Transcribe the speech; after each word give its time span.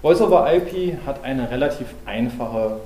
Voice 0.00 0.20
over 0.20 0.46
IP 0.54 1.04
hat 1.04 1.24
eine 1.24 1.50
relativ 1.50 1.88
einfache 2.06 2.76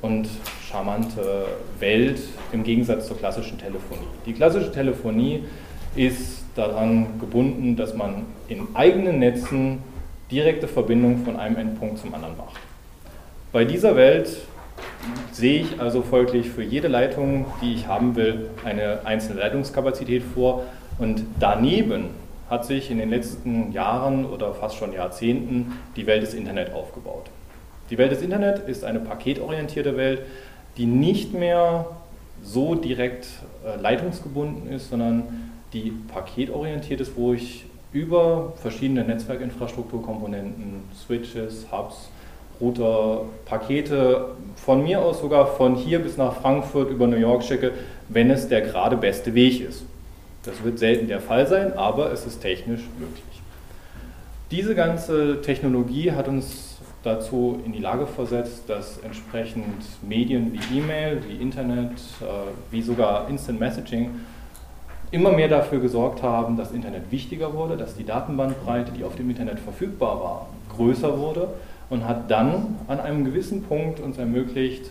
und 0.00 0.28
charmante 0.62 1.46
Welt 1.80 2.20
im 2.52 2.62
Gegensatz 2.62 3.08
zur 3.08 3.18
klassischen 3.18 3.58
Telefonie. 3.58 4.06
Die 4.26 4.32
klassische 4.32 4.70
Telefonie 4.70 5.42
ist 5.96 6.44
daran 6.54 7.18
gebunden, 7.18 7.74
dass 7.74 7.94
man 7.94 8.26
in 8.46 8.68
eigenen 8.74 9.18
Netzen 9.18 9.82
direkte 10.30 10.68
Verbindungen 10.68 11.24
von 11.24 11.36
einem 11.36 11.56
Endpunkt 11.56 11.98
zum 11.98 12.14
anderen 12.14 12.36
macht. 12.36 12.54
Bei 13.50 13.64
dieser 13.64 13.96
Welt 13.96 14.36
sehe 15.32 15.62
ich 15.62 15.80
also 15.80 16.02
folglich 16.02 16.48
für 16.48 16.62
jede 16.62 16.86
Leitung, 16.86 17.46
die 17.60 17.74
ich 17.74 17.88
haben 17.88 18.14
will, 18.14 18.50
eine 18.64 19.00
einzelne 19.04 19.40
Leitungskapazität 19.40 20.22
vor 20.22 20.62
und 20.98 21.24
daneben 21.40 22.10
hat 22.48 22.64
sich 22.64 22.90
in 22.90 22.98
den 22.98 23.10
letzten 23.10 23.72
Jahren 23.72 24.24
oder 24.24 24.54
fast 24.54 24.76
schon 24.76 24.92
Jahrzehnten 24.92 25.78
die 25.96 26.06
Welt 26.06 26.22
des 26.22 26.34
Internet 26.34 26.72
aufgebaut. 26.72 27.26
Die 27.90 27.98
Welt 27.98 28.12
des 28.12 28.22
Internet 28.22 28.68
ist 28.68 28.84
eine 28.84 29.00
paketorientierte 29.00 29.96
Welt, 29.96 30.22
die 30.76 30.86
nicht 30.86 31.32
mehr 31.32 31.86
so 32.42 32.74
direkt 32.74 33.26
äh, 33.64 33.80
leitungsgebunden 33.80 34.70
ist, 34.70 34.90
sondern 34.90 35.50
die 35.72 35.92
paketorientiert 36.12 37.00
ist, 37.00 37.16
wo 37.16 37.32
ich 37.32 37.64
über 37.92 38.52
verschiedene 38.56 39.04
Netzwerkinfrastrukturkomponenten, 39.04 40.82
Switches, 40.94 41.66
Hubs, 41.72 42.10
Router, 42.60 43.22
Pakete 43.44 44.30
von 44.56 44.82
mir 44.82 45.00
aus 45.00 45.20
sogar 45.20 45.46
von 45.46 45.74
hier 45.74 45.98
bis 45.98 46.16
nach 46.16 46.34
Frankfurt 46.40 46.90
über 46.90 47.06
New 47.06 47.16
York 47.16 47.42
schicke, 47.42 47.72
wenn 48.08 48.30
es 48.30 48.48
der 48.48 48.62
gerade 48.62 48.96
beste 48.96 49.34
Weg 49.34 49.60
ist. 49.60 49.84
Das 50.46 50.62
wird 50.62 50.78
selten 50.78 51.08
der 51.08 51.20
Fall 51.20 51.46
sein, 51.46 51.76
aber 51.76 52.12
es 52.12 52.24
ist 52.24 52.40
technisch 52.40 52.82
möglich. 52.98 53.42
Diese 54.52 54.76
ganze 54.76 55.40
Technologie 55.42 56.12
hat 56.12 56.28
uns 56.28 56.78
dazu 57.02 57.60
in 57.64 57.72
die 57.72 57.80
Lage 57.80 58.06
versetzt, 58.06 58.64
dass 58.68 58.98
entsprechend 58.98 59.74
Medien 60.02 60.52
wie 60.52 60.78
E-Mail, 60.78 61.20
wie 61.28 61.42
Internet, 61.42 61.90
äh, 62.20 62.24
wie 62.70 62.80
sogar 62.80 63.28
Instant 63.28 63.58
Messaging 63.58 64.10
immer 65.10 65.32
mehr 65.32 65.48
dafür 65.48 65.80
gesorgt 65.80 66.22
haben, 66.22 66.56
dass 66.56 66.72
Internet 66.72 67.10
wichtiger 67.10 67.52
wurde, 67.54 67.76
dass 67.76 67.96
die 67.96 68.04
Datenbandbreite, 68.04 68.92
die 68.92 69.04
auf 69.04 69.16
dem 69.16 69.30
Internet 69.30 69.58
verfügbar 69.58 70.20
war, 70.20 70.48
größer 70.76 71.18
wurde 71.18 71.48
und 71.90 72.06
hat 72.06 72.30
dann 72.30 72.76
an 72.88 73.00
einem 73.00 73.24
gewissen 73.24 73.62
Punkt 73.62 74.00
uns 74.00 74.18
ermöglicht, 74.18 74.90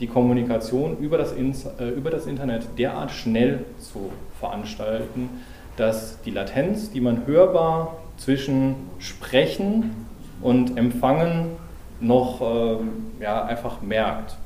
die 0.00 0.06
Kommunikation 0.06 0.96
über 0.98 1.18
das, 1.18 1.32
äh, 1.32 1.88
über 1.88 2.10
das 2.10 2.26
Internet 2.26 2.66
derart 2.78 3.10
schnell 3.10 3.64
zu 3.78 4.10
veranstalten, 4.38 5.28
dass 5.76 6.20
die 6.22 6.30
Latenz, 6.30 6.90
die 6.90 7.00
man 7.00 7.26
hörbar 7.26 7.96
zwischen 8.16 8.74
Sprechen 8.98 10.06
und 10.42 10.76
Empfangen 10.76 11.56
noch 12.00 12.40
äh, 12.40 13.22
ja, 13.22 13.44
einfach 13.44 13.82
merkt. 13.82 14.36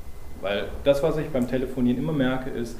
Weil 0.41 0.67
das, 0.83 1.03
was 1.03 1.17
ich 1.17 1.29
beim 1.29 1.49
Telefonieren 1.49 1.99
immer 1.99 2.13
merke, 2.13 2.51
ist, 2.51 2.77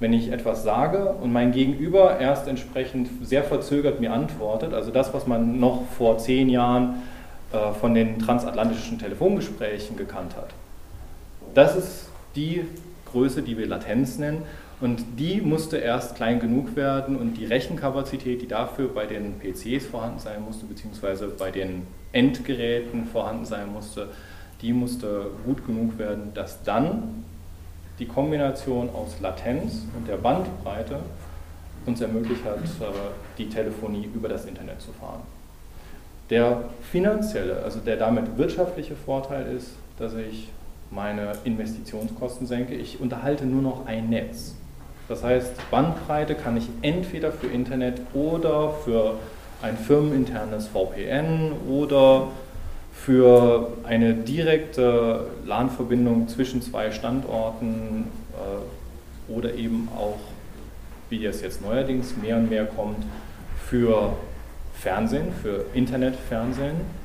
wenn 0.00 0.12
ich 0.12 0.32
etwas 0.32 0.64
sage 0.64 1.14
und 1.22 1.32
mein 1.32 1.52
Gegenüber 1.52 2.18
erst 2.18 2.48
entsprechend 2.48 3.08
sehr 3.22 3.44
verzögert 3.44 4.00
mir 4.00 4.12
antwortet, 4.12 4.74
also 4.74 4.90
das, 4.90 5.14
was 5.14 5.26
man 5.26 5.60
noch 5.60 5.82
vor 5.96 6.18
zehn 6.18 6.48
Jahren 6.48 7.02
äh, 7.52 7.72
von 7.72 7.94
den 7.94 8.18
transatlantischen 8.18 8.98
Telefongesprächen 8.98 9.96
gekannt 9.96 10.34
hat. 10.36 10.50
Das 11.54 11.76
ist 11.76 12.11
die 12.36 12.64
Größe, 13.10 13.42
die 13.42 13.58
wir 13.58 13.66
Latenz 13.66 14.18
nennen. 14.18 14.42
Und 14.80 15.04
die 15.18 15.40
musste 15.40 15.76
erst 15.76 16.16
klein 16.16 16.40
genug 16.40 16.74
werden 16.74 17.16
und 17.16 17.34
die 17.34 17.44
Rechenkapazität, 17.44 18.42
die 18.42 18.48
dafür 18.48 18.88
bei 18.88 19.06
den 19.06 19.34
PCs 19.38 19.86
vorhanden 19.86 20.18
sein 20.18 20.42
musste, 20.42 20.66
beziehungsweise 20.66 21.28
bei 21.28 21.52
den 21.52 21.86
Endgeräten 22.10 23.06
vorhanden 23.06 23.44
sein 23.44 23.72
musste, 23.72 24.08
die 24.60 24.72
musste 24.72 25.26
gut 25.44 25.64
genug 25.66 25.98
werden, 25.98 26.32
dass 26.34 26.62
dann 26.64 27.24
die 27.98 28.06
Kombination 28.06 28.90
aus 28.90 29.20
Latenz 29.20 29.86
und 29.96 30.08
der 30.08 30.16
Bandbreite 30.16 30.98
uns 31.86 32.00
ermöglicht 32.00 32.44
hat, 32.44 32.58
äh, 32.58 32.92
die 33.38 33.48
Telefonie 33.48 34.08
über 34.12 34.28
das 34.28 34.46
Internet 34.46 34.80
zu 34.80 34.92
fahren. 34.92 35.20
Der 36.30 36.64
finanzielle, 36.90 37.62
also 37.62 37.80
der 37.80 37.96
damit 37.96 38.38
wirtschaftliche 38.38 38.94
Vorteil 38.94 39.54
ist, 39.54 39.70
dass 39.98 40.14
ich 40.14 40.48
meine 40.94 41.32
Investitionskosten 41.44 42.46
senke. 42.46 42.74
Ich 42.74 43.00
unterhalte 43.00 43.46
nur 43.46 43.62
noch 43.62 43.86
ein 43.86 44.10
Netz. 44.10 44.54
Das 45.08 45.24
heißt, 45.24 45.70
Bandbreite 45.70 46.34
kann 46.34 46.56
ich 46.56 46.68
entweder 46.82 47.32
für 47.32 47.46
Internet 47.48 48.00
oder 48.14 48.72
für 48.84 49.18
ein 49.62 49.76
firmeninternes 49.76 50.68
VPN 50.68 51.52
oder 51.68 52.28
für 52.92 53.72
eine 53.84 54.14
direkte 54.14 55.26
LAN-Verbindung 55.44 56.28
zwischen 56.28 56.62
zwei 56.62 56.90
Standorten 56.90 58.08
äh, 58.34 59.32
oder 59.32 59.54
eben 59.54 59.88
auch, 59.96 60.18
wie 61.08 61.24
es 61.24 61.40
jetzt 61.40 61.62
neuerdings 61.62 62.16
mehr 62.16 62.36
und 62.36 62.50
mehr 62.50 62.66
kommt, 62.66 63.04
für 63.66 64.12
Fernsehen, 64.74 65.32
für 65.42 65.64
Internetfernsehen, 65.74 67.01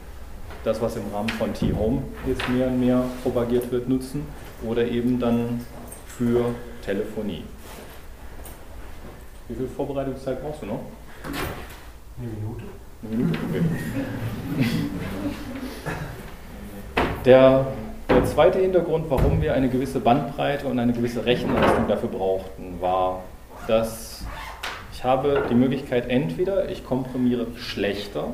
das, 0.67 0.81
was 0.81 0.97
im 0.97 1.03
Rahmen 1.13 1.29
von 1.29 1.53
T-Home 1.53 2.01
jetzt 2.27 2.47
mehr 2.49 2.67
und 2.67 2.79
mehr 2.79 3.03
propagiert 3.23 3.71
wird, 3.71 3.87
nutzen 3.87 4.25
oder 4.67 4.85
eben 4.85 5.17
dann 5.17 5.61
für 6.05 6.53
Telefonie. 6.83 7.43
Wie 9.47 9.55
viel 9.55 9.67
Vorbereitungszeit 9.67 10.41
brauchst 10.41 10.61
du 10.61 10.65
noch? 10.65 10.81
Eine 12.19 12.27
Minute. 12.27 12.63
Eine 13.01 13.15
Minute? 13.15 13.39
Okay. 13.47 13.61
Der, 17.23 17.67
der 18.09 18.25
zweite 18.25 18.59
Hintergrund, 18.59 19.05
warum 19.09 19.41
wir 19.41 19.53
eine 19.53 19.69
gewisse 19.69 20.01
Bandbreite 20.01 20.67
und 20.67 20.79
eine 20.79 20.91
gewisse 20.91 21.25
Rechenleistung 21.25 21.87
dafür 21.87 22.09
brauchten, 22.09 22.81
war, 22.81 23.23
dass 23.67 24.25
ich 24.93 25.03
habe 25.03 25.43
die 25.49 25.55
Möglichkeit, 25.55 26.09
entweder 26.09 26.69
ich 26.69 26.83
komprimiere 26.83 27.47
schlechter, 27.55 28.33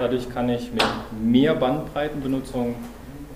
dadurch 0.00 0.28
kann 0.30 0.48
ich 0.48 0.72
mit 0.72 0.82
mehr 1.22 1.54
Bandbreitenbenutzung 1.54 2.74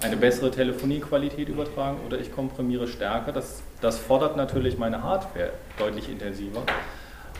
eine 0.00 0.16
bessere 0.16 0.50
Telefoniequalität 0.50 1.48
übertragen, 1.48 1.98
oder 2.06 2.18
ich 2.18 2.32
komprimiere 2.32 2.88
stärker. 2.88 3.32
Das, 3.32 3.62
das 3.80 3.98
fordert 3.98 4.36
natürlich 4.36 4.78
meine 4.78 5.02
Hardware 5.02 5.50
deutlich 5.78 6.08
intensiver. 6.10 6.62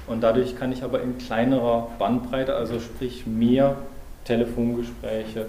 Und 0.07 0.23
dadurch 0.23 0.57
kann 0.57 0.71
ich 0.73 0.83
aber 0.83 1.03
in 1.03 1.19
kleinerer 1.19 1.89
Bandbreite, 1.99 2.55
also 2.55 2.79
sprich 2.79 3.27
mehr 3.27 3.77
Telefongespräche 4.25 5.47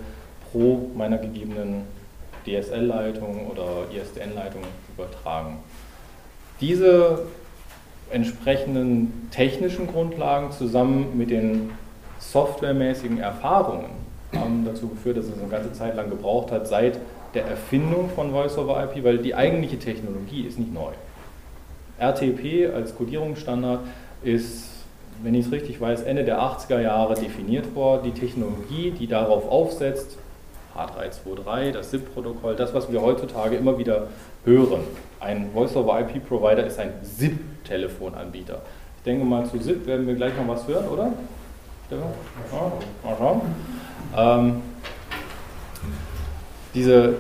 pro 0.52 0.90
meiner 0.96 1.18
gegebenen 1.18 1.84
DSL-Leitung 2.46 3.48
oder 3.48 3.86
ISDN-Leitung 3.94 4.62
übertragen. 4.96 5.58
Diese 6.62 7.24
entsprechenden 8.12 9.30
technischen 9.32 9.88
Grundlagen 9.88 10.52
zusammen 10.52 11.18
mit 11.18 11.32
den 11.32 11.72
softwaremäßigen 12.32 13.20
Erfahrungen 13.20 13.92
haben 14.34 14.66
dazu 14.66 14.88
geführt, 14.90 15.18
dass 15.18 15.26
es 15.26 15.40
eine 15.40 15.50
ganze 15.50 15.74
Zeit 15.74 15.96
lang 15.96 16.10
gebraucht 16.10 16.52
hat, 16.52 16.68
seit 16.68 17.00
der 17.34 17.46
Erfindung 17.46 18.10
von 18.10 18.32
Voice 18.32 18.58
over 18.58 18.84
IP, 18.84 19.04
weil 19.04 19.18
die 19.18 19.36
eigentliche 19.36 19.78
Technologie 19.78 20.42
ist 20.42 20.58
nicht 20.58 20.74
neu. 20.74 20.92
RTP 21.98 22.74
als 22.74 22.96
Codierungsstandard 22.96 23.82
ist, 24.24 24.70
wenn 25.24 25.34
ich 25.34 25.46
es 25.46 25.52
richtig 25.52 25.80
weiß, 25.80 26.02
Ende 26.02 26.24
der 26.24 26.40
80er 26.40 26.82
Jahre 26.82 27.14
definiert 27.16 27.74
worden. 27.76 28.12
Die 28.14 28.20
Technologie, 28.20 28.92
die 28.92 29.08
darauf 29.08 29.50
aufsetzt, 29.50 30.18
H323, 30.76 31.72
das 31.72 31.92
SIP-Protokoll, 31.92 32.56
das, 32.56 32.74
was 32.74 32.92
wir 32.92 33.02
heutzutage 33.02 33.56
immer 33.56 33.78
wieder 33.78 34.08
hören. 34.44 34.82
Ein 35.22 35.52
Voice-over-IP-Provider 35.54 36.66
ist 36.66 36.80
ein 36.80 36.92
SIP-Telefonanbieter. 37.02 38.62
Ich 38.98 39.04
denke 39.04 39.24
mal, 39.24 39.46
zu 39.46 39.58
SIP 39.58 39.86
werden 39.88 40.06
wir 40.06 40.16
gleich 40.16 40.34
noch 40.36 40.54
was 40.54 40.68
hören, 40.68 40.88
oder? 40.90 41.14
Mal 41.90 43.16
schauen. 43.18 43.42
Ähm, 44.16 44.62
diese 46.74 47.16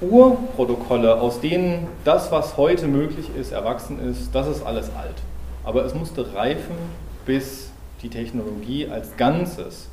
Urprotokolle, 0.00 1.20
aus 1.20 1.40
denen 1.40 1.86
das, 2.04 2.32
was 2.32 2.56
heute 2.56 2.86
möglich 2.88 3.30
ist, 3.36 3.52
erwachsen 3.52 4.00
ist, 4.00 4.34
das 4.34 4.48
ist 4.48 4.62
alles 4.62 4.86
alt. 4.96 5.16
Aber 5.64 5.84
es 5.84 5.94
musste 5.94 6.34
reifen, 6.34 6.74
bis 7.26 7.70
die 8.02 8.08
Technologie 8.08 8.88
als 8.88 9.16
Ganzes 9.16 9.88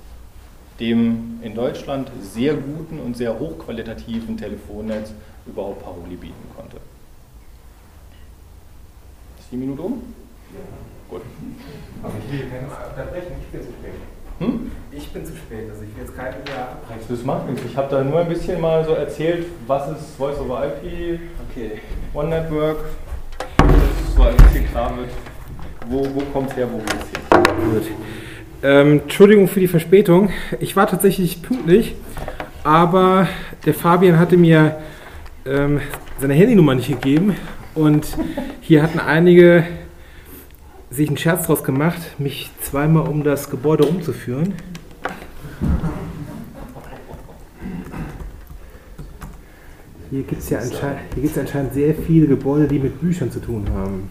dem 0.79 1.39
in 1.41 1.55
Deutschland 1.55 2.11
sehr 2.21 2.53
guten 2.53 2.99
und 2.99 3.17
sehr 3.17 3.37
hochqualitativen 3.39 4.37
Telefonnetz 4.37 5.11
überhaupt 5.45 5.83
Paroli 5.83 6.15
bieten 6.15 6.35
konnte. 6.55 6.77
Ist 9.39 9.51
die 9.51 9.57
Minute 9.57 9.81
um? 9.81 10.03
Ja. 10.53 10.96
Gut. 11.09 11.21
Aber 12.03 12.13
ich 12.19 12.31
will 12.31 12.47
keine 12.49 12.67
unterbrechen, 12.67 13.33
ich 13.39 13.47
bin 13.47 13.61
zu 13.61 13.67
spät. 13.67 13.93
Hm? 14.39 14.71
Ich 14.91 15.09
bin 15.09 15.25
zu 15.25 15.35
spät, 15.35 15.69
also 15.69 15.83
ich 15.83 15.95
will 15.95 16.03
jetzt 16.03 16.15
keinen 16.15 16.43
mehr 16.43 16.69
abbrechen. 16.71 17.05
Das 17.09 17.23
macht 17.23 17.49
nichts. 17.49 17.63
Ich 17.65 17.77
habe 17.77 17.89
da 17.89 18.03
nur 18.03 18.19
ein 18.19 18.29
bisschen 18.29 18.59
mal 18.59 18.85
so 18.85 18.93
erzählt, 18.93 19.45
was 19.65 19.89
ist 19.89 20.15
Voice 20.17 20.39
over 20.39 20.65
IP, 20.65 21.19
okay. 21.49 21.79
One 22.13 22.29
Network, 22.29 22.77
dass 23.57 24.15
so 24.15 24.23
ein 24.23 24.37
bisschen 24.37 24.67
klar 24.69 24.95
wird, 24.97 25.09
wo, 25.87 26.05
wo 26.13 26.21
kommt 26.31 26.51
es 26.51 26.57
her, 26.57 26.67
wo 26.71 26.77
geht 26.77 26.87
es 26.87 27.09
hin. 27.09 27.71
Gut. 27.71 27.87
Ähm, 28.63 29.01
Entschuldigung 29.03 29.47
für 29.47 29.59
die 29.59 29.67
Verspätung. 29.67 30.29
Ich 30.59 30.75
war 30.75 30.87
tatsächlich 30.87 31.41
pünktlich, 31.41 31.95
aber 32.63 33.27
der 33.65 33.73
Fabian 33.73 34.19
hatte 34.19 34.35
mir 34.35 34.77
ähm, 35.45 35.79
seine 36.19 36.33
Handynummer 36.33 36.75
nicht 36.75 36.89
gegeben 36.89 37.35
und 37.75 38.07
hier 38.61 38.83
hatten 38.83 38.99
einige 38.99 39.63
sich 40.89 41.07
einen 41.07 41.17
Scherz 41.17 41.47
draus 41.47 41.63
gemacht, 41.63 41.99
mich 42.17 42.49
zweimal 42.61 43.07
um 43.07 43.23
das 43.23 43.49
Gebäude 43.49 43.85
umzuführen. 43.85 44.53
Hier 50.09 50.23
gibt 50.23 50.41
es 50.41 50.49
ja 50.49 50.59
anscheinend, 50.59 50.99
gibt's 51.15 51.37
anscheinend 51.37 51.73
sehr 51.73 51.93
viele 51.93 52.27
Gebäude, 52.27 52.67
die 52.67 52.79
mit 52.79 52.99
Büchern 53.01 53.29
zu 53.29 53.41
tun 53.41 53.67
haben. 53.75 54.09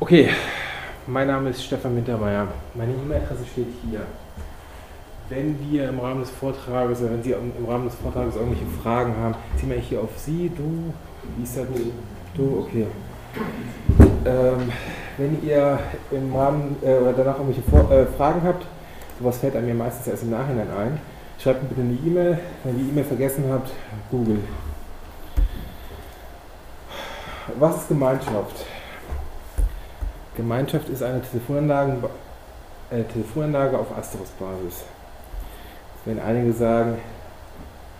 Okay, 0.00 0.28
mein 1.06 1.28
Name 1.28 1.50
ist 1.50 1.64
Stefan 1.64 1.94
Wintermeyer. 1.94 2.48
Meine 2.74 2.92
E-Mail-Adresse 2.92 3.44
steht 3.52 3.68
hier. 3.88 4.00
Wenn 5.28 5.56
wir 5.70 5.88
im 5.88 5.98
Rahmen 6.00 6.20
des 6.20 6.30
Vortrages, 6.30 7.00
oder 7.00 7.12
wenn 7.12 7.22
Sie 7.22 7.32
im 7.32 7.64
Rahmen 7.66 7.86
des 7.86 7.94
Vortrages 7.94 8.36
irgendwelche 8.36 8.66
Fragen 8.82 9.16
haben, 9.16 9.34
ziehen 9.58 9.70
wir 9.70 9.78
hier 9.78 10.00
auf 10.00 10.10
Sie, 10.16 10.50
du, 10.56 10.92
wie 11.36 11.42
ist 11.44 11.56
das? 11.56 11.66
Du, 12.34 12.64
okay. 12.66 12.86
Ähm, 14.24 14.72
wenn 15.18 15.42
ihr 15.42 15.78
im 16.10 16.34
Rahmen 16.34 16.76
äh, 16.82 16.96
oder 16.98 17.12
danach 17.12 17.38
irgendwelche 17.38 17.62
Vor 17.62 17.90
äh, 17.90 18.06
Fragen 18.06 18.42
habt, 18.42 18.66
sowas 19.18 19.38
fällt 19.38 19.56
einem 19.56 19.68
ja 19.68 19.74
meistens 19.74 20.08
erst 20.08 20.24
im 20.24 20.30
Nachhinein 20.30 20.68
ein, 20.70 21.00
schreibt 21.38 21.62
mir 21.62 21.68
bitte 21.68 21.80
eine 21.82 21.94
E-Mail. 21.94 22.38
Wenn 22.64 22.76
ihr 22.76 22.84
die 22.84 22.90
E-Mail 22.90 23.04
vergessen 23.04 23.44
habt, 23.50 23.70
Google. 24.10 24.40
Was 27.58 27.76
ist 27.76 27.88
Gemeinschaft? 27.88 28.66
Gemeinschaft 30.36 30.88
ist 30.88 31.02
eine 31.02 31.22
Telefonanlage, 31.22 31.96
eine 32.90 33.08
Telefonanlage 33.08 33.78
auf 33.78 33.96
Asterix-Basis. 33.96 34.84
Wenn 36.04 36.20
einige 36.20 36.52
sagen, 36.52 36.98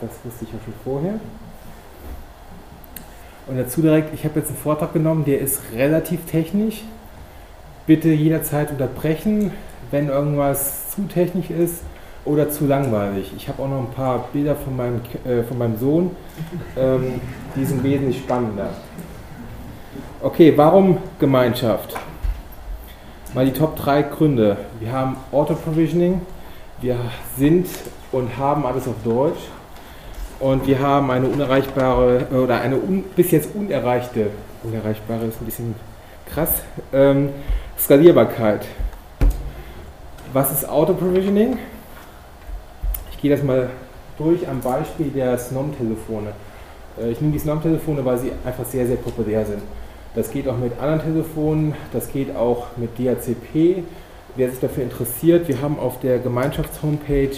das 0.01 0.11
wusste 0.23 0.45
ich 0.45 0.53
ja 0.53 0.59
schon 0.65 0.75
vorher. 0.85 1.15
Und 3.47 3.57
dazu 3.59 3.81
direkt, 3.81 4.13
ich 4.13 4.25
habe 4.25 4.41
jetzt 4.41 4.49
einen 4.49 4.59
Vortrag 4.59 4.93
genommen, 4.93 5.25
der 5.25 5.41
ist 5.41 5.61
relativ 5.75 6.27
technisch. 6.27 6.83
Bitte 7.87 8.09
jederzeit 8.09 8.73
unterbrechen, 8.73 9.53
wenn 9.93 10.09
irgendwas 10.09 10.91
zu 10.91 11.03
technisch 11.03 11.51
ist 11.51 11.83
oder 12.25 12.51
zu 12.51 12.67
langweilig. 12.67 13.33
Ich 13.37 13.49
habe 13.49 13.63
auch 13.63 13.69
noch 13.69 13.79
ein 13.79 13.91
paar 13.91 14.29
Bilder 14.33 14.57
von 14.57 14.77
meinem, 14.77 15.01
äh, 15.25 15.45
von 15.45 15.59
meinem 15.59 15.79
Sohn, 15.79 16.11
ähm, 16.77 17.21
die 17.55 17.65
sind 17.65 17.85
wesentlich 17.85 18.19
spannender. 18.19 18.71
Okay, 20.21 20.53
warum 20.57 20.99
Gemeinschaft? 21.21 21.95
Mal 23.33 23.47
die 23.47 23.53
Top 23.53 23.77
3 23.77 24.03
Gründe. 24.03 24.57
Wir 24.81 24.91
haben 24.91 25.17
Auto-Provisioning, 25.31 26.21
wir 26.81 26.97
sind 27.39 27.69
und 28.11 28.37
haben 28.37 28.67
alles 28.67 28.89
auf 28.89 28.95
Deutsch 29.05 29.41
und 30.41 30.67
wir 30.67 30.79
haben 30.81 31.11
eine 31.11 31.27
unerreichbare 31.27 32.27
oder 32.31 32.61
eine 32.61 32.77
un, 32.77 33.05
bis 33.15 33.31
jetzt 33.31 33.55
unerreichte, 33.55 34.31
unerreichbare 34.63 35.27
ist 35.27 35.41
ein 35.41 35.45
bisschen 35.47 35.75
krass, 36.27 36.51
ähm, 36.93 37.31
Skalierbarkeit. 37.79 38.67
Was 40.33 40.53
ist 40.53 40.69
Auto-Provisioning? 40.69 41.59
Ich 43.13 43.21
gehe 43.21 43.31
das 43.31 43.43
mal 43.43 43.71
durch 44.19 44.47
am 44.49 44.61
Beispiel 44.61 45.09
der 45.09 45.39
SNOM-Telefone. 45.39 46.33
Äh, 47.01 47.11
ich 47.11 47.21
nehme 47.21 47.33
die 47.33 47.39
SNOM-Telefone, 47.39 48.05
weil 48.05 48.19
sie 48.19 48.33
einfach 48.45 48.65
sehr, 48.65 48.87
sehr 48.87 48.97
populär 48.97 49.47
sind. 49.47 49.63
Das 50.15 50.31
geht 50.31 50.49
auch 50.49 50.57
mit 50.57 50.79
anderen 50.81 51.01
Telefonen, 51.01 51.75
das 51.93 52.11
geht 52.11 52.35
auch 52.35 52.69
mit 52.77 52.99
DHCP. 52.99 53.83
Wer 54.35 54.51
sich 54.51 54.61
dafür 54.61 54.83
interessiert, 54.83 55.49
wir 55.49 55.61
haben 55.61 55.79
auf 55.79 56.01
der 56.01 56.19
Gemeinschafts-Homepage 56.19 57.37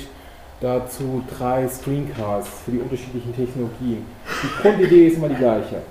dazu 0.61 1.23
drei 1.39 1.69
Screencasts 1.69 2.61
für 2.65 2.73
die 2.73 2.79
unterschiedlichen 2.79 3.35
Technologien. 3.35 4.05
Die 4.43 4.63
Grundidee 4.63 5.07
ist 5.07 5.17
immer 5.17 5.29
die 5.29 5.37
gleiche. 5.37 5.83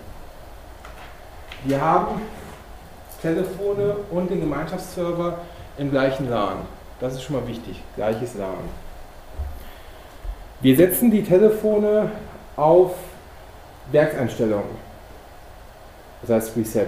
Wir 1.63 1.81
haben 1.81 2.21
Telefone 3.21 3.95
und 4.11 4.29
den 4.29 4.41
Gemeinschaftsserver 4.41 5.39
im 5.77 5.91
gleichen 5.91 6.29
LAN. 6.29 6.57
Das 6.99 7.13
ist 7.13 7.23
schon 7.23 7.35
mal 7.35 7.47
wichtig, 7.47 7.81
gleiches 7.95 8.35
LAN. 8.35 8.55
Wir 10.61 10.75
setzen 10.75 11.11
die 11.11 11.23
Telefone 11.23 12.11
auf 12.55 12.95
Werkseinstellungen, 13.91 14.87
das 16.21 16.31
heißt 16.31 16.57
Reset. 16.57 16.87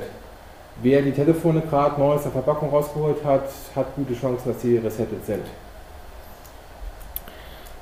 Wer 0.82 1.02
die 1.02 1.12
Telefone 1.12 1.62
gerade 1.62 2.00
neu 2.00 2.14
aus 2.14 2.24
der 2.24 2.32
Verpackung 2.32 2.70
rausgeholt 2.70 3.24
hat, 3.24 3.50
hat 3.76 3.96
gute 3.96 4.14
Chancen, 4.14 4.50
dass 4.52 4.62
sie 4.62 4.78
resettet 4.78 5.26
sind. 5.26 5.46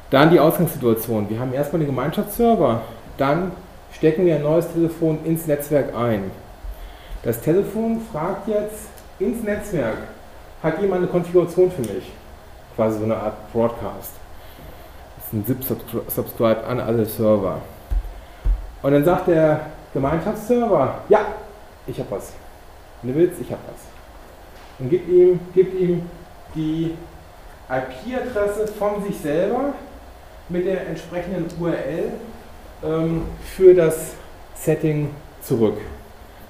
Dann 0.10 0.30
die 0.30 0.40
Ausgangssituation. 0.40 1.30
Wir 1.30 1.40
haben 1.40 1.54
erstmal 1.54 1.80
den 1.80 1.88
Gemeinschaftsserver, 1.88 2.82
dann 3.18 3.52
stecken 3.92 4.26
wir 4.26 4.36
ein 4.36 4.44
neues 4.44 4.72
Telefon 4.72 5.20
ins 5.26 5.48
Netzwerk 5.48 5.94
ein. 5.96 6.32
Das 7.24 7.42
Telefon 7.42 8.02
fragt 8.12 8.48
jetzt 8.48 8.88
ins 9.20 9.44
Netzwerk, 9.44 9.98
hat 10.64 10.80
jemand 10.82 11.02
eine 11.02 11.08
Konfiguration 11.08 11.72
für 11.72 11.82
mich? 11.82 12.12
Quasi 12.76 13.00
so 13.00 13.04
eine 13.04 13.18
Art 13.18 13.52
Broadcast. 13.52 14.14
Das 15.18 15.26
ist 15.26 15.34
ein 15.34 15.46
ZIP-Subscribe 15.46 16.64
an 16.64 16.80
alle 16.80 17.06
Server. 17.06 17.60
Und 18.82 18.92
dann 18.92 19.04
sagt 19.04 19.28
der 19.28 19.60
Gemeinschaftsserver, 19.94 21.02
ja, 21.10 21.20
ich 21.86 22.00
habe 22.00 22.12
was. 22.12 22.34
Wenn 23.02 23.14
du 23.14 23.20
willst, 23.20 23.42
ich 23.42 23.52
habe 23.52 23.62
was. 23.68 23.82
Und 24.80 24.90
gibt 24.90 25.10
ihm, 25.10 25.40
gibt 25.54 25.74
ihm 25.74 26.10
die 26.56 26.96
IP-Adresse 27.70 28.68
von 28.68 29.04
sich 29.04 29.18
selber 29.20 29.74
mit 30.50 30.66
der 30.66 30.88
entsprechenden 30.88 31.46
URL 31.60 32.12
ähm, 32.84 33.24
für 33.56 33.74
das 33.74 34.14
Setting 34.56 35.10
zurück. 35.42 35.78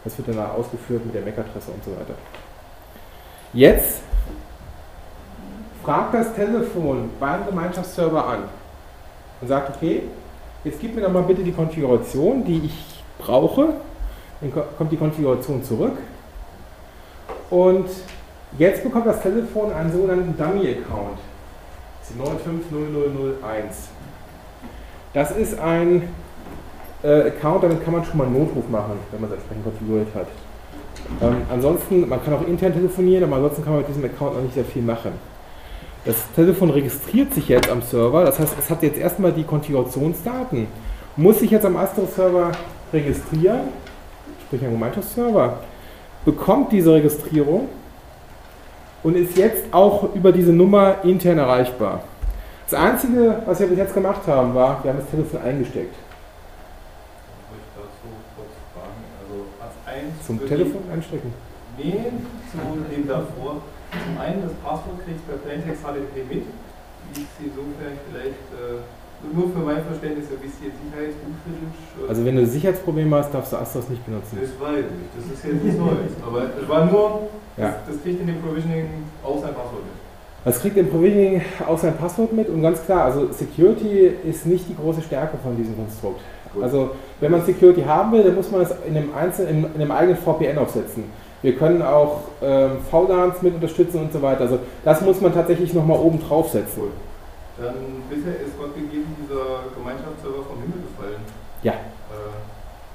Das 0.03 0.17
wird 0.17 0.29
dann 0.29 0.39
ausgeführt 0.51 1.05
mit 1.05 1.15
der 1.15 1.21
MAC-Adresse 1.21 1.71
und 1.71 1.83
so 1.83 1.91
weiter. 1.91 2.15
Jetzt 3.53 4.01
fragt 5.83 6.13
das 6.13 6.33
Telefon 6.33 7.09
beim 7.19 7.45
Gemeinschaftsserver 7.45 8.25
an 8.27 8.43
und 9.41 9.47
sagt, 9.47 9.75
okay, 9.75 10.03
jetzt 10.63 10.79
gib 10.79 10.95
mir 10.95 11.01
doch 11.01 11.11
mal 11.11 11.23
bitte 11.23 11.43
die 11.43 11.51
Konfiguration, 11.51 12.43
die 12.43 12.65
ich 12.65 13.03
brauche. 13.19 13.73
Dann 14.41 14.51
kommt 14.77 14.91
die 14.91 14.97
Konfiguration 14.97 15.63
zurück. 15.63 15.97
Und 17.49 17.87
jetzt 18.57 18.83
bekommt 18.83 19.07
das 19.07 19.21
Telefon 19.21 19.71
einen 19.73 19.91
sogenannten 19.91 20.37
Dummy-Account. 20.37 21.17
95001. 22.17 23.89
Das 25.13 25.31
ist 25.31 25.59
ein 25.59 26.03
äh, 27.03 27.27
Account, 27.27 27.63
damit 27.63 27.83
kann 27.83 27.93
man 27.93 28.05
schon 28.05 28.17
mal 28.17 28.25
einen 28.25 28.37
Notruf 28.37 28.67
machen, 28.69 28.93
wenn 29.11 29.21
man 29.21 29.29
es 29.29 29.35
entsprechend 29.37 29.63
konfiguriert 29.63 30.07
hat. 30.13 30.27
Ähm, 31.21 31.41
ansonsten, 31.51 32.07
man 32.07 32.23
kann 32.23 32.33
auch 32.33 32.47
intern 32.47 32.73
telefonieren, 32.73 33.23
aber 33.23 33.37
ansonsten 33.37 33.63
kann 33.63 33.73
man 33.73 33.81
mit 33.81 33.89
diesem 33.89 34.05
Account 34.05 34.35
noch 34.35 34.41
nicht 34.41 34.53
sehr 34.53 34.65
viel 34.65 34.81
machen. 34.81 35.13
Das 36.05 36.15
Telefon 36.35 36.69
registriert 36.69 37.33
sich 37.33 37.49
jetzt 37.49 37.69
am 37.69 37.81
Server, 37.81 38.23
das 38.23 38.39
heißt, 38.39 38.55
es 38.57 38.69
hat 38.69 38.81
jetzt 38.83 38.97
erstmal 38.97 39.31
die 39.33 39.43
Konfigurationsdaten, 39.43 40.67
muss 41.17 41.39
sich 41.39 41.51
jetzt 41.51 41.65
am 41.65 41.75
Astro-Server 41.75 42.51
registrieren, 42.93 43.61
sprich 44.45 44.63
am 44.63 44.71
Gemeinschaftsserver, 44.71 45.59
bekommt 46.23 46.71
diese 46.71 46.93
Registrierung 46.93 47.67
und 49.07 49.15
ist 49.15 49.37
jetzt 49.37 49.63
auch 49.71 50.13
über 50.15 50.33
diese 50.33 50.51
Nummer 50.51 50.97
intern 51.05 51.37
erreichbar. 51.37 52.03
Das 52.69 52.77
Einzige, 52.77 53.41
was 53.45 53.57
wir 53.61 53.67
bis 53.67 53.77
jetzt 53.77 53.93
gemacht 53.93 54.27
haben, 54.27 54.53
war, 54.53 54.83
wir 54.83 54.91
haben 54.91 54.99
das 54.99 55.09
Telefon 55.09 55.41
eingesteckt. 55.41 55.95
Also 59.21 59.45
Zum 60.25 60.45
Telefon 60.45 60.81
einstecken? 60.91 61.33
Nee, 61.77 62.11
zu 62.51 62.93
dem 62.93 63.07
davor. 63.07 63.61
Zum 63.91 64.19
einen, 64.19 64.41
das 64.41 64.51
Passwort 64.55 64.99
kriegt 65.05 65.25
bei 65.25 65.37
Plaintext 65.37 65.83
HTTP 65.83 66.27
mit. 66.27 66.43
Ich 67.13 67.25
sehe 67.39 67.47
insofern 67.47 67.95
vielleicht 68.11 68.43
äh, 68.59 68.83
nur 69.33 69.49
für 69.49 69.59
mein 69.59 69.83
Verständnis 69.83 70.25
ein 70.29 70.37
bisschen 70.37 70.71
sicherheitsunkritisch. 70.71 72.07
Also 72.07 72.25
wenn 72.25 72.35
du 72.35 72.45
Sicherheitsprobleme 72.45 73.15
hast, 73.15 73.33
darfst 73.33 73.51
du 73.51 73.57
Astros 73.57 73.89
nicht 73.89 74.05
benutzen. 74.05 74.37
Das 74.39 74.53
weiß 74.59 74.85
ich, 74.85 75.09
das 75.15 75.37
ist 75.37 75.45
jetzt 75.45 75.63
nichts 75.63 75.79
Neues. 75.79 76.13
Aber 76.25 76.43
es 76.61 76.69
war 76.69 76.85
nur, 76.85 77.29
ja. 77.57 77.75
das, 77.85 77.95
das 77.95 78.03
kriegt 78.03 78.21
in 78.21 78.27
dem 78.27 78.41
Provisioning 78.41 78.85
auch 79.23 79.41
sein 79.41 79.53
Passwort 79.53 79.83
mit. 79.83 79.97
Das 80.45 80.61
kriegt 80.61 80.77
im 80.77 80.89
Provisioning 80.89 81.41
auch 81.67 81.77
sein 81.77 81.97
Passwort 81.97 82.31
mit 82.31 82.47
und 82.47 82.61
ganz 82.61 82.83
klar, 82.85 83.05
also 83.05 83.31
Security 83.31 84.11
ist 84.23 84.45
nicht 84.45 84.69
die 84.69 84.75
große 84.75 85.01
Stärke 85.01 85.37
von 85.43 85.57
diesem 85.57 85.75
Konstrukt. 85.75 86.21
Gut. 86.53 86.63
Also 86.63 86.91
wenn 87.19 87.31
man 87.31 87.43
Security 87.43 87.81
haben 87.81 88.11
will, 88.13 88.23
dann 88.23 88.35
muss 88.35 88.49
man 88.51 88.61
es 88.61 88.71
in 88.87 88.95
einem, 88.95 89.13
einzelnen, 89.13 89.65
in 89.75 89.81
einem 89.81 89.91
eigenen 89.91 90.17
VPN 90.17 90.57
aufsetzen. 90.57 91.05
Wir 91.41 91.55
können 91.55 91.81
auch 91.81 92.21
ähm, 92.41 92.77
VLANs 92.89 93.41
mit 93.41 93.55
unterstützen 93.55 94.01
und 94.01 94.13
so 94.13 94.21
weiter. 94.21 94.41
Also 94.41 94.59
das 94.85 95.01
muss 95.01 95.21
man 95.21 95.33
tatsächlich 95.33 95.73
nochmal 95.73 95.99
oben 95.99 96.19
draufsetzen. 96.19 96.83
Cool. 96.83 96.91
Dann 97.57 97.75
bisher 98.09 98.35
ist 98.41 98.53
Gott 98.59 98.75
gegeben 98.75 99.15
dieser 99.17 99.65
Gemeinschaftsserver 99.75 100.43
vom 100.45 100.61
Himmel 100.61 100.81
gefallen. 100.87 101.21
Ja. 101.63 101.73
Äh, 101.73 102.37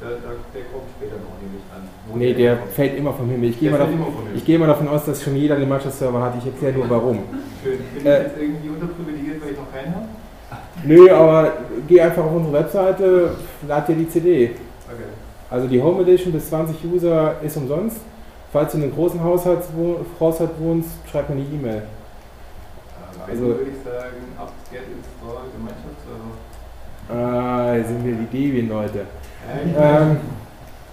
Der, 0.01 0.09
der, 0.19 0.35
der 0.55 0.63
kommt 0.73 0.91
später 0.99 1.15
noch, 1.23 1.35
nehme 1.39 1.59
ich 1.63 1.67
an. 1.75 1.83
Wo 2.09 2.17
Nee, 2.19 2.35
der 2.35 2.57
kommt. 2.57 2.73
fällt 2.73 2.97
immer 2.97 3.13
vom 3.13 3.29
Himmel. 3.31 3.51
Ich 3.51 3.59
gehe 3.61 3.71
Der 3.71 3.79
mal, 3.79 3.87
davon- 3.87 4.27
ich 4.35 4.45
gehe 4.45 4.59
mal 4.59 4.67
davon 4.67 4.89
aus, 4.89 5.05
dass 5.05 5.23
schon 5.23 5.37
jeder 5.37 5.57
den 5.57 5.69
Manchester-Server 5.69 6.21
hat. 6.23 6.35
Ich 6.39 6.47
erkläre 6.47 6.73
nur 6.75 6.91
warum. 6.91 7.19
Schön. 7.63 7.79
Bin 7.95 8.07
Äh, 8.07 8.19
ich 8.19 8.25
jetzt 8.27 8.39
irgendwie 8.41 8.69
unterprivilegiert, 8.69 9.43
weil 9.43 9.51
ich 9.53 9.59
noch 9.59 9.71
keinen 9.73 9.95
habe? 9.95 10.07
Nö, 10.85 11.11
aber 11.13 11.53
geh 11.89 12.01
einfach 12.01 12.25
auf 12.25 12.33
unsere 12.35 12.53
Webseite, 12.55 13.31
lad 13.69 13.89
dir 13.89 13.95
die 13.95 14.09
CD. 14.09 14.45
Okay. 14.87 15.03
Also 15.51 15.69
die 15.69 15.81
Home 15.81 16.03
Edition 16.03 16.33
bis 16.33 16.49
20 16.49 16.77
User 16.93 17.35
ist 17.43 17.57
umsonst. 17.57 17.99
Falls 18.53 18.73
du 18.73 18.79
in 18.79 18.85
einem 18.85 18.95
großen 18.95 19.23
Haushalt, 19.23 19.61
Haushalt 20.21 20.51
wohnst, 20.59 20.91
schreib 21.11 21.29
mir 21.31 21.37
eine 21.37 21.45
E-Mail. 21.45 21.83
Also 23.27 23.33
Also- 23.33 23.47
würde 23.59 23.71
ich 23.71 23.83
sagen, 23.85 24.19
ab 24.39 24.53
Get 24.71 24.83
Install 24.91 25.43
Gemeinschaftsserver. 25.55 26.33
Ah, 27.11 27.75
hier 27.75 27.85
sind 27.85 28.05
wir 28.05 28.15
die 28.15 28.27
Debian-Leute. 28.27 28.99
Ja, 28.99 29.05
ich, 29.65 29.75
Ähm, 29.77 30.17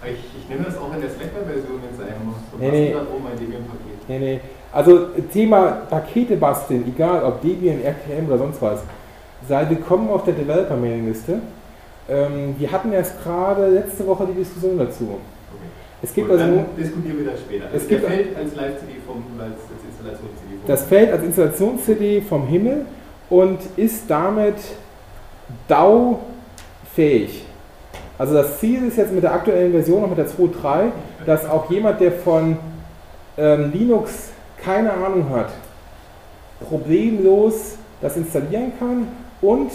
ich, 0.05 0.41
ich 0.41 0.50
nehme 0.50 0.63
das 0.65 0.77
auch 0.77 0.93
in 0.93 1.01
der 1.01 1.09
Slacker-Version, 1.09 1.79
wenn 1.83 1.91
es 1.91 1.98
sein 1.98 2.25
muss. 2.25 2.36
So 2.51 2.57
Nee, 2.57 2.71
nee. 2.71 2.95
oben 2.95 3.24
mein 3.24 3.38
Debian-Paket. 3.38 4.09
nee, 4.09 4.19
nee. 4.19 4.39
Also 4.71 5.07
Thema 5.33 5.81
Pakete 5.89 6.36
basteln, 6.38 6.83
egal 6.88 7.24
ob 7.24 7.41
Debian, 7.41 7.81
RTM 7.81 8.27
oder 8.27 8.38
sonst 8.38 8.62
was, 8.62 8.81
sei 9.48 9.67
willkommen 9.69 10.09
auf 10.09 10.24
der 10.25 10.33
Developer-Mailingliste. 10.36 11.39
Ähm, 12.07 12.55
wir 12.57 12.71
hatten 12.71 12.91
erst 12.91 13.21
gerade 13.24 13.67
letzte 13.69 14.05
Woche 14.07 14.25
die 14.27 14.33
Diskussion 14.39 14.77
dazu. 14.77 15.03
Okay. 15.05 15.19
Es 16.01 16.13
gibt 16.13 16.27
Gut, 16.29 16.39
also 16.39 16.55
dann 16.55 16.65
diskutieren 16.77 17.17
wir 17.24 17.31
das 17.31 17.39
später. 17.41 17.65
Es 17.67 17.74
Also 17.74 17.88
gibt- 17.88 18.01
der 18.03 18.09
fällt 18.09 18.38
als 18.38 18.55
Live-CD 18.55 18.93
vom, 19.05 19.24
als, 19.38 19.62
als 19.69 19.81
Installations-CD 19.89 20.48
vom. 20.48 20.48
Das 20.69 20.83
fällt 20.83 21.11
als 21.11 21.23
Installations-CD 21.23 22.21
vom 22.21 22.45
Himmel 22.45 22.85
und 23.27 23.57
ist 23.75 24.03
damit 24.07 24.53
DAO-fähig. 25.67 27.43
Also 28.19 28.35
das 28.35 28.59
Ziel 28.59 28.88
ist 28.88 28.97
jetzt 28.97 29.11
mit 29.11 29.23
der 29.23 29.33
aktuellen 29.33 29.71
Version, 29.71 30.01
noch 30.01 30.09
mit 30.09 30.19
der 30.19 30.27
2.3, 30.27 30.91
dass 31.25 31.49
auch 31.49 31.71
jemand, 31.71 31.99
der 31.99 32.11
von 32.11 32.55
ähm, 33.35 33.71
Linux 33.73 34.29
keine 34.63 34.93
Ahnung 34.93 35.31
hat, 35.31 35.49
problemlos 36.69 37.77
das 37.99 38.15
installieren 38.15 38.71
kann 38.77 39.07
und 39.41 39.71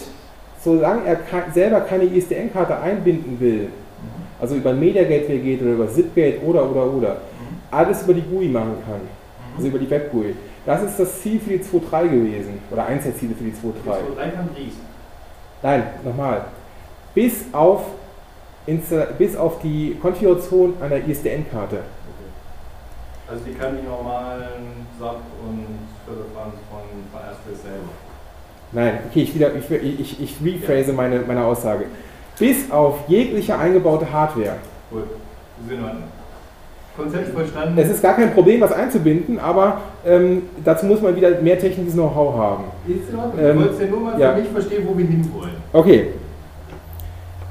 solange 0.62 1.06
er 1.06 1.16
ke 1.16 1.42
selber 1.52 1.80
keine 1.80 2.04
ISDN-Karte 2.04 2.78
einbinden 2.78 3.40
will, 3.40 3.68
also 4.40 4.54
über 4.54 4.70
ein 4.70 4.78
Media 4.78 5.02
Gateway 5.02 5.40
geht 5.40 5.60
oder 5.60 5.72
über 5.72 5.88
Zipgate 5.88 6.40
oder 6.44 6.70
oder 6.70 6.86
oder, 6.86 7.16
alles 7.72 8.04
über 8.04 8.14
die 8.14 8.22
GUI 8.22 8.46
machen 8.46 8.76
kann. 8.86 9.00
Also 9.56 9.68
über 9.68 9.78
die 9.80 9.90
Web-GUI. 9.90 10.34
Das 10.66 10.82
ist 10.82 10.98
das 10.98 11.20
Ziel 11.20 11.40
für 11.40 11.58
die 11.58 11.64
2.3 11.64 12.08
gewesen. 12.08 12.58
Oder 12.70 12.86
eins 12.86 13.04
der 13.04 13.14
Ziele 13.16 13.34
für 13.34 13.44
die 13.44 13.52
2.3. 13.52 13.54
So, 13.84 14.14
drei 14.14 14.28
kann 14.30 14.48
Dries. 14.54 14.74
Nein, 15.62 15.82
nochmal. 16.04 16.46
Bis 17.14 17.44
auf, 17.52 17.82
bis 19.18 19.36
auf 19.36 19.60
die 19.60 19.96
Konfiguration 20.00 20.74
einer 20.80 20.96
ISDN-Karte. 20.96 21.76
Okay. 21.76 23.30
Also 23.30 23.44
die 23.44 23.54
kann 23.54 23.76
die 23.76 23.86
normalen 23.86 24.86
SAP 24.98 25.16
und 25.46 25.66
Serverfarms 26.06 26.54
von, 26.70 27.20
Asterisk 27.20 27.62
selber. 27.62 27.88
Nein, 28.72 28.98
okay, 29.08 29.22
ich, 29.22 29.34
wieder, 29.34 29.54
ich, 29.54 29.70
ich, 29.70 30.20
ich 30.20 30.36
rephrase 30.44 30.92
meine, 30.92 31.20
meine 31.20 31.44
Aussage. 31.44 31.86
Bis 32.38 32.70
auf 32.70 33.08
jegliche 33.08 33.56
eingebaute 33.56 34.10
Hardware. 34.10 34.56
Gut, 34.90 35.04
wir 35.60 35.68
sind 35.68 35.78
in 35.78 35.84
Ordnung. 35.84 36.13
Konzept 36.96 37.34
verstanden. 37.34 37.76
Es 37.76 37.90
ist 37.90 38.02
gar 38.02 38.14
kein 38.14 38.32
Problem, 38.32 38.60
das 38.60 38.72
einzubinden, 38.72 39.38
aber 39.38 39.80
ähm, 40.06 40.42
dazu 40.64 40.86
muss 40.86 41.02
man 41.02 41.16
wieder 41.16 41.40
mehr 41.40 41.58
technisches 41.58 41.94
Know-how 41.94 42.36
haben. 42.36 42.64
Ist 42.86 43.10
in 43.10 43.18
Ordnung. 43.18 43.44
Ähm, 43.44 43.58
ich 43.58 43.66
wollte 43.66 43.84
ja 43.84 43.90
nur 43.90 44.00
mal 44.00 44.20
ja. 44.20 44.32
für 44.34 44.40
mich 44.40 44.50
verstehen, 44.50 44.82
wo 44.86 44.96
wir 44.96 45.06
hinwollen. 45.06 45.54
Okay. 45.72 46.08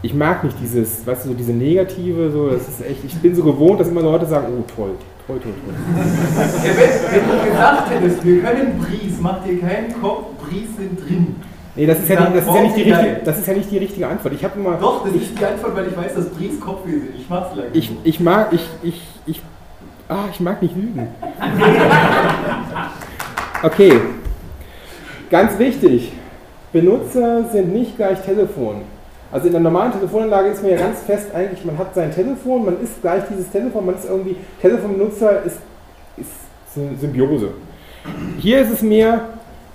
Ich 0.01 0.13
mag 0.13 0.43
nicht 0.43 0.57
dieses, 0.62 1.05
weißt 1.05 1.25
du, 1.25 1.29
so 1.29 1.35
diese 1.35 1.53
negative, 1.53 2.29
so, 2.31 2.50
das 2.50 2.67
ist 2.67 2.85
echt, 2.85 3.03
ich 3.05 3.15
bin 3.15 3.33
so 3.33 3.43
gewohnt, 3.43 3.79
dass 3.79 3.88
immer 3.88 4.01
Leute 4.01 4.25
sagen, 4.25 4.47
oh 4.50 4.63
toll, 4.75 4.91
toll, 5.27 5.39
toll, 5.39 5.53
toll. 5.53 5.73
Ja, 6.63 6.71
wenn, 6.75 7.21
wenn 7.21 7.39
du 7.39 7.50
gesagt 7.50 7.89
hättest, 7.89 8.25
wir 8.25 8.41
können 8.41 8.79
Bries, 8.79 9.13
mach 9.21 9.43
dir 9.45 9.59
keinen 9.59 10.01
Kopf, 10.01 10.25
Bries 10.41 10.75
sind 10.77 11.00
drin. 11.00 11.35
Nee, 11.75 11.87
das 11.87 11.99
ist 11.99 12.09
ja, 12.09 12.29
das 12.29 12.45
ist 12.45 12.53
ja, 12.53 12.61
nicht, 12.61 12.75
die 12.77 12.81
richtige, 12.83 13.19
das 13.25 13.39
ist 13.39 13.47
ja 13.47 13.53
nicht 13.55 13.71
die 13.71 13.77
richtige 13.79 14.07
Antwort. 14.07 14.33
Ich 14.35 14.43
habe 14.43 14.59
immer, 14.59 14.77
Doch, 14.77 15.03
das 15.05 15.15
ich, 15.15 15.23
ist 15.23 15.39
die 15.39 15.45
Antwort, 15.45 15.75
weil 15.75 15.87
ich 15.87 15.97
weiß, 15.97 16.13
dass 16.15 16.29
Bries 16.29 16.59
Kopfweh 16.59 16.91
sind. 16.91 17.15
Ich 17.17 17.27
mach's 17.29 17.55
lange. 17.55 17.69
ich, 17.73 17.91
ich 18.03 18.19
mag, 18.19 18.47
ich, 18.53 18.67
ich, 18.83 19.01
ich, 19.25 19.41
ah, 20.07 20.25
ich 20.31 20.39
mag 20.39 20.61
nicht 20.61 20.75
lügen. 20.75 21.07
Okay, 23.63 23.93
ganz 25.29 25.57
wichtig, 25.57 26.11
Benutzer 26.73 27.45
sind 27.49 27.71
nicht 27.73 27.95
gleich 27.95 28.21
Telefon. 28.21 28.81
Also 29.31 29.47
in 29.47 29.53
der 29.53 29.61
normalen 29.61 29.93
Telefonanlage 29.93 30.49
ist 30.49 30.61
man 30.61 30.71
ja 30.71 30.77
ganz 30.77 30.99
fest 30.99 31.27
eigentlich, 31.33 31.63
man 31.63 31.77
hat 31.77 31.95
sein 31.95 32.13
Telefon, 32.13 32.65
man 32.65 32.81
ist 32.81 33.01
gleich 33.01 33.23
dieses 33.31 33.49
Telefon, 33.49 33.85
man 33.85 33.95
ist 33.95 34.03
irgendwie, 34.05 34.35
Telefonbenutzer 34.61 35.43
ist, 35.43 35.57
ist 36.17 36.29
Sy- 36.75 36.95
Symbiose. 36.99 37.51
Hier 38.37 38.59
ist 38.59 38.71
es 38.71 38.81
mehr, 38.81 39.21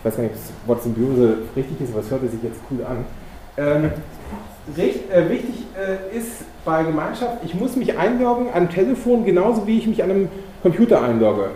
weiß 0.09 0.17
gar 0.17 0.23
nicht, 0.25 0.35
ob 0.35 0.41
das 0.41 0.69
Wort 0.69 0.83
Symbiose 0.83 1.39
richtig 1.57 1.81
ist, 1.81 1.93
aber 1.93 2.01
es 2.01 2.11
hört 2.11 2.23
sich 2.23 2.43
jetzt 2.43 2.61
cool 2.71 2.85
an. 2.85 3.05
Ähm, 3.57 3.91
recht, 4.77 5.11
äh, 5.11 5.29
wichtig 5.29 5.67
äh, 5.77 6.17
ist 6.17 6.45
bei 6.65 6.83
Gemeinschaft, 6.83 7.39
ich 7.45 7.55
muss 7.55 7.77
mich 7.77 7.97
einloggen 7.97 8.47
am 8.53 8.71
Telefon 8.71 9.25
genauso 9.25 9.67
wie 9.67 9.79
ich 9.79 9.87
mich 9.87 10.03
an 10.03 10.11
einem 10.11 10.29
Computer 10.63 11.03
einlogge. 11.03 11.51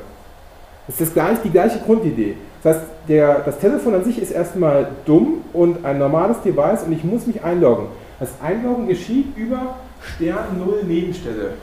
Das 0.87 1.01
ist 1.01 1.15
gleich, 1.15 1.39
die 1.43 1.51
gleiche 1.51 1.79
Grundidee. 1.81 2.37
Das 2.63 2.77
heißt, 2.77 2.87
der, 3.09 3.41
das 3.41 3.59
Telefon 3.59 3.95
an 3.95 4.05
sich 4.05 4.21
ist 4.21 4.31
erstmal 4.31 4.89
dumm 5.05 5.43
und 5.53 5.85
ein 5.85 5.99
normales 5.99 6.41
Device 6.43 6.85
und 6.85 6.93
ich 6.93 7.05
muss 7.05 7.27
mich 7.27 7.43
einloggen. 7.43 7.87
Das 8.21 8.31
Einloggen 8.43 8.87
geschieht 8.89 9.37
über 9.37 9.77
Stern 10.01 10.59
0 10.59 10.85
Nebenstelle. 10.85 11.55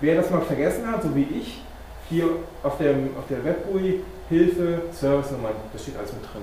Wer 0.00 0.16
das 0.16 0.30
mal 0.30 0.40
vergessen 0.40 0.90
hat, 0.90 1.02
so 1.02 1.14
wie 1.14 1.22
ich, 1.22 1.62
hier 2.08 2.26
auf, 2.62 2.78
dem, 2.78 3.10
auf 3.16 3.26
der 3.28 3.44
Web-GUI, 3.44 4.00
Hilfe, 4.32 4.82
Service-Nummer, 4.92 5.50
das 5.72 5.82
steht 5.82 5.96
alles 5.98 6.12
mit 6.12 6.22
drin. 6.22 6.42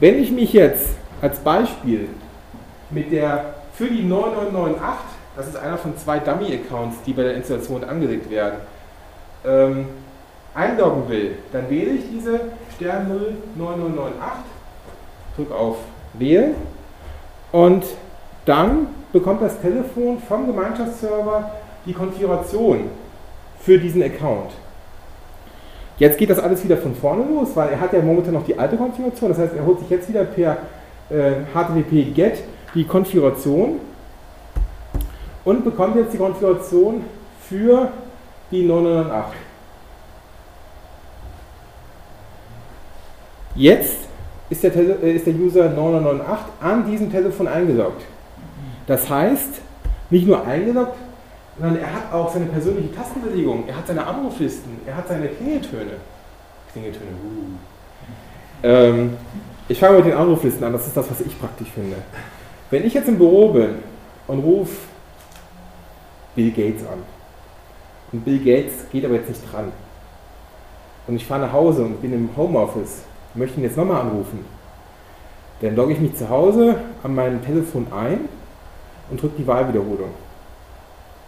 Wenn 0.00 0.18
ich 0.22 0.30
mich 0.30 0.52
jetzt 0.52 0.90
als 1.20 1.38
Beispiel 1.38 2.08
mit 2.90 3.12
der 3.12 3.54
für 3.74 3.86
die 3.86 4.02
9998, 4.02 5.04
das 5.36 5.48
ist 5.48 5.56
einer 5.56 5.78
von 5.78 5.96
zwei 5.96 6.18
Dummy-Accounts, 6.18 6.96
die 7.06 7.12
bei 7.12 7.22
der 7.22 7.34
Installation 7.34 7.84
angelegt 7.84 8.30
werden, 8.30 8.58
ähm, 9.44 9.86
einloggen 10.54 11.08
will, 11.08 11.38
dann 11.52 11.68
wähle 11.70 11.92
ich 11.92 12.04
diese 12.10 12.40
Stern 12.76 13.08
09998, 13.56 14.44
drücke 15.36 15.54
auf 15.54 15.76
Wählen 16.14 16.54
und 17.52 17.84
dann 18.44 18.88
bekommt 19.12 19.42
das 19.42 19.60
Telefon 19.60 20.20
vom 20.20 20.46
Gemeinschaftsserver 20.46 21.50
die 21.86 21.92
Konfiguration 21.92 22.90
für 23.60 23.78
diesen 23.78 24.02
Account. 24.02 24.50
Jetzt 25.98 26.18
geht 26.18 26.30
das 26.30 26.38
alles 26.40 26.64
wieder 26.64 26.76
von 26.76 26.94
vorne 26.94 27.24
los, 27.24 27.50
weil 27.54 27.70
er 27.70 27.80
hat 27.80 27.92
ja 27.92 28.00
momentan 28.00 28.34
noch 28.34 28.44
die 28.44 28.58
alte 28.58 28.76
Konfiguration. 28.76 29.30
Das 29.30 29.38
heißt, 29.38 29.54
er 29.56 29.64
holt 29.64 29.78
sich 29.78 29.90
jetzt 29.90 30.08
wieder 30.08 30.24
per 30.24 30.56
äh, 31.10 31.32
HTTP 31.52 32.14
GET 32.14 32.42
die 32.74 32.84
Konfiguration 32.84 33.80
und 35.44 35.64
bekommt 35.64 35.96
jetzt 35.96 36.12
die 36.12 36.18
Konfiguration 36.18 37.04
für 37.48 37.90
die 38.50 38.66
998. 38.66 39.40
Jetzt 43.56 43.98
ist 44.50 44.64
der, 44.64 44.72
Tele 44.72 44.96
äh, 45.00 45.12
ist 45.12 45.26
der 45.26 45.34
User 45.34 45.68
998 45.70 46.46
an 46.60 46.90
diesem 46.90 47.10
Telefon 47.10 47.46
eingeloggt. 47.46 48.02
Das 48.88 49.08
heißt, 49.08 49.60
nicht 50.10 50.26
nur 50.26 50.44
eingeloggt, 50.44 50.96
sondern 51.58 51.76
er 51.76 51.94
hat 51.94 52.12
auch 52.12 52.32
seine 52.32 52.46
persönliche 52.46 52.94
Tastenbelegung, 52.94 53.64
er 53.68 53.76
hat 53.76 53.86
seine 53.86 54.06
Anruflisten, 54.06 54.78
er 54.86 54.96
hat 54.96 55.08
seine 55.08 55.28
Klingeltöne. 55.28 55.92
Klingeltöne, 56.72 57.10
uh. 57.12 58.66
ähm, 58.66 59.16
Ich 59.68 59.78
fange 59.78 59.98
mit 59.98 60.06
den 60.06 60.14
Anruflisten 60.14 60.64
an, 60.64 60.72
das 60.72 60.86
ist 60.86 60.96
das, 60.96 61.10
was 61.10 61.20
ich 61.20 61.38
praktisch 61.38 61.68
finde. 61.68 61.96
Wenn 62.70 62.84
ich 62.84 62.94
jetzt 62.94 63.08
im 63.08 63.18
Büro 63.18 63.50
bin 63.50 63.76
und 64.26 64.40
rufe 64.40 64.76
Bill 66.34 66.50
Gates 66.50 66.82
an, 66.82 66.98
und 68.12 68.24
Bill 68.24 68.38
Gates 68.38 68.86
geht 68.90 69.04
aber 69.04 69.14
jetzt 69.14 69.28
nicht 69.28 69.52
dran, 69.52 69.72
und 71.06 71.16
ich 71.16 71.26
fahre 71.26 71.42
nach 71.42 71.52
Hause 71.52 71.84
und 71.84 72.00
bin 72.00 72.12
im 72.12 72.30
Homeoffice, 72.36 73.02
möchte 73.34 73.60
ihn 73.60 73.64
jetzt 73.64 73.76
nochmal 73.76 74.00
anrufen, 74.00 74.44
dann 75.60 75.76
logge 75.76 75.92
ich 75.92 76.00
mich 76.00 76.14
zu 76.16 76.28
Hause 76.28 76.76
an 77.02 77.14
meinem 77.14 77.44
Telefon 77.44 77.86
ein 77.92 78.20
und 79.10 79.22
drücke 79.22 79.36
die 79.38 79.46
Wahlwiederholung. 79.46 80.10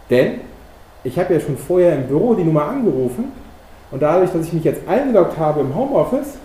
Denn 0.09 0.41
ich 1.03 1.17
habe 1.19 1.33
ja 1.33 1.39
schon 1.39 1.57
vorher 1.57 1.95
im 1.95 2.07
Büro 2.07 2.33
die 2.33 2.43
Nummer 2.43 2.65
angerufen 2.65 3.31
und 3.91 4.01
dadurch, 4.01 4.31
dass 4.31 4.47
ich 4.47 4.53
mich 4.53 4.63
jetzt 4.63 4.87
eingeloggt 4.87 5.37
habe 5.37 5.61
im 5.61 5.73
Homeoffice, 5.73 6.37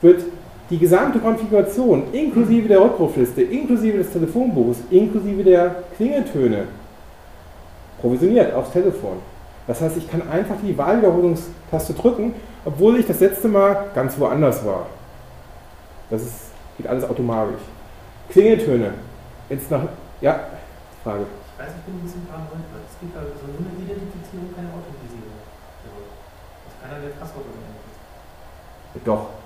wird 0.00 0.22
die 0.70 0.78
gesamte 0.78 1.18
Konfiguration 1.18 2.04
inklusive 2.12 2.68
der 2.68 2.80
Rückrufliste, 2.80 3.42
inklusive 3.42 3.98
des 3.98 4.12
Telefonbuchs, 4.12 4.78
inklusive 4.90 5.44
der 5.44 5.76
Klingeltöne 5.96 6.64
provisioniert 8.00 8.54
aufs 8.54 8.70
Telefon. 8.70 9.18
Das 9.66 9.80
heißt, 9.80 9.96
ich 9.96 10.10
kann 10.10 10.28
einfach 10.28 10.56
die 10.62 10.76
Wahlwiederholungstaste 10.76 11.94
drücken, 11.94 12.34
obwohl 12.64 12.98
ich 12.98 13.06
das 13.06 13.20
letzte 13.20 13.48
Mal 13.48 13.86
ganz 13.94 14.18
woanders 14.18 14.64
war. 14.64 14.86
Das 16.10 16.22
ist, 16.22 16.34
geht 16.76 16.86
alles 16.86 17.04
automatisch. 17.08 17.60
Klingeltöne. 18.28 18.92
Jetzt 19.48 19.70
nach, 19.70 19.84
ja, 20.20 20.40
Frage. 21.02 21.24
Ich 21.54 21.62
weiß, 21.62 21.70
ich 21.70 21.84
bin 21.86 21.94
ein 21.94 22.02
bisschen 22.02 22.26
paranoid, 22.26 22.66
weil 22.74 22.82
es 22.82 22.98
gibt 22.98 23.14
also 23.14 23.30
nur 23.46 23.62
eine 23.62 23.78
Identifizierung, 23.78 24.50
keine 24.58 24.74
Authentisierung. 24.74 25.38
Das 25.38 26.74
kann 26.82 26.90
ja 26.90 26.98
der 26.98 27.14
Passwort 27.14 27.46
oder 27.46 27.62
Doch. 29.06 29.38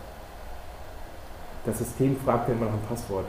Das 1.66 1.76
System 1.76 2.16
fragt 2.16 2.48
ja 2.48 2.54
immer 2.54 2.72
nach 2.72 2.80
dem 2.80 2.88
Passwort. 2.88 3.26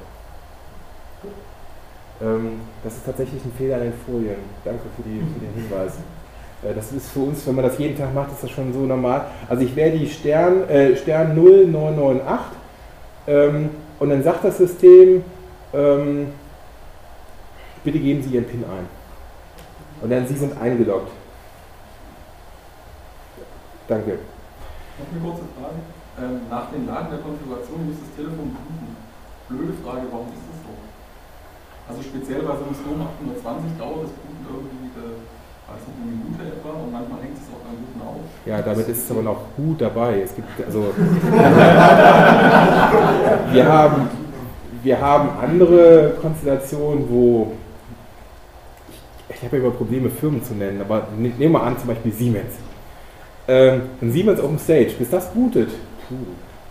Ähm, 2.21 2.61
das 2.81 2.95
ist 2.95 3.05
tatsächlich 3.05 3.43
ein 3.43 3.51
Fehler 3.51 3.83
in 3.83 3.91
den 3.91 3.99
Folien. 4.07 4.39
Danke 4.63 4.87
für, 4.95 5.03
die, 5.03 5.19
für 5.19 5.39
den 5.39 5.53
Hinweis. 5.55 5.93
Äh, 6.61 6.73
das 6.73 6.91
ist 6.91 7.11
für 7.11 7.21
uns, 7.21 7.47
wenn 7.47 7.55
man 7.55 7.63
das 7.63 7.77
jeden 7.77 7.97
Tag 7.97 8.13
macht, 8.13 8.33
ist 8.33 8.43
das 8.43 8.51
schon 8.51 8.73
so 8.73 8.79
normal. 8.79 9.27
Also 9.47 9.63
ich 9.63 9.73
wäre 9.77 9.97
die 9.97 10.09
Stern, 10.09 10.67
äh, 10.67 10.93
Stern 10.97 11.33
0998 11.33 12.57
ähm, 13.27 13.69
und 13.97 14.09
dann 14.09 14.21
sagt 14.23 14.43
das 14.43 14.57
System, 14.57 15.23
ähm, 15.73 16.33
bitte 17.83 17.99
geben 17.99 18.21
Sie 18.21 18.29
Ihren 18.29 18.45
PIN 18.45 18.63
ein. 18.63 18.87
Und 20.01 20.09
dann 20.09 20.27
Sie 20.27 20.35
sind 20.35 20.57
eingeloggt. 20.59 21.11
Danke. 23.87 24.19
Noch 24.99 25.07
eine 25.11 25.19
kurze 25.19 25.43
Frage. 25.57 25.79
Ähm, 26.19 26.41
nach 26.49 26.69
dem 26.71 26.85
Laden 26.85 27.09
der 27.09 27.19
Konfiguration 27.19 27.87
muss 27.87 27.97
das 28.03 28.11
Telefon 28.15 28.51
booten. 28.53 28.95
Blöde 29.49 29.73
Frage, 29.81 30.05
warum 30.11 30.27
ist 30.29 30.45
das 30.45 30.61
so? 30.61 30.69
Also 31.89 32.03
speziell 32.03 32.41
bei 32.45 32.53
so 32.53 32.63
einem 32.69 32.75
Storm 32.75 33.01
820 33.01 33.79
dauert 33.79 34.03
das 34.05 34.13
Booten 34.19 34.45
irgendwie, 34.45 34.93
äh, 34.93 35.17
weiß 35.65 35.81
nicht, 35.89 35.97
eine 35.97 36.11
Minute 36.11 36.43
etwa 36.53 36.69
und 36.85 36.91
manchmal 36.93 37.25
hängt 37.25 37.39
es 37.39 37.49
auch 37.49 37.65
beim 37.65 37.81
Booten 37.81 37.97
auf. 38.05 38.21
Ja, 38.45 38.61
damit 38.61 38.85
ist 38.87 39.01
es 39.03 39.09
aber 39.09 39.23
noch 39.23 39.41
gut 39.57 39.81
dabei. 39.81 40.21
Es 40.21 40.35
gibt 40.35 40.53
also 40.61 40.93
wir 43.51 43.65
haben 43.65 44.09
wir 44.83 45.01
haben 45.01 45.29
andere 45.41 46.13
Konstellationen, 46.21 47.09
wo 47.09 47.53
ich, 49.39 49.45
habe 49.45 49.57
ja 49.57 49.63
immer 49.63 49.71
Probleme, 49.73 50.09
Firmen 50.09 50.43
zu 50.43 50.53
nennen, 50.53 50.81
aber 50.81 51.07
ne- 51.17 51.33
nehmen 51.37 51.53
wir 51.53 51.63
an, 51.63 51.77
zum 51.77 51.87
Beispiel 51.87 52.11
Siemens. 52.11 52.53
Ähm, 53.47 53.81
ein 54.01 54.11
Siemens 54.11 54.39
Open 54.41 54.59
Stage, 54.59 54.91
bis 54.99 55.09
das 55.09 55.31
bootet, 55.33 55.69
puh, 56.07 56.15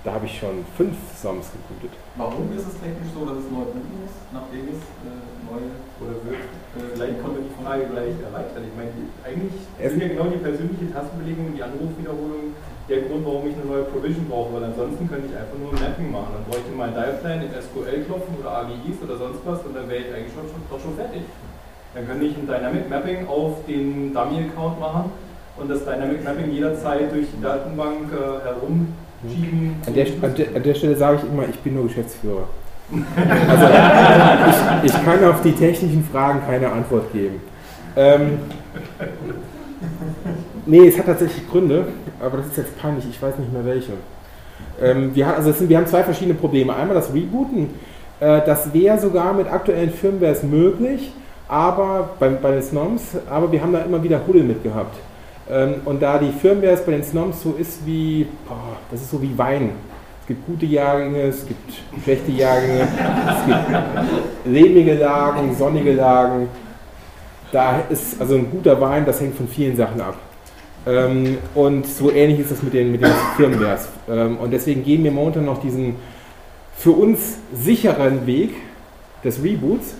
da 0.05 0.13
habe 0.15 0.27
ich 0.27 0.39
schon 0.39 0.65
fünf 0.77 0.95
Songs 1.21 1.51
gebootet. 1.51 1.97
Warum 2.17 2.47
ist 2.55 2.69
es 2.69 2.75
technisch 2.79 3.11
so, 3.15 3.27
dass 3.27 3.39
es 3.43 3.51
neu 3.51 3.67
booten 3.67 3.91
muss, 3.99 4.15
nachdem 4.33 4.69
es 4.71 4.79
äh, 5.03 5.11
neu 5.51 5.59
Oder 5.99 6.15
wird, 6.23 6.39
äh, 6.39 6.95
vielleicht 6.95 7.19
können 7.19 7.35
wir 7.35 7.45
die 7.51 7.57
Frage 7.59 7.83
gleich 7.91 8.15
erweitern. 8.23 8.63
Ich 8.63 8.75
meine, 8.79 8.95
eigentlich 9.27 9.59
Es- 9.83 9.91
sind 9.91 10.03
ja 10.03 10.09
genau 10.15 10.31
die 10.31 10.39
persönliche 10.39 10.87
Tastenbelegung, 10.95 11.51
die 11.59 11.63
Anrufwiederholung 11.67 12.55
der 12.87 13.03
Grund, 13.11 13.27
warum 13.27 13.45
ich 13.51 13.57
eine 13.59 13.67
neue 13.67 13.85
Provision 13.91 14.25
brauche, 14.31 14.55
weil 14.55 14.65
ansonsten 14.71 15.05
könnte 15.11 15.27
ich 15.29 15.37
einfach 15.37 15.59
nur 15.59 15.75
ein 15.75 15.83
Mapping 15.83 16.09
machen. 16.15 16.31
Dann 16.39 16.45
bräuchte 16.47 16.71
ich 16.71 16.77
mal 16.79 16.89
Dialplan 16.95 17.43
in 17.43 17.51
SQL 17.53 18.07
klopfen 18.07 18.33
oder 18.39 18.63
AGIs 18.65 18.97
oder 19.03 19.17
sonst 19.19 19.43
was 19.45 19.61
und 19.67 19.75
dann 19.75 19.91
wäre 19.91 20.07
ich 20.07 20.11
eigentlich 20.15 20.33
schon, 20.33 20.47
schon, 20.47 20.63
doch 20.71 20.79
schon 20.81 20.95
fertig. 20.95 21.27
Dann 21.99 22.07
könnte 22.07 22.27
ich 22.27 22.37
ein 22.37 22.47
Dynamic 22.47 22.89
Mapping 22.89 23.27
auf 23.27 23.65
den 23.67 24.15
Dummy-Account 24.15 24.79
machen 24.79 25.11
und 25.57 25.69
das 25.69 25.85
Dynamic 25.85 26.23
Mapping 26.23 26.53
jederzeit 26.53 27.11
durch 27.13 27.27
die 27.37 27.43
Datenbank 27.43 28.13
äh, 28.13 28.47
herumschieben. 28.47 29.75
An 29.85 29.95
der, 29.95 30.07
an, 30.23 30.35
der, 30.37 30.47
an 30.55 30.63
der 30.63 30.75
Stelle 30.75 30.95
sage 30.97 31.19
ich 31.21 31.29
immer, 31.29 31.43
ich 31.49 31.59
bin 31.59 31.75
nur 31.75 31.89
Geschäftsführer. 31.89 32.45
Also 33.49 33.67
ich, 34.87 34.93
ich 34.95 35.05
kann 35.05 35.25
auf 35.25 35.43
die 35.43 35.51
technischen 35.53 36.05
Fragen 36.05 36.41
keine 36.47 36.71
Antwort 36.71 37.13
geben. 37.13 37.41
Ähm, 37.97 38.39
nee, 40.67 40.87
es 40.87 40.97
hat 40.99 41.07
tatsächlich 41.07 41.51
Gründe, 41.51 41.89
aber 42.21 42.37
das 42.39 42.47
ist 42.47 42.59
jetzt 42.59 42.79
peinlich, 42.81 43.05
ich 43.11 43.21
weiß 43.21 43.37
nicht 43.39 43.53
mehr 43.53 43.65
welche. 43.65 43.93
Ähm, 44.81 45.11
wir, 45.17 45.27
ha- 45.27 45.35
also 45.35 45.51
sind, 45.51 45.69
wir 45.69 45.77
haben 45.79 45.87
zwei 45.89 46.05
verschiedene 46.05 46.35
Probleme. 46.35 46.75
Einmal 46.77 46.95
das 46.95 47.13
Rebooten, 47.13 47.71
äh, 48.21 48.41
das 48.47 48.73
wäre 48.73 48.99
sogar 49.01 49.33
mit 49.35 49.49
aktuellen 49.49 49.91
Firmwares 49.91 50.45
möglich, 50.45 51.13
aber 51.49 52.11
bei, 52.19 52.29
bei 52.29 52.53
den 52.53 52.63
Snoms, 52.63 53.17
aber 53.29 53.51
wir 53.51 53.61
haben 53.63 53.73
da 53.73 53.81
immer 53.81 54.03
wieder 54.03 54.21
Huddel 54.27 54.45
mit 54.45 54.63
gehabt. 54.63 54.97
Ähm, 55.51 55.77
und 55.85 56.03
da 56.03 56.19
die 56.19 56.31
Firmwares 56.31 56.85
bei 56.85 56.93
den 56.93 57.03
Snoms 57.03 57.43
so 57.43 57.55
ist 57.59 57.85
wie, 57.87 58.27
boah, 58.47 58.77
das 58.91 59.01
ist 59.01 59.11
so 59.11 59.21
wie 59.23 59.37
Wein. 59.37 59.71
Es 60.21 60.27
gibt 60.27 60.47
gute 60.47 60.67
Jahrgänge, 60.67 61.23
es 61.23 61.47
gibt 61.47 61.73
schlechte 62.05 62.31
Jahrgänge, 62.33 62.83
es 62.83 63.47
gibt 63.47 63.79
lehmige 64.45 64.95
Lagen, 64.95 65.57
sonnige 65.57 65.95
Lagen. 65.95 66.49
Da 67.51 67.81
ist 67.89 68.21
also 68.21 68.35
ein 68.35 68.51
guter 68.51 68.79
Wein, 68.79 69.07
das 69.07 69.23
hängt 69.23 69.37
von 69.37 69.49
vielen 69.49 69.75
Sachen 69.75 70.03
ab. 70.03 70.17
Ähm, 70.87 71.39
und 71.55 71.87
so 71.87 72.11
ähnlich 72.11 72.41
ist 72.41 72.51
es 72.51 72.63
mit 72.63 72.75
den, 72.75 72.93
mit 72.93 73.03
den 73.03 73.11
Firmwares. 73.37 73.89
Ähm, 74.09 74.37
und 74.37 74.51
deswegen 74.51 74.85
gehen 74.85 75.03
wir 75.03 75.13
momentan 75.13 75.47
noch 75.47 75.63
diesen 75.63 75.97
für 76.77 76.93
uns 76.93 77.39
sicheren 77.55 78.27
Weg 78.27 78.51
des 79.25 79.43
Reboots. 79.43 79.95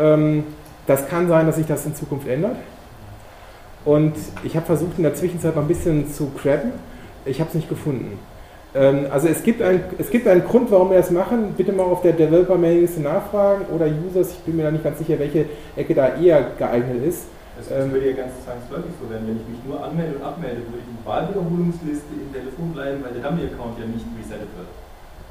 Ähm, 0.00 0.44
das 0.86 1.08
kann 1.08 1.28
sein, 1.28 1.46
dass 1.46 1.56
sich 1.56 1.66
das 1.66 1.84
in 1.86 1.94
Zukunft 1.94 2.26
ändert. 2.26 2.56
Und 3.84 4.14
ich 4.44 4.56
habe 4.56 4.66
versucht, 4.66 4.96
in 4.98 5.04
der 5.04 5.14
Zwischenzeit 5.14 5.54
noch 5.54 5.62
ein 5.62 5.68
bisschen 5.68 6.10
zu 6.12 6.30
crabben. 6.30 6.72
Ich 7.24 7.40
habe 7.40 7.48
es 7.48 7.54
nicht 7.54 7.68
gefunden. 7.68 8.18
Ähm, 8.74 9.06
also 9.10 9.28
es 9.28 9.42
gibt, 9.42 9.62
ein, 9.62 9.82
es 9.98 10.10
gibt 10.10 10.26
einen 10.26 10.44
Grund, 10.44 10.70
warum 10.70 10.90
wir 10.90 10.98
das 10.98 11.10
machen. 11.10 11.54
Bitte 11.56 11.72
mal 11.72 11.84
auf 11.84 12.02
der 12.02 12.12
Developer-Mailingliste 12.12 13.00
nachfragen 13.00 13.66
oder 13.74 13.86
Users. 13.86 14.32
Ich 14.32 14.38
bin 14.40 14.56
mir 14.56 14.64
da 14.64 14.70
nicht 14.70 14.84
ganz 14.84 14.98
sicher, 14.98 15.18
welche 15.18 15.46
Ecke 15.76 15.94
da 15.94 16.16
eher 16.16 16.42
geeignet 16.58 17.04
ist. 17.04 17.24
Das, 17.56 17.68
das 17.68 17.90
würde 17.90 18.10
ja 18.10 18.16
ganz 18.16 18.32
zwangsläufig 18.44 18.92
so 19.00 19.10
werden, 19.10 19.26
wenn 19.28 19.36
ich 19.36 19.48
mich 19.48 19.60
nur 19.68 19.82
anmelde 19.84 20.16
und 20.16 20.22
abmelde, 20.24 20.62
würde 20.64 20.80
ich 20.80 20.88
in 20.88 21.04
Wahlwiederholungsliste 21.04 22.14
im 22.14 22.32
Telefon 22.32 22.72
bleiben, 22.72 23.04
weil 23.04 23.12
der 23.12 23.22
Dummy-Account 23.30 23.78
ja 23.78 23.86
nicht 23.86 24.06
resettet 24.16 24.48
wird. 24.56 24.68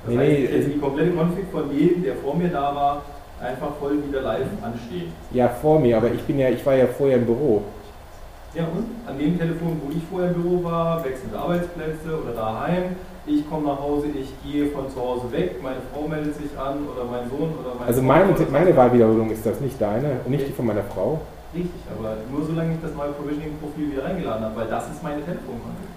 Das 0.05 0.13
Nee, 0.13 0.17
heißt, 0.17 0.39
ich 0.39 0.51
hätte 0.51 0.69
die 0.69 0.79
komplette 0.79 1.11
Config 1.11 1.45
von 1.51 1.71
jedem, 1.75 2.03
der 2.03 2.15
vor 2.17 2.35
mir 2.35 2.49
da 2.49 2.75
war, 2.75 3.03
einfach 3.41 3.75
voll 3.79 4.03
wieder 4.07 4.21
live 4.21 4.47
anstehen. 4.61 5.11
Ja, 5.31 5.49
vor 5.49 5.79
mir, 5.79 5.97
aber 5.97 6.11
ich 6.11 6.21
bin 6.23 6.39
ja, 6.39 6.49
ich 6.49 6.65
war 6.65 6.75
ja 6.75 6.87
vorher 6.87 7.17
im 7.17 7.25
Büro. 7.25 7.63
Ja, 8.53 8.63
und 8.63 8.85
an 9.07 9.17
dem 9.17 9.37
Telefon, 9.37 9.79
wo 9.83 9.91
ich 9.91 10.03
vorher 10.09 10.31
im 10.31 10.41
Büro 10.41 10.63
war, 10.63 11.03
wechselnde 11.05 11.37
Arbeitsplätze 11.37 12.19
oder 12.21 12.33
daheim. 12.33 12.95
Ich 13.27 13.47
komme 13.47 13.67
nach 13.67 13.79
Hause, 13.79 14.07
ich 14.07 14.33
gehe 14.43 14.67
von 14.71 14.89
zu 14.89 14.99
Hause 14.99 15.31
weg, 15.31 15.61
meine 15.61 15.77
Frau 15.93 16.07
meldet 16.07 16.33
sich 16.35 16.57
an 16.57 16.79
oder 16.89 17.05
mein 17.05 17.29
Sohn 17.29 17.53
oder 17.61 17.77
mein 17.77 17.87
Also 17.87 18.01
meine, 18.01 18.33
oder 18.33 18.45
meine 18.51 18.75
Wahlwiederholung 18.75 19.29
ist 19.29 19.45
das, 19.45 19.59
nicht 19.59 19.79
deine 19.79 20.21
und 20.25 20.31
nicht 20.31 20.47
die 20.47 20.51
von 20.51 20.65
meiner 20.65 20.83
Frau. 20.83 21.21
Richtig, 21.53 21.81
aber 21.93 22.17
nur 22.31 22.45
solange 22.45 22.73
ich 22.73 22.81
das 22.81 22.95
neue 22.95 23.11
Provisioning-Profil 23.11 23.91
wieder 23.91 24.05
reingeladen 24.05 24.45
habe, 24.45 24.55
weil 24.55 24.67
das 24.67 24.89
ist 24.89 25.03
meine 25.03 25.23
Telefonkonfig. 25.23 25.89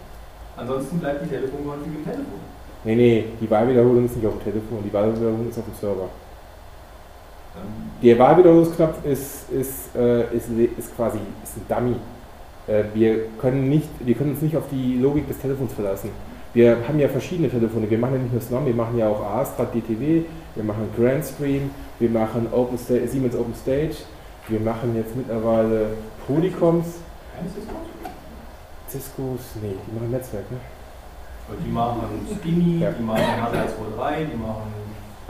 Ansonsten 0.57 0.98
bleibt 0.98 1.24
die 1.24 1.28
Telefonkonfig 1.28 1.88
im 1.88 2.05
Telefon. 2.05 2.40
Nee, 2.85 2.96
nee, 2.96 3.24
die 3.40 3.50
Wahlwiederholung 3.50 4.05
ist 4.05 4.16
nicht 4.16 4.26
auf 4.26 4.35
dem 4.35 4.44
Telefon, 4.44 4.85
die 4.85 4.92
Wahlwiederholung 4.92 5.48
ist 5.48 5.59
auf 5.59 5.64
dem 5.64 5.74
Server. 5.74 6.09
Der 8.03 8.19
Wahlwiederholungsknopf 8.19 9.05
ist, 9.05 9.51
ist, 9.51 9.95
äh, 9.97 10.23
ist, 10.37 10.49
ist 10.79 10.97
quasi 10.97 11.19
ist 11.43 11.57
ein 11.57 11.67
Dummy. 11.69 11.97
Äh, 12.67 12.85
wir, 12.95 13.27
können 13.41 13.69
nicht, 13.69 13.88
wir 14.01 14.15
können 14.15 14.31
uns 14.31 14.43
nicht 14.43 14.57
auf 14.57 14.65
die 14.71 14.99
Logik 14.99 15.29
des 15.29 15.38
Telefons 15.38 15.73
verlassen. 15.73 16.11
Wir 16.55 16.77
haben 16.87 16.99
ja 16.99 17.09
verschiedene 17.09 17.49
Telefone. 17.49 17.88
Wir 17.88 17.99
machen 17.99 18.15
ja 18.15 18.19
nicht 18.21 18.33
nur 18.33 18.41
SNOM, 18.43 18.67
wir 18.67 18.75
machen 18.75 18.99
ja 18.99 19.09
auch 19.09 19.21
Astra 19.25 19.65
DTW, 19.65 20.23
wir 20.55 20.65
machen 20.65 20.88
Grandstream, 20.97 21.71
wir 21.99 22.11
machen 22.11 22.47
Open 22.53 22.77
Sta- 22.79 23.07
Siemens 23.07 23.35
Open 23.37 23.55
Stage, 23.55 23.97
wir 24.49 24.61
machen 24.61 24.95
jetzt 24.97 25.15
mittlerweile 25.17 25.87
Polycoms. 26.27 26.87
Ciscos, 28.88 29.41
nee, 29.62 29.75
die 29.87 29.95
machen 29.99 30.11
Netzwerk, 30.11 30.51
ne? 30.51 30.59
Die 31.65 31.71
machen 31.71 32.03
Skinny, 32.41 32.79
Ja. 32.81 32.91
die 32.91 33.03
machen 33.03 33.23
H323, 33.23 34.27
die 34.33 34.37
machen. 34.37 34.73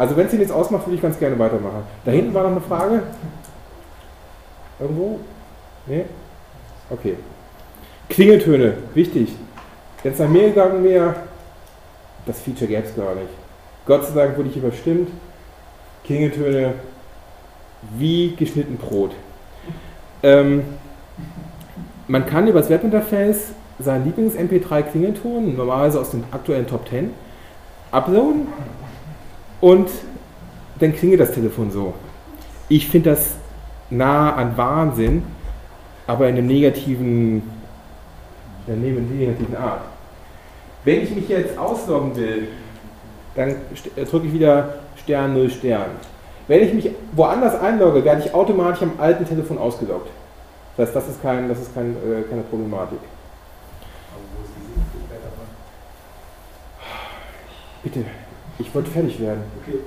Also 0.02 0.16
wenn 0.16 0.26
es 0.26 0.32
Ihnen 0.32 0.42
jetzt 0.42 0.50
ausmacht, 0.50 0.84
würde 0.84 0.96
ich 0.96 1.00
ganz 1.00 1.16
gerne 1.16 1.38
weitermachen. 1.38 1.84
Da 2.04 2.10
hinten 2.10 2.34
war 2.34 2.42
noch 2.42 2.50
eine 2.50 2.60
Frage. 2.60 3.04
Irgendwo? 4.80 5.20
Nee? 5.86 6.06
Okay. 6.90 7.14
Klingeltöne, 8.08 8.78
wichtig. 8.94 9.28
Es 10.02 10.18
nach 10.18 10.28
mir 10.28 10.48
gegangen 10.48 10.82
wäre, 10.82 11.14
das 12.26 12.40
Feature 12.40 12.66
gäbe 12.66 12.82
es 12.82 12.96
gar 12.96 13.14
nicht. 13.14 13.28
Gott 13.86 14.04
sei 14.04 14.12
Dank 14.12 14.36
wurde 14.36 14.48
ich 14.48 14.56
überstimmt. 14.56 15.08
Klingeltöne 16.04 16.74
wie 17.96 18.34
geschnitten 18.34 18.78
Brot. 18.78 19.12
Ähm, 20.24 20.64
man 22.08 22.26
kann 22.26 22.48
über 22.48 22.58
das 22.58 22.70
Webinterface 22.70 23.52
seinen 23.78 24.04
Lieblings-MP3-Klingelton, 24.06 25.56
normalerweise 25.56 26.00
aus 26.00 26.10
dem 26.10 26.24
aktuellen 26.32 26.66
Top 26.66 26.88
10, 26.88 27.10
uploaden 27.92 28.48
und 29.62 29.88
dann 30.78 30.94
klingelt 30.94 31.20
das 31.20 31.32
Telefon 31.32 31.70
so. 31.70 31.94
Ich 32.68 32.88
finde 32.88 33.10
das 33.10 33.36
nah 33.88 34.34
an 34.34 34.56
Wahnsinn, 34.56 35.22
aber 36.06 36.28
in 36.28 36.36
einem 36.36 36.48
negativen, 36.48 37.42
in 38.66 38.72
einer 38.72 39.00
negativen 39.00 39.56
Art. 39.56 39.82
Wenn 40.84 41.02
ich 41.02 41.14
mich 41.14 41.28
jetzt 41.28 41.56
ausloggen 41.56 42.16
will, 42.16 42.48
dann 43.36 43.50
äh, 43.96 44.04
drücke 44.04 44.26
ich 44.26 44.32
wieder 44.32 44.74
Stern 44.96 45.34
0 45.34 45.50
Stern. 45.50 45.90
Wenn 46.48 46.64
ich 46.64 46.74
mich 46.74 46.90
woanders 47.12 47.58
einlogge, 47.60 48.04
werde 48.04 48.22
ich 48.22 48.34
automatisch 48.34 48.82
am 48.82 48.92
alten 48.98 49.24
Telefon 49.24 49.58
ausgeloggt. 49.58 50.10
Das 50.76 50.88
heißt, 50.88 50.96
das 50.96 51.08
ist, 51.08 51.22
kein, 51.22 51.48
das 51.48 51.60
ist 51.60 51.72
kein, 51.72 51.90
äh, 51.90 52.22
keine 52.28 52.42
Problematik. 52.42 52.98
Bitte, 57.84 58.04
ich 58.58 58.74
wollte 58.74 58.90
fertig 58.90 59.20
werden. 59.20 59.42
Okay. 59.62 59.78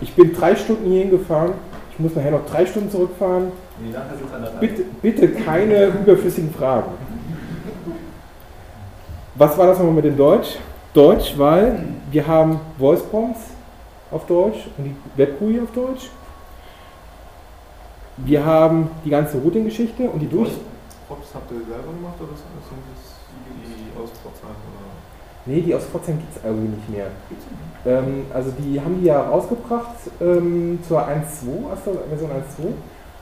Ich 0.00 0.14
bin 0.14 0.32
drei 0.34 0.54
Stunden 0.54 0.90
hierhin 0.90 1.10
gefahren. 1.10 1.52
Ich 1.90 1.96
Ich 1.96 1.98
muss 1.98 2.14
nachher 2.14 2.32
noch 2.32 2.44
drei 2.44 2.66
Stunden 2.66 2.90
zurückfahren. 2.90 3.52
Nee, 3.80 3.92
sind. 3.92 4.60
Bitte, 4.60 4.82
bitte 5.00 5.28
keine 5.32 5.86
überflüssigen 5.86 6.52
Fragen. 6.52 6.90
Was 9.34 9.56
war 9.56 9.66
das 9.68 9.78
nochmal 9.78 9.94
mit 9.94 10.04
dem 10.04 10.16
Deutsch? 10.16 10.56
Deutsch, 10.92 11.34
weil 11.36 11.84
wir 12.10 12.26
haben 12.26 12.60
Voice 12.78 13.02
Prompts 13.02 13.40
auf 14.10 14.26
Deutsch 14.26 14.66
und 14.76 14.84
die 14.84 14.96
Web-GUI 15.16 15.60
auf 15.60 15.72
Deutsch. 15.72 16.10
Wir 18.18 18.44
haben 18.44 18.90
die 19.04 19.10
ganze 19.10 19.38
Routing-Geschichte 19.38 20.04
und 20.04 20.20
die 20.20 20.28
durch. 20.28 20.50
Props 21.06 21.28
habt 21.34 21.50
ihr 21.50 21.58
selber 21.58 21.92
gemacht 21.92 22.16
oder 22.18 22.32
sind 22.34 22.48
das 22.58 23.16
die 23.62 23.98
aus 23.98 24.10
Pforzheim? 24.22 24.50
Oder? 24.50 24.95
Nee, 25.46 25.60
die 25.60 25.74
aus 25.74 25.84
Pforzheim 25.84 26.18
gibt 26.18 26.36
es 26.36 26.44
irgendwie 26.44 26.74
nicht 26.76 26.90
mehr. 26.90 27.06
Ähm, 27.86 28.26
also 28.34 28.52
die 28.58 28.80
haben 28.80 29.00
die 29.00 29.06
ja 29.06 29.22
rausgebracht 29.22 29.94
ähm, 30.20 30.80
zur 30.86 31.00
1.2, 31.00 31.12
also 31.70 31.98
Version 32.08 32.30
1.2. 32.30 32.34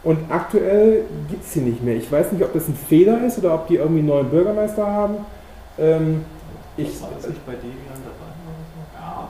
Und 0.05 0.19
aktuell 0.31 1.05
gibt 1.29 1.45
es 1.45 1.53
sie 1.53 1.61
nicht 1.61 1.83
mehr. 1.83 1.97
Ich 1.97 2.11
weiß 2.11 2.33
nicht, 2.33 2.43
ob 2.43 2.53
das 2.53 2.69
ein 2.69 2.75
Fehler 2.75 3.25
ist 3.27 3.39
oder 3.39 3.55
ob 3.55 3.67
die 3.69 3.77
irgendwie 3.77 4.01
einen 4.01 4.09
neuen 4.09 4.29
Bürgermeister 4.31 4.87
haben. 4.87 5.17
Ähm, 5.79 6.25
ich, 6.77 7.01
War 7.01 7.11
das 7.17 7.29
nicht 7.29 7.45
bei 7.47 7.53
Debian 7.53 8.01
dabei 8.05 8.31
oder 8.45 8.65
so? 8.73 9.01
Ja, 9.01 9.29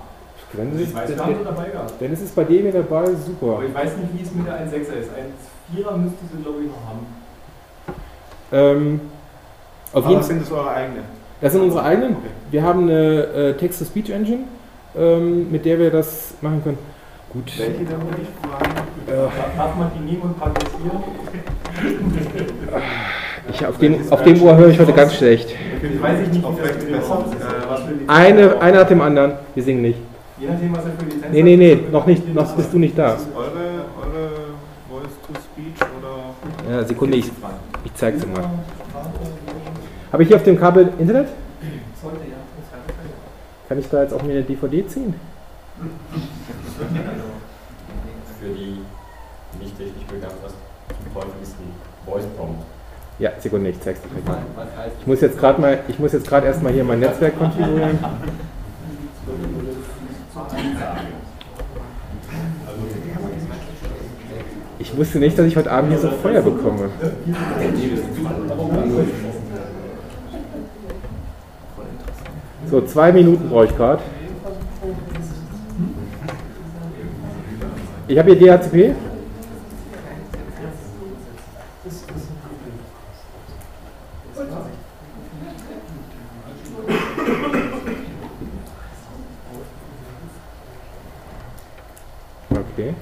wenn, 0.53 0.75
es 0.75 0.81
ich 0.81 0.89
ist, 0.89 0.95
weiß, 0.95 1.09
wir 1.11 1.19
haben 1.25 1.37
sie 1.39 1.45
dabei 1.45 1.69
gehabt. 1.71 1.95
wenn 1.99 2.13
es 2.13 2.21
ist 2.23 2.35
bei 2.35 2.45
dem 2.45 2.73
dabei, 2.73 3.05
super. 3.15 3.53
Aber 3.55 3.65
ich 3.65 3.75
weiß 3.75 3.91
nicht, 3.97 4.19
wie 4.19 4.23
es 4.23 4.33
mit 4.33 4.47
der 4.47 4.55
1.6er 4.55 4.79
ist. 4.79 5.11
1.4er 5.11 5.97
müsste 5.97 6.19
sie, 6.33 6.43
glaube 6.43 6.61
ich, 6.63 6.69
noch 6.69 6.89
haben. 6.89 7.07
Ähm, 8.53 9.01
auf 9.93 10.05
Aber 10.05 10.11
jeden, 10.11 10.23
sind 10.23 10.43
das 10.43 10.53
eure 10.53 10.71
eigenen? 10.71 11.05
das 11.41 11.53
sind 11.53 11.63
unsere 11.63 11.83
eigenen. 11.83 12.17
Okay. 12.17 12.29
Wir 12.55 12.63
haben 12.63 12.85
eine 12.85 13.25
äh, 13.25 13.53
Text-to-Speech-Engine, 13.55 14.45
ähm, 14.97 15.51
mit 15.51 15.65
der 15.65 15.77
wir 15.77 15.91
das 15.91 16.35
machen 16.41 16.63
können. 16.63 16.79
Gut. 17.33 17.53
Welche 17.59 17.73
denn, 17.79 17.89
würde 17.89 18.23
ich 18.23 18.49
fragen? 18.49 18.71
Äh, 19.09 19.57
Darf 19.57 19.75
man 19.75 19.91
die 19.99 20.13
nehmen 20.13 20.23
und 20.23 20.39
passieren? 20.39 21.03
ich, 23.51 23.67
auf, 23.67 23.77
dem, 23.79 23.97
auf 24.09 24.23
dem 24.23 24.41
Ohr 24.41 24.57
höre 24.57 24.69
ich 24.69 24.79
heute 24.79 24.93
ganz 24.93 25.17
schlecht. 25.17 25.49
Ich 25.83 26.01
weiß 26.01 26.29
nicht? 26.29 26.43
Sound 26.45 26.61
ist. 26.61 26.65
äh, 26.65 27.45
was 27.69 27.81
für 27.81 27.91
Lizenzen 27.91 28.09
Eine, 28.09 28.41
er 28.43 28.63
einer 28.63 28.81
nach 28.83 28.87
dem 28.87 29.01
anderen. 29.01 29.33
Wir 29.57 29.63
singen 29.65 29.83
nicht. 29.83 29.99
Je 30.39 30.47
nachdem, 30.47 30.77
was 30.77 30.85
er 30.85 30.93
für 30.93 31.07
Lizenzen 31.07 31.33
Nee, 31.33 31.43
nee, 31.43 31.57
nee, 31.57 31.81
noch 31.91 32.07
nicht, 32.07 32.33
noch 32.33 32.55
bist 32.55 32.73
du 32.73 32.79
nicht 32.79 32.97
da. 32.97 33.15
Ist 33.15 33.27
eure, 33.35 33.47
eure 34.01 34.31
Voice-to-Speech 34.89 35.89
oder? 35.99 36.73
Ja, 36.73 36.85
Sekunde, 36.85 37.17
ich, 37.17 37.27
ich 37.85 37.95
zeig's 37.95 38.21
dir 38.21 38.29
mal. 38.29 38.49
Habe 40.13 40.23
ich 40.23 40.29
hier 40.29 40.37
auf 40.37 40.45
dem 40.45 40.57
Kabel 40.57 40.91
Internet? 41.01 41.27
Sollte 42.05 42.19
ja. 42.29 42.37
Das 42.61 42.71
kann 42.71 42.81
ich 42.87 42.95
ja. 42.95 43.17
Kann 43.69 43.79
ich 43.79 43.89
da 43.89 44.03
jetzt 44.03 44.13
auch 44.13 44.23
mir 44.23 44.33
eine 44.33 44.43
DVD 44.43 44.87
ziehen? 44.87 45.15
Für 48.41 48.49
die 48.49 48.79
nicht 49.59 49.79
technisch 49.79 50.05
begabt, 50.07 50.35
was 50.43 50.53
zum 50.53 51.15
Teufel 51.15 51.33
ist 51.43 51.55
ein 51.59 51.73
Voice 52.05 52.27
Prompt? 52.37 52.63
Ja, 53.19 53.31
Sekunde, 53.39 53.71
ich 53.71 53.81
zeig's 53.81 54.01
dir 54.03 54.09
gleich. 54.09 54.37
Ich 55.01 55.07
muss 55.07 55.21
jetzt 55.21 55.39
gerade 55.39 55.61
mal, 55.61 55.79
ich 55.89 55.99
muss 55.99 56.13
jetzt 56.13 56.27
gerade 56.27 56.47
erstmal 56.47 56.73
hier 56.73 56.85
mein 56.85 57.01
Netzwerk 57.01 57.39
konfigurieren. 57.39 57.99
Ich 64.79 64.97
wusste 64.97 65.19
nicht, 65.19 65.39
dass 65.39 65.47
ich 65.47 65.57
heute 65.57 65.71
Abend 65.71 65.91
hier 65.93 66.01
so 66.01 66.11
Feuer 66.11 66.43
bekomme. 66.43 66.91
So, 72.75 72.81
zwei 72.81 73.13
Minuten 73.13 73.51
brauche 73.51 73.67
ich 73.67 73.77
gerade. 73.77 74.03
Ich 78.09 78.19
habe 78.19 78.35
hier 78.35 78.59
DHCP. 78.59 78.97
Okay. 92.51 92.95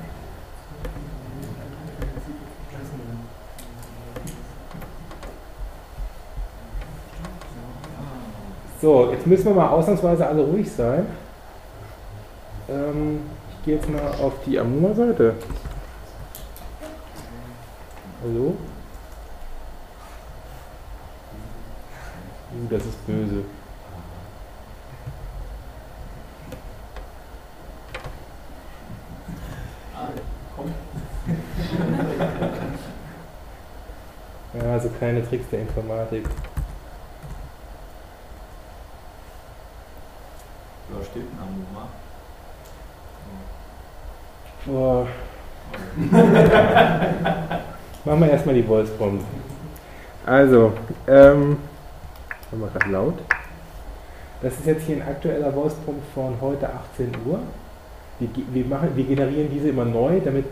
So, 8.83 9.12
jetzt 9.23 9.29
müssen 9.29 9.45
wir 9.45 9.55
mal 9.55 9.69
ausnahmsweise 9.69 10.27
alle 10.27 10.43
ruhig 10.43 10.69
sein. 10.69 11.07
Ähm, 12.69 13.21
ich 13.51 13.65
gehe 13.65 13.77
jetzt 13.77 13.89
mal 13.89 14.01
auf 14.21 14.33
die 14.45 14.59
Amuma-Seite. 14.59 15.37
Hallo? 18.25 18.57
Uh, 22.51 22.69
das 22.69 22.85
ist 22.85 23.07
böse. 23.07 23.45
Ja, 34.55 34.81
so 34.81 34.89
kleine 34.89 35.27
Tricks 35.27 35.49
der 35.49 35.61
Informatik. 35.61 36.25
Da 40.93 41.03
steht 41.03 41.23
ein 41.23 41.39
Amuma. 41.41 41.89
Boah. 44.67 45.07
Machen 48.05 48.21
wir 48.21 48.31
erstmal 48.31 48.55
die 48.55 48.63
Voice 48.63 48.91
Prompt. 48.91 49.25
Also, 50.25 50.73
ähm, 51.09 51.57
machen 52.51 52.61
wir 52.61 52.69
gerade 52.69 52.91
laut. 52.91 53.15
Das 54.41 54.55
ist 54.55 54.67
jetzt 54.67 54.85
hier 54.87 54.97
ein 54.97 55.03
aktueller 55.03 55.53
Voice 55.53 55.75
Prompt 55.85 56.05
von 56.15 56.37
heute 56.41 56.69
18 56.69 57.13
Uhr. 57.27 57.41
Wir, 58.19 58.29
wir, 58.53 58.65
machen, 58.67 58.91
wir 58.95 59.05
generieren 59.05 59.49
diese 59.51 59.69
immer 59.69 59.85
neu, 59.85 60.21
damit 60.21 60.47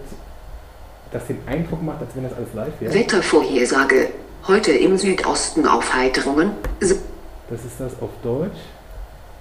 das 1.13 1.27
den 1.27 1.39
Eindruck 1.47 1.83
macht, 1.83 2.01
als 2.01 2.15
wenn 2.15 2.25
das 2.25 2.33
alles 2.35 2.55
live 2.55 2.81
wäre. 2.81 2.95
Wettervorhersage. 2.95 4.09
Heute 4.47 4.73
im 4.73 4.97
Südosten 4.97 5.67
Aufheiterungen. 5.67 6.53
Das 6.79 6.91
ist 6.91 7.79
das 7.79 7.93
auf 8.01 8.11
Deutsch. 8.23 8.59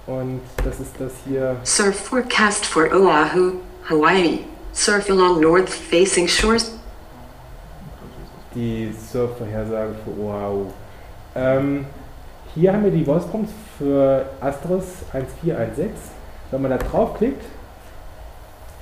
Und 0.06 0.40
das 0.64 0.80
ist 0.80 0.92
das 0.98 1.12
hier. 1.26 1.56
Surf 1.62 1.94
forecast 1.94 2.66
for 2.66 2.84
Oahu, 2.92 3.52
Hawaii. 3.88 4.44
Surf 4.72 5.10
along 5.10 5.40
north 5.40 5.68
facing 5.68 6.28
shores. 6.28 6.80
die 8.54 8.92
Surf-Vorhersage 8.92 9.94
für 10.04 10.22
Oahu. 10.22 10.66
Ähm, 11.34 11.86
hier 12.54 12.72
haben 12.72 12.84
wir 12.84 12.90
die 12.90 13.04
Voice 13.04 13.26
Prompts 13.26 13.52
für 13.78 14.26
Astros 14.40 14.84
1416. 15.12 15.90
Wenn 16.50 16.62
man 16.62 16.72
da 16.72 16.78
draufklickt 16.78 17.44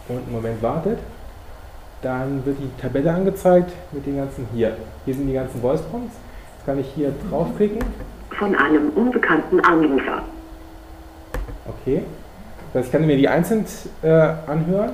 und 0.09 0.17
einen 0.17 0.33
Moment 0.33 0.63
wartet, 0.63 0.99
dann 2.01 2.45
wird 2.47 2.59
die 2.59 2.71
Tabelle 2.81 3.13
angezeigt 3.13 3.73
mit 3.93 4.07
den 4.07 4.17
ganzen 4.17 4.49
hier. 4.55 4.77
Hier 5.05 5.15
sind 5.15 5.27
die 5.27 5.35
ganzen 5.35 5.61
Voice 5.61 5.83
Prompts. 5.83 6.17
Jetzt 6.57 6.67
kann 6.67 6.79
ich 6.79 6.87
hier 6.95 7.13
draufklicken. 7.29 7.81
Von 8.39 8.55
einem 8.55 8.91
unbekannten 8.91 9.61
Anrufer. 9.61 10.23
Okay. 11.67 12.05
Das 12.73 12.81
heißt, 12.81 12.87
ich 12.87 12.93
kann 12.93 13.07
mir 13.07 13.17
die 13.17 13.29
einzeln 13.29 13.67
äh, 14.03 14.09
anhören. 14.47 14.93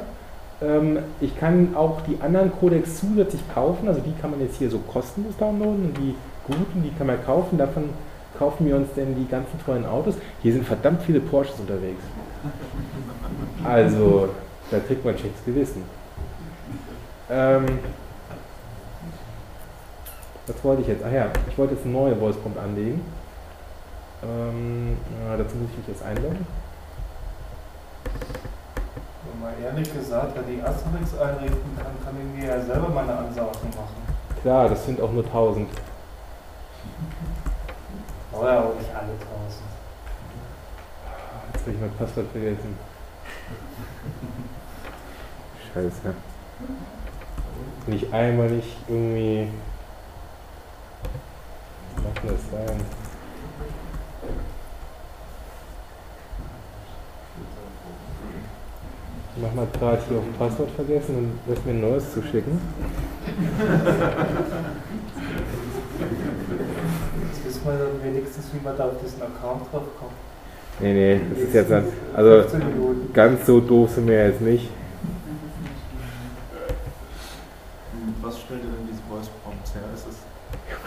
Ähm, 0.62 0.99
ich 1.21 1.38
kann 1.38 1.75
auch 1.77 2.01
die 2.03 2.21
anderen 2.21 2.53
Codecs 2.53 3.01
zusätzlich 3.01 3.43
kaufen. 3.53 3.88
Also 3.88 4.01
die 4.01 4.12
kann 4.21 4.31
man 4.31 4.40
jetzt 4.40 4.57
hier 4.57 4.71
so 4.71 4.79
kostenlos 4.79 5.37
downloaden 5.37 5.87
und 5.87 5.99
die 5.99 6.14
guten, 6.47 6.83
die 6.83 6.93
kann 6.97 7.07
man 7.07 7.25
kaufen. 7.25 7.59
Davon 7.59 7.90
kaufen 8.38 8.67
wir 8.67 8.77
uns 8.77 8.93
denn 8.95 9.14
die 9.14 9.29
ganzen 9.29 9.59
tollen 9.64 9.87
Autos. 9.87 10.17
Hier 10.43 10.53
sind 10.53 10.67
verdammt 10.67 11.03
viele 11.03 11.21
Porsches 11.21 11.59
unterwegs. 11.61 12.03
Also, 13.64 14.29
da 14.71 14.79
kriegt 14.81 15.05
man 15.05 15.14
ein 15.14 15.19
schlechtes 15.19 15.45
Gewissen. 15.45 15.83
Ähm, 17.31 17.79
was 20.47 20.64
wollte 20.64 20.83
ich 20.83 20.88
jetzt? 20.88 21.03
Ach 21.07 21.12
ja, 21.12 21.29
ich 21.49 21.57
wollte 21.57 21.75
jetzt 21.75 21.85
eine 21.85 21.95
neue 21.95 22.17
Voice 22.17 22.37
Prompt 22.37 22.59
anlegen. 22.59 23.01
Ähm, 24.23 24.97
dazu 25.38 25.57
muss 25.57 25.71
ich 25.71 25.79
mich 25.79 25.88
jetzt 25.88 26.03
einloggen. 26.03 26.47
Mal 29.44 29.52
ehrlich 29.62 29.92
gesagt, 29.92 30.35
wenn 30.38 30.59
ich 30.59 30.64
Asterix 30.64 31.18
einrichten 31.18 31.76
kann, 31.76 31.92
kann 32.02 32.14
ich 32.16 32.40
mir 32.40 32.48
ja 32.48 32.62
selber 32.62 32.88
meine 32.88 33.14
Ansagen 33.14 33.68
machen. 33.76 34.02
Klar, 34.40 34.70
das 34.70 34.87
sind 34.87 34.98
auch 35.02 35.12
nur 35.12 35.22
1000. 35.22 35.68
Oder 38.33 38.64
auch 38.64 38.74
nicht 38.74 38.88
alle 38.94 39.12
tausend. 39.18 39.68
Jetzt 41.52 41.61
habe 41.61 41.72
ich 41.72 41.78
mein 41.78 41.92
Passwort 41.92 42.26
vergessen. 42.33 42.78
Scheiße. 45.74 46.14
Wenn 47.85 47.96
ich 47.96 48.14
einmal 48.14 48.48
nicht 48.48 48.76
irgendwie. 48.88 49.52
Was 51.96 52.14
kann 52.14 52.28
das 52.28 52.50
sein? 52.50 53.04
Ich 59.37 59.42
mach 59.42 59.53
mal 59.53 59.66
gerade 59.77 59.99
hier 60.09 60.18
auf 60.18 60.25
Passwort 60.38 60.70
vergessen 60.77 61.16
und 61.16 61.33
lass 61.49 61.64
mir 61.64 61.73
ein 61.73 61.81
neues 61.81 62.12
zuschicken. 62.14 62.61
Jetzt 67.27 67.44
wissen 67.44 67.62
wir 67.64 67.73
dann 67.73 68.05
wenigstens, 68.05 68.47
wie 68.53 68.64
man 68.64 68.77
da 68.77 68.85
auf 68.85 68.92
diesen 69.03 69.20
Account 69.23 69.62
draufkommt. 69.73 70.12
Nee, 70.79 70.92
nee, 70.92 71.20
das 71.31 71.38
ist 71.49 71.55
jetzt 71.55 71.70
dann, 71.70 71.85
also 72.14 72.49
15 72.49 72.59
Minuten. 72.61 73.12
ganz 73.12 73.44
so 73.44 73.59
doof 73.59 73.90
sind 73.90 74.07
wir 74.07 74.25
jetzt 74.25 74.40
nicht. 74.40 74.70
Was 78.23 78.40
stellt 78.40 78.61
ihr 78.61 78.70
denn 78.70 78.87
diese 78.88 79.03
Voice 79.09 79.31
Prompts 79.42 79.75
her? 79.75 79.83
Ist 79.94 80.07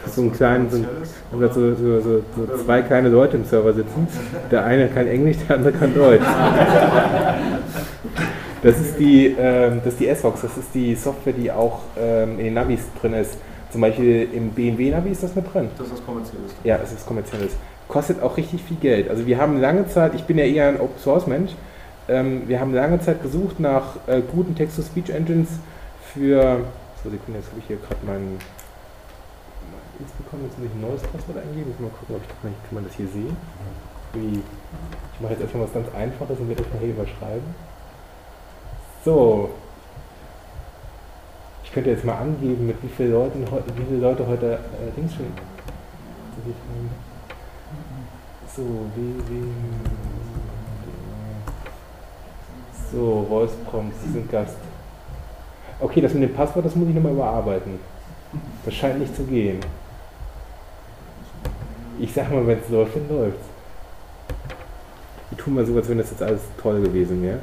es 0.06 0.16
So 0.16 0.22
einen 0.22 0.32
kleinen, 0.32 0.70
so, 0.70 0.78
so, 1.32 1.74
so, 1.74 2.00
so, 2.02 2.24
so 2.36 2.64
zwei 2.64 2.82
kleine 2.82 3.10
Leute 3.10 3.36
im 3.36 3.44
Server 3.44 3.74
sitzen. 3.74 4.08
Der 4.52 4.64
eine 4.64 4.88
kann 4.88 5.06
Englisch, 5.08 5.38
der 5.50 5.58
andere 5.58 5.74
kann 5.74 5.94
Deutsch. 5.94 6.24
Das 8.68 8.82
ist 8.82 9.00
die, 9.00 9.28
ähm, 9.28 9.80
das 9.82 9.94
ist 9.94 10.02
die 10.02 10.10
S-Vox, 10.10 10.42
das 10.42 10.58
ist 10.58 10.76
die 10.76 10.94
Software, 10.94 11.32
die 11.32 11.50
auch 11.50 11.80
ähm, 11.98 12.38
in 12.38 12.44
den 12.44 12.54
Navis 12.56 12.82
drin 13.00 13.14
ist. 13.14 13.38
Zum 13.72 13.80
Beispiel 13.80 14.28
im 14.34 14.50
BMW-Navi 14.50 15.10
ist 15.10 15.24
das 15.24 15.34
mit 15.36 15.54
drin. 15.54 15.70
Das 15.78 15.88
ist 15.88 16.06
kommerzielles. 16.06 16.52
Ja, 16.66 16.78
es 16.84 16.92
ist 16.92 17.06
kommerzielles. 17.06 17.54
Kostet 17.88 18.22
auch 18.22 18.36
richtig 18.36 18.62
viel 18.64 18.76
Geld. 18.76 19.10
Also 19.10 19.26
wir 19.26 19.38
haben 19.38 19.62
lange 19.62 19.88
Zeit, 19.88 20.16
ich 20.16 20.26
bin 20.26 20.38
ja 20.38 20.44
eher 20.44 20.68
ein 20.68 20.82
Open 20.82 21.00
Source 21.02 21.28
Mensch, 21.28 21.52
ähm, 22.10 22.42
wir 22.50 22.60
haben 22.60 22.74
lange 22.74 23.00
Zeit 23.00 23.24
gesucht 23.24 23.62
nach 23.62 24.06
äh, 24.06 24.20
guten 24.20 24.54
Text-to-Speech-Engines 24.54 25.48
für. 26.14 26.60
So, 27.02 27.10
Sekunde, 27.10 27.40
jetzt 27.40 27.50
habe 27.52 27.60
ich 27.60 27.68
hier 27.68 27.78
gerade 27.78 28.06
meinen. 28.06 28.38
Jetzt 29.98 30.18
bekommen, 30.18 30.44
jetzt 30.44 30.60
muss 30.60 30.68
ich 30.68 30.76
ein 30.76 30.82
neues 30.82 31.02
Passwort 31.04 31.38
eingeben. 31.38 31.72
Jetzt 31.72 31.80
mal 31.80 31.92
gucken, 31.92 32.16
ob 32.18 32.22
ich 32.22 32.28
das, 32.28 32.44
kann 32.44 32.76
man 32.76 32.84
das 32.84 32.96
hier 32.96 33.08
sehen. 33.08 33.38
Ich 34.12 35.22
mache 35.22 35.32
jetzt 35.32 35.42
erstmal 35.44 35.64
was 35.64 35.74
ganz 35.74 35.88
Einfaches 35.96 36.38
und 36.38 36.50
werde 36.50 36.64
das 36.64 36.74
nachher 36.74 36.90
überschreiben. 36.90 37.67
So. 39.08 39.50
Ich 41.64 41.72
könnte 41.72 41.92
jetzt 41.92 42.04
mal 42.04 42.18
angeben, 42.18 42.68
mit 42.68 42.76
wie 42.84 42.90
vielen 42.90 43.14
Leuten 43.14 43.46
wie 43.48 43.86
viele 43.86 44.02
Leute 44.02 44.28
heute 44.28 44.56
äh, 44.56 44.92
Dings 44.98 45.14
schon. 45.16 45.28
So, 48.54 48.64
wie, 48.98 49.16
wie. 49.30 49.52
So, 52.92 53.26
Voice 53.30 53.54
Prompts, 53.72 53.98
sind 54.12 54.30
Gast. 54.30 54.58
Okay, 55.80 56.02
das 56.02 56.14
mit 56.14 56.24
dem 56.24 56.36
Passwort, 56.36 56.66
das 56.66 56.76
muss 56.76 56.90
ich 56.90 56.96
nochmal 56.96 57.14
überarbeiten. 57.14 57.80
Das 58.66 58.74
scheint 58.74 59.00
nicht 59.00 59.16
zu 59.16 59.24
gehen. 59.24 59.62
Ich 61.98 62.14
sag 62.14 62.30
mal, 62.30 62.46
wenn 62.46 62.60
es 62.60 62.68
läuft, 62.68 62.98
dann 62.98 63.08
läuft's. 63.08 63.46
Wir 65.30 65.38
tun 65.38 65.54
mal 65.54 65.66
so, 65.66 65.78
als 65.78 65.88
wenn 65.88 65.98
das 65.98 66.10
jetzt 66.10 66.22
alles 66.22 66.42
toll 66.62 66.82
gewesen 66.82 67.24
wäre. 67.24 67.40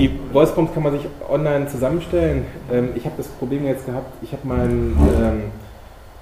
Die 0.00 0.10
Voice 0.32 0.50
Prompts 0.52 0.72
kann 0.72 0.82
man 0.82 0.92
sich 0.92 1.06
online 1.28 1.68
zusammenstellen. 1.68 2.46
Ähm, 2.72 2.88
ich 2.94 3.04
habe 3.04 3.16
das 3.18 3.28
Problem 3.28 3.66
jetzt 3.66 3.84
gehabt, 3.84 4.10
ich 4.22 4.32
habe 4.32 4.48
mein, 4.48 4.96
ähm, 5.20 5.42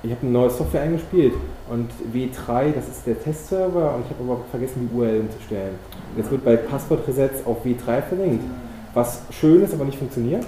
ich 0.03 0.11
habe 0.11 0.23
eine 0.23 0.31
neue 0.33 0.51
Software 0.51 0.83
eingespielt 0.83 1.35
und 1.71 1.89
W3, 2.13 2.73
das 2.73 2.89
ist 2.89 3.07
der 3.07 3.23
Testserver 3.23 3.95
und 3.95 4.05
ich 4.05 4.11
habe 4.11 4.25
aber 4.25 4.41
vergessen, 4.51 4.91
die 4.91 4.99
URL 4.99 5.21
umzustellen. 5.21 5.77
Jetzt 6.17 6.29
wird 6.29 6.45
bei 6.45 6.57
Passwortresets 6.57 7.47
auf 7.47 7.65
W3 7.65 8.03
verlinkt, 8.03 8.45
was 8.95 9.23
schön 9.31 9.63
ist, 9.63 9.73
aber 9.73 9.85
nicht 9.85 9.99
funktioniert. 9.99 10.45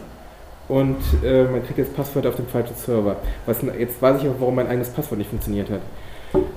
Und 0.66 0.98
äh, 1.24 1.44
man 1.44 1.64
kriegt 1.64 1.78
jetzt 1.78 1.94
Passwörter 1.94 2.30
auf 2.30 2.36
dem 2.36 2.48
falschen 2.48 2.74
Server. 2.74 3.14
Was, 3.46 3.58
jetzt 3.78 4.02
weiß 4.02 4.22
ich 4.22 4.28
auch, 4.28 4.34
warum 4.40 4.56
mein 4.56 4.66
eigenes 4.66 4.88
Passwort 4.88 5.18
nicht 5.18 5.30
funktioniert 5.30 5.70
hat. 5.70 5.80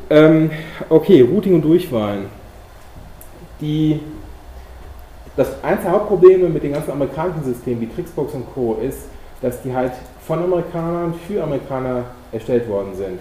Ähm, 0.09 0.49
okay, 0.89 1.21
Routing 1.21 1.53
und 1.53 1.61
Durchwahlen. 1.61 2.25
Die, 3.61 3.99
das 5.35 5.63
eins 5.63 5.81
der 5.81 5.91
Hauptprobleme 5.91 6.49
mit 6.49 6.63
den 6.63 6.73
ganzen 6.73 6.91
amerikanischen 6.91 7.43
Systemen 7.43 7.81
wie 7.81 7.87
Trixbox 7.87 8.33
und 8.33 8.53
Co. 8.53 8.77
ist, 8.81 8.99
dass 9.41 9.61
die 9.61 9.73
halt 9.73 9.93
von 10.25 10.43
Amerikanern 10.43 11.13
für 11.27 11.43
Amerikaner 11.43 12.03
erstellt 12.31 12.67
worden 12.69 12.95
sind. 12.95 13.19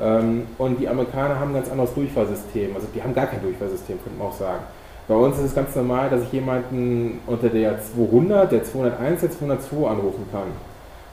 Ähm, 0.00 0.46
und 0.58 0.80
die 0.80 0.88
Amerikaner 0.88 1.38
haben 1.38 1.50
ein 1.50 1.54
ganz 1.54 1.70
anderes 1.70 1.92
Durchfallsystem. 1.94 2.74
Also 2.74 2.86
die 2.94 3.02
haben 3.02 3.14
gar 3.14 3.26
kein 3.26 3.42
Durchfallsystem, 3.42 3.98
könnte 4.02 4.18
man 4.18 4.28
auch 4.28 4.36
sagen. 4.36 4.62
Bei 5.08 5.14
uns 5.14 5.36
ist 5.38 5.46
es 5.46 5.54
ganz 5.54 5.74
normal, 5.74 6.08
dass 6.08 6.22
ich 6.22 6.32
jemanden 6.32 7.20
unter 7.26 7.48
der 7.48 7.82
200, 7.82 8.52
der 8.52 8.62
201, 8.62 9.20
der 9.20 9.30
202 9.32 9.88
anrufen 9.88 10.24
kann. 10.30 10.52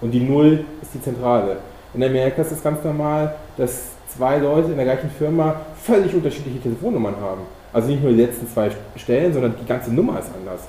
Und 0.02 0.12
die 0.12 0.20
0 0.20 0.64
ist 0.82 0.94
die 0.94 1.02
Zentrale. 1.02 1.58
In 1.94 2.04
Amerika 2.04 2.44
ist 2.44 2.52
es 2.52 2.62
ganz 2.62 2.84
normal, 2.84 3.34
dass 3.58 3.88
zwei 4.16 4.38
Leute 4.38 4.70
in 4.70 4.76
der 4.76 4.86
gleichen 4.86 5.10
Firma 5.10 5.62
völlig 5.82 6.14
unterschiedliche 6.14 6.62
Telefonnummern 6.62 7.16
haben. 7.20 7.42
Also 7.74 7.90
nicht 7.90 8.02
nur 8.02 8.12
die 8.12 8.22
letzten 8.22 8.48
zwei 8.48 8.70
Stellen, 8.96 9.34
sondern 9.34 9.56
die 9.62 9.66
ganze 9.66 9.94
Nummer 9.94 10.20
ist 10.20 10.32
anders. 10.34 10.62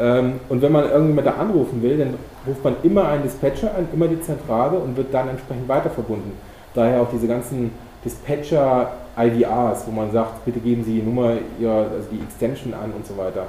Ähm, 0.00 0.40
und 0.48 0.62
wenn 0.62 0.72
man 0.72 0.90
irgendjemand 0.90 1.26
da 1.26 1.32
anrufen 1.32 1.82
will, 1.82 1.98
dann 1.98 2.14
ruft 2.46 2.64
man 2.64 2.76
immer 2.82 3.08
einen 3.08 3.22
Dispatcher 3.22 3.74
an, 3.76 3.88
immer 3.92 4.08
die 4.08 4.20
Zentrale 4.20 4.78
und 4.78 4.96
wird 4.96 5.12
dann 5.12 5.28
entsprechend 5.28 5.68
weiter 5.68 5.90
verbunden. 5.90 6.32
Daher 6.74 7.02
auch 7.02 7.10
diese 7.12 7.28
ganzen 7.28 7.70
Dispatcher-IVRs, 8.04 9.86
wo 9.86 9.90
man 9.92 10.10
sagt, 10.10 10.44
bitte 10.44 10.58
geben 10.58 10.82
Sie 10.84 11.00
die 11.00 11.02
Nummer, 11.02 11.34
ihrer, 11.60 11.90
also 11.92 12.08
die 12.10 12.20
Extension 12.20 12.74
an 12.74 12.92
und 12.92 13.06
so 13.06 13.16
weiter. 13.16 13.46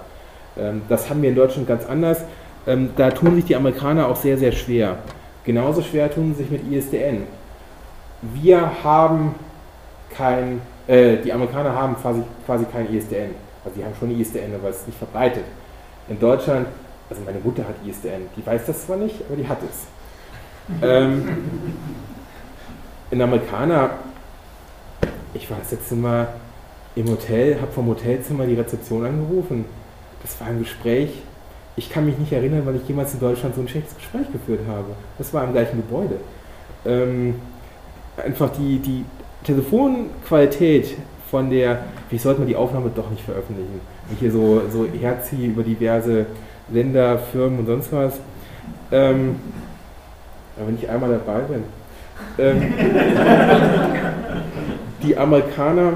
Ähm, 0.57 0.81
das 0.89 1.09
haben 1.09 1.21
wir 1.21 1.29
in 1.29 1.35
Deutschland 1.35 1.67
ganz 1.67 1.85
anders. 1.85 2.21
Ähm, 2.67 2.89
da 2.95 3.09
tun 3.09 3.35
sich 3.35 3.45
die 3.45 3.55
Amerikaner 3.55 4.07
auch 4.07 4.15
sehr, 4.15 4.37
sehr 4.37 4.51
schwer. 4.51 4.97
Genauso 5.45 5.81
schwer 5.81 6.13
tun 6.13 6.33
sie 6.35 6.43
sich 6.43 6.51
mit 6.51 6.71
ISDN. 6.71 7.23
Wir 8.21 8.83
haben 8.83 9.35
kein, 10.09 10.61
äh, 10.87 11.17
die 11.17 11.31
Amerikaner 11.31 11.73
haben 11.73 11.95
quasi, 11.95 12.23
quasi 12.45 12.65
kein 12.65 12.93
ISDN. 12.93 13.31
Also 13.63 13.77
die 13.77 13.85
haben 13.85 13.93
schon 13.99 14.19
ISDN, 14.19 14.53
aber 14.55 14.69
es 14.69 14.77
ist 14.79 14.87
nicht 14.87 14.97
verbreitet. 14.97 15.45
In 16.09 16.19
Deutschland, 16.19 16.67
also 17.09 17.21
meine 17.25 17.39
Mutter 17.39 17.63
hat 17.63 17.75
ISDN, 17.85 18.27
die 18.35 18.45
weiß 18.45 18.65
das 18.65 18.85
zwar 18.85 18.97
nicht, 18.97 19.15
aber 19.27 19.37
die 19.37 19.47
hat 19.47 19.59
es. 19.63 19.87
ähm, 20.81 21.27
ein 23.11 23.21
Amerikaner, 23.21 23.91
ich 25.33 25.49
war 25.49 25.57
das 25.59 25.71
letzte 25.71 25.95
Mal 25.95 26.27
im 26.95 27.09
Hotel, 27.09 27.59
habe 27.61 27.71
vom 27.71 27.87
Hotelzimmer 27.87 28.45
die 28.45 28.55
Rezeption 28.55 29.05
angerufen. 29.05 29.65
Das 30.21 30.39
war 30.39 30.47
ein 30.47 30.59
Gespräch. 30.59 31.21
Ich 31.75 31.89
kann 31.89 32.05
mich 32.05 32.17
nicht 32.17 32.31
erinnern, 32.31 32.65
weil 32.65 32.75
ich 32.75 32.87
jemals 32.87 33.13
in 33.13 33.19
Deutschland 33.19 33.55
so 33.55 33.61
ein 33.61 33.67
schlechtes 33.67 33.95
Gespräch 33.95 34.31
geführt 34.31 34.61
habe. 34.67 34.87
Das 35.17 35.33
war 35.33 35.43
im 35.43 35.53
gleichen 35.53 35.77
Gebäude. 35.77 36.17
Ähm, 36.85 37.35
einfach 38.17 38.51
die, 38.51 38.79
die 38.79 39.05
Telefonqualität 39.43 40.95
von 41.29 41.49
der, 41.49 41.79
wie 42.09 42.17
sollte 42.17 42.39
man 42.39 42.47
die 42.47 42.55
Aufnahme 42.55 42.91
doch 42.93 43.09
nicht 43.09 43.23
veröffentlichen? 43.23 43.81
Ich 44.11 44.19
hier 44.19 44.31
so, 44.31 44.61
so 44.71 44.85
herziehe 44.85 45.47
über 45.47 45.63
diverse 45.63 46.25
Länder, 46.69 47.17
Firmen 47.17 47.59
und 47.59 47.65
sonst 47.65 47.91
was. 47.91 48.19
Ähm, 48.91 49.35
aber 50.55 50.67
wenn 50.67 50.75
ich 50.75 50.89
einmal 50.89 51.09
dabei 51.09 51.39
bin. 51.41 51.63
Ähm, 52.37 52.73
die 55.03 55.17
Amerikaner 55.17 55.93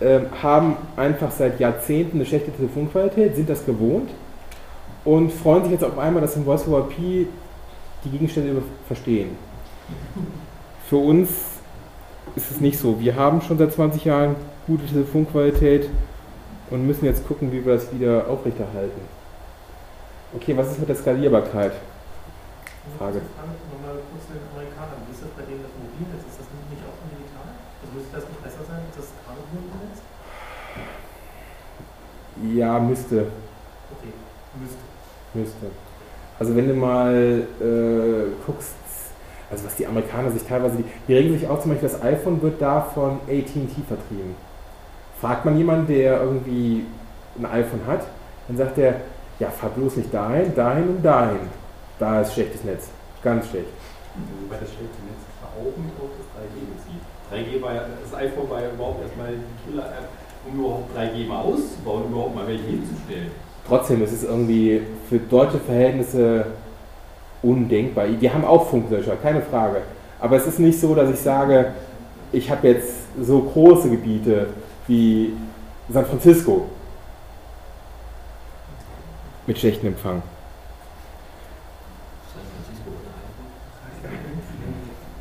ähm, 0.00 0.26
haben 0.42 0.76
einfach 0.96 1.30
seit 1.30 1.60
Jahrzehnten 1.60 2.18
eine 2.18 2.26
schlechte 2.26 2.50
Telefonqualität, 2.50 3.36
sind 3.36 3.48
das 3.48 3.64
gewohnt 3.64 4.10
und 5.04 5.32
freuen 5.32 5.62
sich 5.62 5.72
jetzt 5.72 5.84
auf 5.84 5.98
einmal, 5.98 6.20
dass 6.20 6.36
im 6.36 6.44
Voice 6.44 6.66
over 6.66 6.88
IP 6.90 7.28
die 8.04 8.10
Gegenstände 8.10 8.62
verstehen. 8.86 9.30
Für 10.88 10.96
uns 10.96 11.28
ist 12.36 12.50
es 12.50 12.60
nicht 12.60 12.78
so. 12.78 13.00
Wir 13.00 13.16
haben 13.16 13.40
schon 13.40 13.58
seit 13.58 13.72
20 13.72 14.04
Jahren 14.04 14.36
gute 14.66 14.86
Telefonqualität 14.86 15.88
und 16.70 16.86
müssen 16.86 17.06
jetzt 17.06 17.26
gucken, 17.26 17.50
wie 17.50 17.64
wir 17.64 17.74
das 17.74 17.92
wieder 17.92 18.28
aufrechterhalten. 18.28 19.00
Okay, 20.34 20.56
was 20.56 20.72
ist 20.72 20.78
mit 20.78 20.88
der 20.88 20.96
Skalierbarkeit? 20.96 21.72
Frage. 22.98 23.20
Nochmal 23.72 23.98
kurz 24.12 24.26
zu 24.26 24.32
den 24.34 24.46
Amerikanern. 24.52 25.00
Wie 25.08 25.12
ist 25.12 25.22
das 25.22 25.30
bei 25.34 25.42
denen 25.42 25.62
das 25.64 25.72
Mobilnetz? 25.74 26.22
Ist 26.28 26.38
das 26.38 26.46
nicht 26.70 26.82
auch 26.84 26.98
digital? 27.08 27.48
Also 27.82 27.90
müsste 27.96 28.12
das 28.14 28.24
nicht 28.28 28.42
besser 28.44 28.62
sein 28.68 28.80
als 28.86 28.96
das 28.96 29.08
Kabelnetz? 29.24 29.98
Ja, 32.54 32.78
müsste. 32.78 33.32
Okay, 33.96 34.12
müsste. 34.60 34.84
Müsste. 35.34 35.66
Also 36.38 36.54
wenn 36.54 36.68
du 36.68 36.74
mal 36.74 37.46
äh, 37.60 38.44
guckst, 38.44 38.74
also 39.50 39.64
was 39.64 39.76
die 39.76 39.86
Amerikaner 39.86 40.30
sich 40.30 40.42
teilweise, 40.44 40.76
die, 40.78 40.84
die 41.06 41.14
regen 41.14 41.38
sich 41.38 41.48
auch 41.48 41.60
zum 41.60 41.72
Beispiel, 41.72 41.88
das 41.88 42.02
iPhone 42.02 42.42
wird 42.42 42.60
da 42.60 42.80
von 42.80 43.20
AT&T 43.28 43.82
vertrieben. 43.86 44.34
Fragt 45.20 45.44
man 45.44 45.56
jemanden, 45.56 45.86
der 45.86 46.20
irgendwie 46.20 46.84
ein 47.38 47.46
iPhone 47.46 47.86
hat, 47.86 48.06
dann 48.48 48.56
sagt 48.56 48.78
er, 48.78 49.00
ja, 49.38 49.50
fahr 49.50 49.70
bloß 49.70 49.96
nicht 49.96 50.12
dahin, 50.12 50.54
dahin 50.54 50.88
und 50.88 51.02
dahin. 51.02 51.40
Da 51.98 52.20
ist 52.20 52.34
schlechtes 52.34 52.64
Netz. 52.64 52.88
Ganz 53.22 53.48
schlecht. 53.48 53.68
Wobei 54.42 54.56
das 54.60 54.68
schlechte 54.68 55.00
Netz 55.04 55.26
auch 55.56 55.76
mit 55.76 55.92
auf 56.00 56.10
das 56.18 56.28
3G 56.36 56.56
bezieht. 56.68 57.02
3G 57.32 57.62
war 57.62 57.74
ja, 57.74 57.86
das 58.02 58.14
iPhone 58.18 58.50
war 58.50 58.62
ja 58.62 58.70
überhaupt 58.70 59.02
erstmal 59.02 59.28
die 59.32 59.70
Killer-App, 59.70 60.08
um 60.48 60.58
überhaupt 60.58 60.96
3G 60.96 61.26
mal 61.26 61.42
auszubauen, 61.42 62.04
um 62.04 62.12
überhaupt 62.12 62.34
mal 62.34 62.46
welche 62.46 62.64
hinzustellen. 62.64 63.30
Trotzdem 63.66 64.02
ist 64.02 64.12
es 64.12 64.24
irgendwie 64.24 64.82
für 65.08 65.18
deutsche 65.18 65.58
Verhältnisse 65.58 66.46
undenkbar. 67.46 68.06
Wir 68.20 68.32
haben 68.32 68.44
auch 68.44 68.68
Funklöcher, 68.68 69.16
keine 69.22 69.42
Frage. 69.42 69.82
Aber 70.20 70.36
es 70.36 70.46
ist 70.46 70.58
nicht 70.58 70.80
so, 70.80 70.94
dass 70.94 71.10
ich 71.10 71.20
sage, 71.20 71.72
ich 72.32 72.50
habe 72.50 72.68
jetzt 72.68 72.94
so 73.22 73.40
große 73.40 73.90
Gebiete 73.90 74.48
wie 74.86 75.32
San 75.88 76.06
Francisco. 76.06 76.66
mit 79.46 79.58
schlechtem 79.58 79.88
Empfang. 79.88 80.22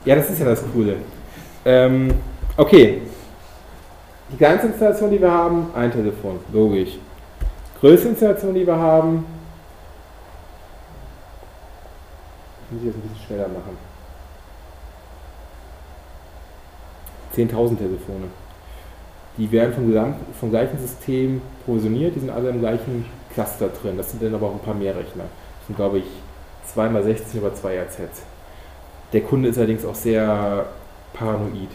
Ja, 0.03 0.15
das 0.15 0.29
ist 0.29 0.39
ja 0.39 0.45
das 0.45 0.63
Coole. 0.71 0.97
Ähm, 1.63 2.11
okay. 2.57 3.01
Die 4.31 4.37
kleinste 4.37 4.67
Installation, 4.67 5.11
die 5.11 5.21
wir 5.21 5.31
haben, 5.31 5.67
ein 5.75 5.91
Telefon, 5.91 6.39
logisch. 6.51 6.97
Größte 7.79 8.09
Installation, 8.09 8.53
die 8.53 8.65
wir 8.65 8.75
haben, 8.75 9.25
muss 12.71 12.81
ich 12.81 12.87
jetzt 12.87 12.95
ein 12.95 13.01
bisschen 13.01 13.25
schneller 13.27 13.47
machen. 13.47 13.77
10.000 17.35 17.77
Telefone. 17.77 18.27
Die 19.37 19.51
werden 19.51 19.73
vom, 19.73 19.87
Gesamt, 19.87 20.15
vom 20.39 20.49
gleichen 20.49 20.79
System 20.79 21.41
provisioniert, 21.65 22.15
die 22.15 22.21
sind 22.21 22.29
alle 22.29 22.49
im 22.49 22.59
gleichen 22.59 23.05
Cluster 23.33 23.67
drin. 23.67 23.97
Das 23.97 24.11
sind 24.11 24.23
dann 24.23 24.33
aber 24.33 24.47
auch 24.47 24.53
ein 24.53 24.59
paar 24.59 24.73
mehr 24.73 24.95
Rechner. 24.95 25.25
Das 25.59 25.67
sind, 25.67 25.75
glaube 25.75 25.99
ich, 25.99 26.05
2x16 26.73 27.37
über 27.37 27.53
2 27.53 27.81
RZ. 27.81 27.99
Der 29.11 29.21
Kunde 29.21 29.49
ist 29.49 29.57
allerdings 29.57 29.85
auch 29.85 29.95
sehr 29.95 30.65
paranoid. 31.13 31.69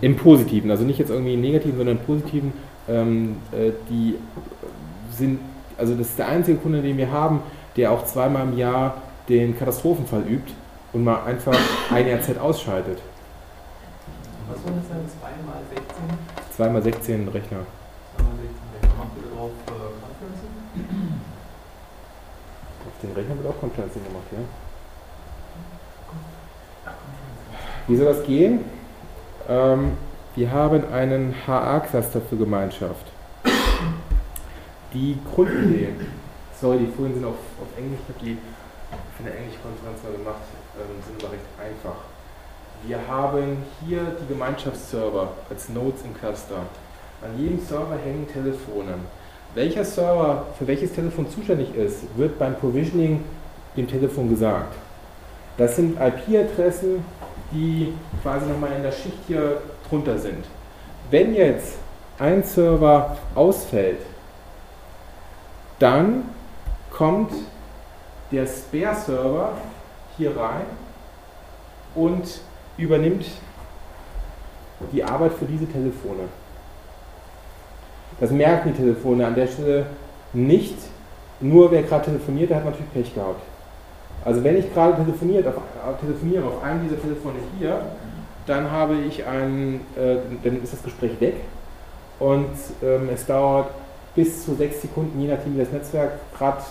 Im 0.00 0.16
Positiven, 0.16 0.70
also 0.70 0.84
nicht 0.84 0.98
jetzt 0.98 1.10
irgendwie 1.10 1.34
im 1.34 1.40
Negativen, 1.40 1.76
sondern 1.76 1.98
im 1.98 2.02
Positiven. 2.02 2.52
Ähm, 2.88 3.36
äh, 3.52 3.70
die 3.88 4.16
sind, 5.10 5.38
also 5.78 5.94
das 5.94 6.08
ist 6.08 6.18
der 6.18 6.28
einzige 6.28 6.58
Kunde, 6.58 6.82
den 6.82 6.96
wir 6.96 7.10
haben, 7.10 7.40
der 7.76 7.92
auch 7.92 8.04
zweimal 8.04 8.42
im 8.42 8.58
Jahr 8.58 9.00
den 9.28 9.58
Katastrophenfall 9.58 10.22
übt 10.22 10.52
und 10.92 11.04
mal 11.04 11.24
einfach 11.24 11.58
ein 11.90 12.08
RZ 12.08 12.38
ausschaltet. 12.38 12.98
Was 14.48 14.62
soll 14.62 14.72
das 14.76 14.88
sein? 14.88 15.00
2 15.20 15.28
mal 15.44 15.60
16? 15.74 15.86
Zweimal 16.56 16.82
16 16.82 17.28
Rechner. 17.28 17.66
2 18.16 18.22
mal 18.22 18.32
16 18.32 18.48
Rechner. 18.88 18.96
Macht 18.98 19.10
ihr 19.16 19.30
darauf 19.30 19.50
äh, 19.50 19.70
Conferencing? 20.00 20.54
Auf 22.86 23.00
den 23.02 23.12
Rechner 23.12 23.36
wird 23.36 23.46
auch 23.48 23.60
Conferencing 23.60 24.04
gemacht, 24.04 24.24
ja. 24.32 24.38
Wie 27.88 27.96
soll 27.96 28.06
das 28.06 28.24
gehen? 28.24 28.64
Ähm, 29.48 29.92
wir 30.34 30.50
haben 30.50 30.92
einen 30.92 31.34
HA-Cluster 31.46 32.20
für 32.20 32.36
Gemeinschaft. 32.36 33.06
Die 34.92 35.18
Grundidee, 35.34 35.88
sorry, 36.60 36.78
die 36.78 36.86
Folien 36.86 37.14
sind 37.14 37.24
auf, 37.24 37.34
auf 37.60 37.78
Englisch, 37.78 38.00
ich 38.08 38.14
habe 38.14 38.24
die 38.24 38.38
für 39.16 39.24
eine 39.24 39.36
Englisch-Konferenz 39.36 40.02
mal 40.02 40.12
gemacht, 40.12 40.42
ähm, 40.78 41.02
sind 41.06 41.22
aber 41.22 41.32
recht 41.32 41.44
einfach. 41.58 41.96
Wir 42.84 42.98
haben 43.08 43.64
hier 43.84 44.16
die 44.20 44.32
Gemeinschaftsserver 44.32 45.30
als 45.48 45.68
Nodes 45.70 46.02
im 46.04 46.14
Cluster. 46.14 46.66
An 47.22 47.38
jedem 47.38 47.58
Server 47.60 47.96
hängen 47.96 48.28
Telefone. 48.28 48.94
Welcher 49.54 49.84
Server 49.84 50.46
für 50.58 50.66
welches 50.66 50.92
Telefon 50.92 51.28
zuständig 51.30 51.74
ist, 51.74 52.02
wird 52.16 52.38
beim 52.38 52.54
Provisioning 52.56 53.24
dem 53.76 53.88
Telefon 53.88 54.28
gesagt. 54.28 54.74
Das 55.56 55.76
sind 55.76 55.98
IP-Adressen, 55.98 57.04
die 57.50 57.94
quasi 58.22 58.46
nochmal 58.46 58.72
in 58.76 58.82
der 58.82 58.92
Schicht 58.92 59.18
hier 59.26 59.62
drunter 59.88 60.18
sind. 60.18 60.44
Wenn 61.10 61.34
jetzt 61.34 61.78
ein 62.18 62.42
Server 62.42 63.16
ausfällt, 63.34 64.00
dann 65.78 66.24
kommt 66.90 67.32
der 68.30 68.46
Spare-Server 68.46 69.52
hier 70.16 70.36
rein 70.36 70.66
und 71.94 72.40
übernimmt 72.76 73.26
die 74.92 75.02
Arbeit 75.02 75.32
für 75.32 75.46
diese 75.46 75.66
Telefone. 75.66 76.24
Das 78.20 78.30
merken 78.30 78.72
die 78.72 78.78
Telefone 78.78 79.26
an 79.26 79.34
der 79.34 79.46
Stelle 79.46 79.86
nicht. 80.32 80.76
Nur 81.40 81.70
wer 81.70 81.82
gerade 81.82 82.06
telefoniert, 82.06 82.50
der 82.50 82.58
hat 82.58 82.64
natürlich 82.64 82.92
Pech 82.92 83.14
gehabt. 83.14 83.42
Also 84.24 84.42
wenn 84.42 84.56
ich 84.56 84.72
gerade 84.72 84.96
telefoniert, 84.96 85.46
auf, 85.46 85.54
telefoniere 86.00 86.44
auf 86.44 86.62
einem 86.62 86.82
dieser 86.82 87.00
Telefone 87.00 87.36
hier, 87.58 87.80
dann 88.46 88.70
habe 88.70 88.94
ich 88.94 89.24
ein, 89.24 89.80
äh, 89.96 90.16
dann 90.42 90.62
ist 90.62 90.72
das 90.72 90.82
Gespräch 90.82 91.20
weg 91.20 91.36
und 92.18 92.48
ähm, 92.82 93.08
es 93.12 93.26
dauert 93.26 93.70
bis 94.14 94.44
zu 94.44 94.54
sechs 94.54 94.80
Sekunden, 94.80 95.20
je 95.20 95.28
nachdem 95.28 95.54
wie 95.54 95.60
das 95.60 95.72
Netzwerk 95.72 96.12
gerade 96.36 96.62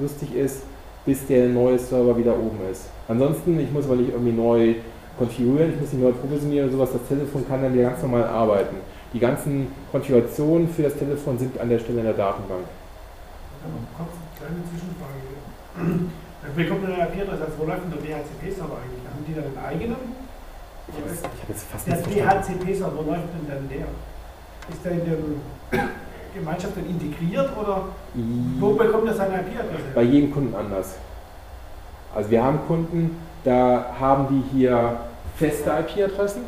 lustig 0.00 0.34
ist, 0.34 0.62
bis 1.04 1.26
der 1.26 1.48
neue 1.48 1.78
Server 1.78 2.16
wieder 2.16 2.32
oben 2.32 2.58
ist. 2.70 2.88
Ansonsten, 3.08 3.58
ich 3.60 3.70
muss 3.70 3.84
aber 3.86 3.96
nicht 3.96 4.10
irgendwie 4.10 4.32
neu 4.32 4.74
konfigurieren, 5.18 5.74
ich 5.74 5.80
muss 5.80 5.92
nicht 5.92 6.02
neu 6.02 6.12
provisionieren 6.12 6.68
oder 6.68 6.78
sowas, 6.78 6.90
das 6.92 7.08
Telefon 7.08 7.46
kann 7.48 7.62
dann 7.62 7.72
wieder 7.72 7.90
ganz 7.90 8.02
normal 8.02 8.24
arbeiten. 8.24 8.76
Die 9.12 9.20
ganzen 9.20 9.68
Konfigurationen 9.90 10.68
für 10.68 10.82
das 10.82 10.94
Telefon 10.94 11.38
sind 11.38 11.58
an 11.58 11.68
der 11.68 11.78
Stelle 11.78 12.00
in 12.00 12.04
der 12.04 12.14
Datenbank. 12.14 12.64
Kurz, 13.96 14.10
kleine 14.36 14.60
Zwischenfrage. 14.68 16.10
Dann 16.42 16.54
bekommt 16.54 16.82
man 16.82 16.92
eine 16.92 17.02
IP-Adresse, 17.08 17.42
also 17.44 17.58
wo 17.58 17.64
läuft 17.64 17.84
denn 17.84 17.92
der 17.92 18.02
DHCP-Server 18.02 18.76
eigentlich? 18.76 19.02
Haben 19.06 19.24
die 19.26 19.34
da 19.34 19.42
einen 19.42 19.58
eigenen? 19.58 19.96
Ich 20.88 20.94
habe 20.94 21.10
jetzt, 21.10 21.24
ich 21.26 21.42
hab 21.42 21.48
jetzt 21.48 21.66
fast 21.70 21.86
Der. 21.86 21.96
DHCP-Server, 21.96 22.96
wo 22.96 23.10
läuft 23.10 23.30
denn 23.34 23.46
dann 23.48 23.68
der? 23.68 23.86
Ist 24.70 24.84
der 24.84 24.92
in 24.92 25.06
Gemeinschaft 26.36 26.76
dann 26.76 26.86
integriert 26.86 27.50
oder 27.60 27.84
wo 28.58 28.74
bekommt 28.74 29.08
er 29.08 29.14
seine 29.14 29.34
IP-Adresse? 29.36 29.94
Bei 29.94 30.02
jedem 30.02 30.32
Kunden 30.32 30.54
anders. 30.54 30.94
Also 32.14 32.30
wir 32.30 32.42
haben 32.42 32.60
Kunden, 32.66 33.16
da 33.44 33.94
haben 33.98 34.28
die 34.28 34.56
hier 34.56 35.00
feste 35.36 35.70
IP-Adressen. 35.70 36.42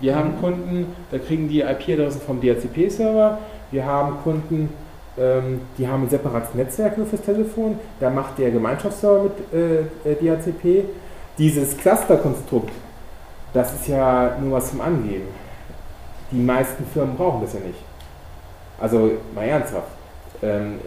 Wir 0.00 0.16
haben 0.16 0.40
Kunden, 0.40 0.94
da 1.10 1.18
kriegen 1.18 1.48
die 1.48 1.60
IP-Adressen 1.60 2.20
vom 2.20 2.40
DHCP-Server. 2.40 3.38
Wir 3.70 3.86
haben 3.86 4.16
Kunden, 4.24 4.68
ähm, 5.16 5.60
die 5.78 5.86
haben 5.86 6.02
ein 6.02 6.10
separates 6.10 6.54
Netzwerk 6.54 6.98
nur 6.98 7.06
fürs 7.06 7.22
Telefon. 7.22 7.78
Da 8.00 8.10
macht 8.10 8.38
der 8.38 8.50
Gemeinschaftsserver 8.50 9.24
mit 9.24 9.32
äh, 9.52 10.10
äh, 10.10 10.14
DHCP. 10.16 10.84
Dieses 11.38 11.76
Cluster-Konstrukt, 11.78 12.72
das 13.54 13.74
ist 13.74 13.88
ja 13.88 14.36
nur 14.40 14.52
was 14.58 14.70
zum 14.70 14.80
Angeben. 14.80 15.28
Die 16.30 16.40
meisten 16.40 16.84
Firmen 16.92 17.16
brauchen 17.16 17.42
das 17.42 17.52
ja 17.54 17.60
nicht. 17.60 17.78
Also 18.82 19.12
mal 19.32 19.44
ernsthaft. 19.44 19.86
Ähm, 20.42 20.80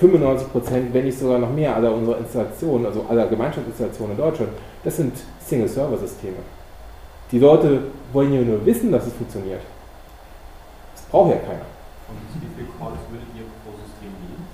95 0.00 0.50
Prozent, 0.50 0.94
wenn 0.94 1.04
nicht 1.04 1.18
sogar 1.18 1.38
noch 1.38 1.52
mehr 1.52 1.76
aller 1.76 1.92
unserer 1.92 2.18
Installationen, 2.18 2.86
also 2.86 3.04
aller 3.08 3.26
Gemeinschaftsinstallationen 3.26 4.16
in 4.16 4.22
Deutschland, 4.22 4.50
das 4.82 4.96
sind 4.96 5.12
Single-Server-Systeme. 5.46 6.38
Die 7.30 7.38
Leute 7.38 7.82
wollen 8.12 8.32
ja 8.32 8.40
nur 8.40 8.64
wissen, 8.64 8.90
dass 8.90 9.06
es 9.06 9.12
funktioniert. 9.12 9.60
Das 10.94 11.04
braucht 11.04 11.30
ja 11.30 11.36
keiner. 11.36 11.66
Und 12.08 12.42
wie 12.42 12.48
viele 12.56 12.68
Calls 12.78 12.98
würdet 13.10 13.28
ihr 13.36 13.44
pro 13.62 13.70
System 13.76 14.08
nehmen? 14.08 14.46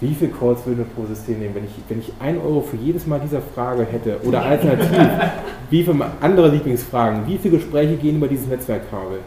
Wie 0.00 0.14
viele 0.14 0.30
Calls 0.30 0.66
würden 0.66 0.78
wir 0.78 0.94
pro 0.94 1.06
System 1.06 1.38
nehmen, 1.40 1.54
wenn 1.54 1.64
ich, 1.64 1.72
wenn 1.88 2.00
ich 2.00 2.12
1 2.20 2.44
Euro 2.44 2.60
für 2.60 2.76
jedes 2.76 3.06
Mal 3.06 3.18
dieser 3.18 3.40
Frage 3.40 3.84
hätte? 3.84 4.20
Oder 4.24 4.42
alternativ, 4.42 4.90
wie 5.70 5.82
viele 5.82 6.06
andere 6.20 6.48
Lieblingsfragen? 6.48 7.26
Wie 7.26 7.38
viele 7.38 7.56
Gespräche 7.56 7.96
gehen 7.96 8.16
über 8.16 8.28
dieses 8.28 8.46
Netzwerkkabel? 8.46 9.20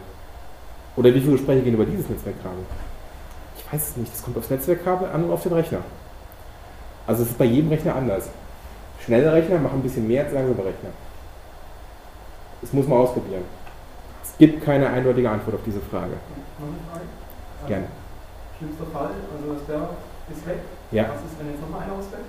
Oder 0.98 1.14
wie 1.14 1.20
viele 1.20 1.32
Gespräche 1.34 1.62
gehen 1.62 1.74
über 1.74 1.84
dieses 1.84 2.08
Netzwerkkabel? 2.08 2.58
Ich 3.56 3.72
weiß 3.72 3.90
es 3.90 3.96
nicht. 3.96 4.12
Das 4.12 4.20
kommt 4.20 4.36
aufs 4.36 4.50
Netzwerkkabel 4.50 5.08
an 5.08 5.24
und 5.24 5.30
auf 5.30 5.44
den 5.44 5.52
Rechner. 5.52 5.78
Also 7.06 7.22
es 7.22 7.28
ist 7.30 7.38
bei 7.38 7.44
jedem 7.44 7.70
Rechner 7.70 7.94
anders. 7.94 8.28
Schnelle 9.04 9.32
Rechner 9.32 9.60
machen 9.60 9.78
ein 9.78 9.82
bisschen 9.82 10.08
mehr 10.08 10.24
als 10.24 10.32
langsame 10.32 10.58
Rechner. 10.58 10.90
Das 12.60 12.72
muss 12.72 12.88
man 12.88 12.98
ausprobieren. 12.98 13.42
Es 14.24 14.36
gibt 14.38 14.64
keine 14.64 14.88
eindeutige 14.90 15.30
Antwort 15.30 15.54
auf 15.54 15.62
diese 15.64 15.78
Frage. 15.78 16.14
Gerne. 17.68 17.86
Schlimmster 18.58 18.86
Fall, 18.92 19.10
also 19.36 19.54
das 19.54 19.66
Server 19.68 19.90
ist 20.32 20.46
weg. 20.48 20.58
Ja. 20.90 21.04
Was 21.10 21.20
ist, 21.20 21.38
wenn 21.38 21.48
jetzt 21.52 21.60
nochmal 21.60 21.82
einer 21.82 21.92
ausfällt? 21.92 22.24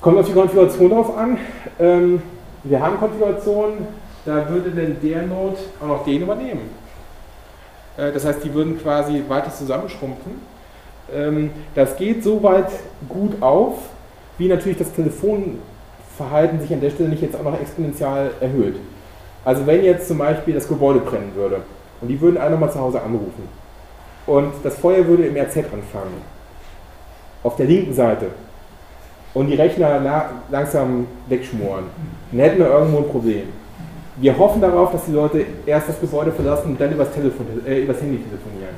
Kommt 0.00 0.18
auf 0.18 0.26
die 0.26 0.32
Konfiguration 0.32 0.90
drauf 0.90 1.18
an. 1.18 1.38
Ähm, 1.80 2.22
wir 2.62 2.80
haben 2.80 2.98
Konfigurationen, 2.98 3.88
da 4.24 4.48
würde 4.48 4.70
denn 4.70 4.96
der 5.02 5.22
Node 5.22 5.56
auch 5.80 5.86
noch 5.88 6.04
den 6.04 6.22
übernehmen. 6.22 6.83
Äh, 7.96 8.12
das 8.12 8.24
heißt, 8.24 8.44
die 8.44 8.52
würden 8.52 8.80
quasi 8.80 9.22
weiter 9.28 9.52
zusammenschrumpfen. 9.52 10.32
Ähm, 11.12 11.50
das 11.74 11.96
geht 11.96 12.22
so 12.22 12.42
weit 12.42 12.70
gut 13.08 13.40
auf, 13.42 13.74
wie 14.38 14.48
natürlich 14.48 14.78
das 14.78 14.92
Telefonverhalten 14.92 16.60
sich 16.60 16.72
an 16.72 16.80
der 16.80 16.90
Stelle 16.90 17.08
nicht 17.08 17.22
jetzt 17.22 17.36
auch 17.36 17.42
noch 17.42 17.60
exponentiell 17.60 18.30
erhöht. 18.40 18.76
Also 19.44 19.66
wenn 19.66 19.84
jetzt 19.84 20.08
zum 20.08 20.18
Beispiel 20.18 20.54
das 20.54 20.66
Gebäude 20.66 21.00
brennen 21.00 21.32
würde 21.34 21.60
und 22.00 22.08
die 22.08 22.20
würden 22.20 22.38
alle 22.38 22.56
mal 22.56 22.70
zu 22.70 22.80
Hause 22.80 23.02
anrufen 23.02 23.48
und 24.26 24.52
das 24.62 24.76
Feuer 24.76 25.06
würde 25.06 25.26
im 25.26 25.36
RZ 25.36 25.58
anfangen, 25.58 26.22
auf 27.42 27.56
der 27.56 27.66
linken 27.66 27.92
Seite 27.92 28.28
und 29.34 29.48
die 29.48 29.54
Rechner 29.54 30.00
la 30.00 30.30
langsam 30.50 31.06
wegschmoren, 31.28 31.84
dann 32.32 32.40
hätten 32.40 32.58
wir 32.58 32.68
irgendwo 32.68 32.98
ein 32.98 33.08
Problem. 33.08 33.48
Wir 34.16 34.38
hoffen 34.38 34.60
darauf, 34.60 34.92
dass 34.92 35.06
die 35.06 35.12
Leute 35.12 35.44
erst 35.66 35.88
das 35.88 36.00
Gebäude 36.00 36.30
verlassen 36.30 36.68
und 36.68 36.80
dann 36.80 36.92
übers, 36.92 37.10
Telefon, 37.12 37.46
äh, 37.66 37.82
übers 37.82 38.00
Handy 38.00 38.18
telefonieren. 38.18 38.74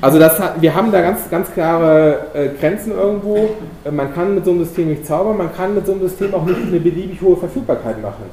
Also 0.00 0.18
das 0.18 0.40
wir 0.60 0.74
haben 0.74 0.90
da 0.90 1.00
ganz, 1.00 1.30
ganz 1.30 1.52
klare 1.52 2.26
äh, 2.34 2.48
Grenzen 2.58 2.92
irgendwo. 2.92 3.50
Äh, 3.84 3.90
man 3.92 4.12
kann 4.12 4.34
mit 4.34 4.44
so 4.44 4.50
einem 4.50 4.64
System 4.64 4.88
nicht 4.88 5.06
zaubern, 5.06 5.36
man 5.36 5.54
kann 5.54 5.76
mit 5.76 5.86
so 5.86 5.92
einem 5.92 6.00
System 6.02 6.34
auch 6.34 6.44
nicht 6.44 6.60
eine 6.60 6.80
beliebig 6.80 7.20
hohe 7.22 7.36
Verfügbarkeit 7.36 8.02
machen. 8.02 8.24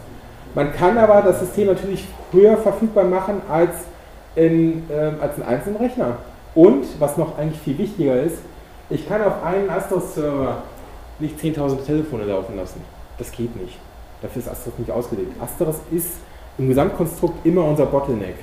Man 0.56 0.74
kann 0.74 0.98
aber 0.98 1.22
das 1.22 1.40
System 1.40 1.68
natürlich 1.68 2.06
höher 2.32 2.58
verfügbar 2.58 3.04
machen 3.04 3.42
als 3.50 3.72
in, 4.36 4.84
ähm, 4.92 5.16
als 5.22 5.36
einen 5.36 5.44
einzelnen 5.44 5.78
Rechner. 5.78 6.18
Und, 6.56 6.86
was 7.00 7.18
noch 7.18 7.38
eigentlich 7.38 7.60
viel 7.60 7.78
wichtiger 7.78 8.22
ist, 8.22 8.38
ich 8.90 9.08
kann 9.08 9.24
auf 9.24 9.44
einen 9.44 9.70
Astros-Server 9.70 10.64
nicht 11.20 11.40
10.000 11.40 11.86
Telefone 11.86 12.26
laufen 12.26 12.56
lassen. 12.56 12.82
Das 13.18 13.32
geht 13.32 13.56
nicht. 13.56 13.78
Dafür 14.24 14.42
ist 14.42 14.48
Astros 14.48 14.80
nicht 14.80 14.90
ausgelegt. 14.90 15.40
Astros 15.40 15.76
ist 15.92 16.14
im 16.58 16.70
Gesamtkonstrukt 16.70 17.46
immer 17.46 17.66
unser 17.66 17.86
Bottleneck. 17.86 18.38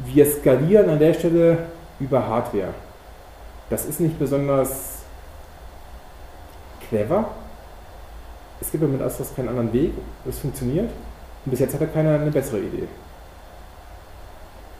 Wir 0.00 0.26
skalieren 0.26 0.90
an 0.90 0.98
der 0.98 1.14
Stelle 1.14 1.66
über 1.98 2.26
Hardware. 2.26 2.74
Das 3.70 3.86
ist 3.86 3.98
nicht 3.98 4.18
besonders 4.18 4.98
clever. 6.88 7.30
Es 8.60 8.70
gibt 8.70 8.84
aber 8.84 8.92
mit 8.92 9.00
Astros 9.00 9.34
keinen 9.34 9.48
anderen 9.48 9.72
Weg. 9.72 9.92
Es 10.28 10.38
funktioniert. 10.38 10.90
Und 11.44 11.50
bis 11.50 11.60
jetzt 11.60 11.72
hat 11.72 11.80
er 11.80 11.86
keiner 11.86 12.20
eine 12.20 12.30
bessere 12.30 12.60
Idee. 12.60 12.86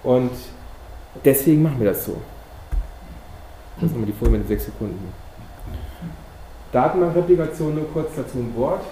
Und 0.02 0.32
deswegen 1.24 1.62
machen 1.62 1.80
wir 1.80 1.88
das 1.88 2.04
so. 2.04 2.20
Das 3.76 3.84
ist 3.84 3.92
nochmal 3.92 4.06
die 4.06 4.12
Folie 4.12 4.32
mit 4.32 4.42
den 4.42 4.48
6 4.48 4.66
Sekunden. 4.66 5.21
Datenbankreplikation 6.72 7.74
nur 7.74 7.92
kurz 7.92 8.10
dazu 8.16 8.38
ein 8.38 8.52
Wort. 8.56 8.82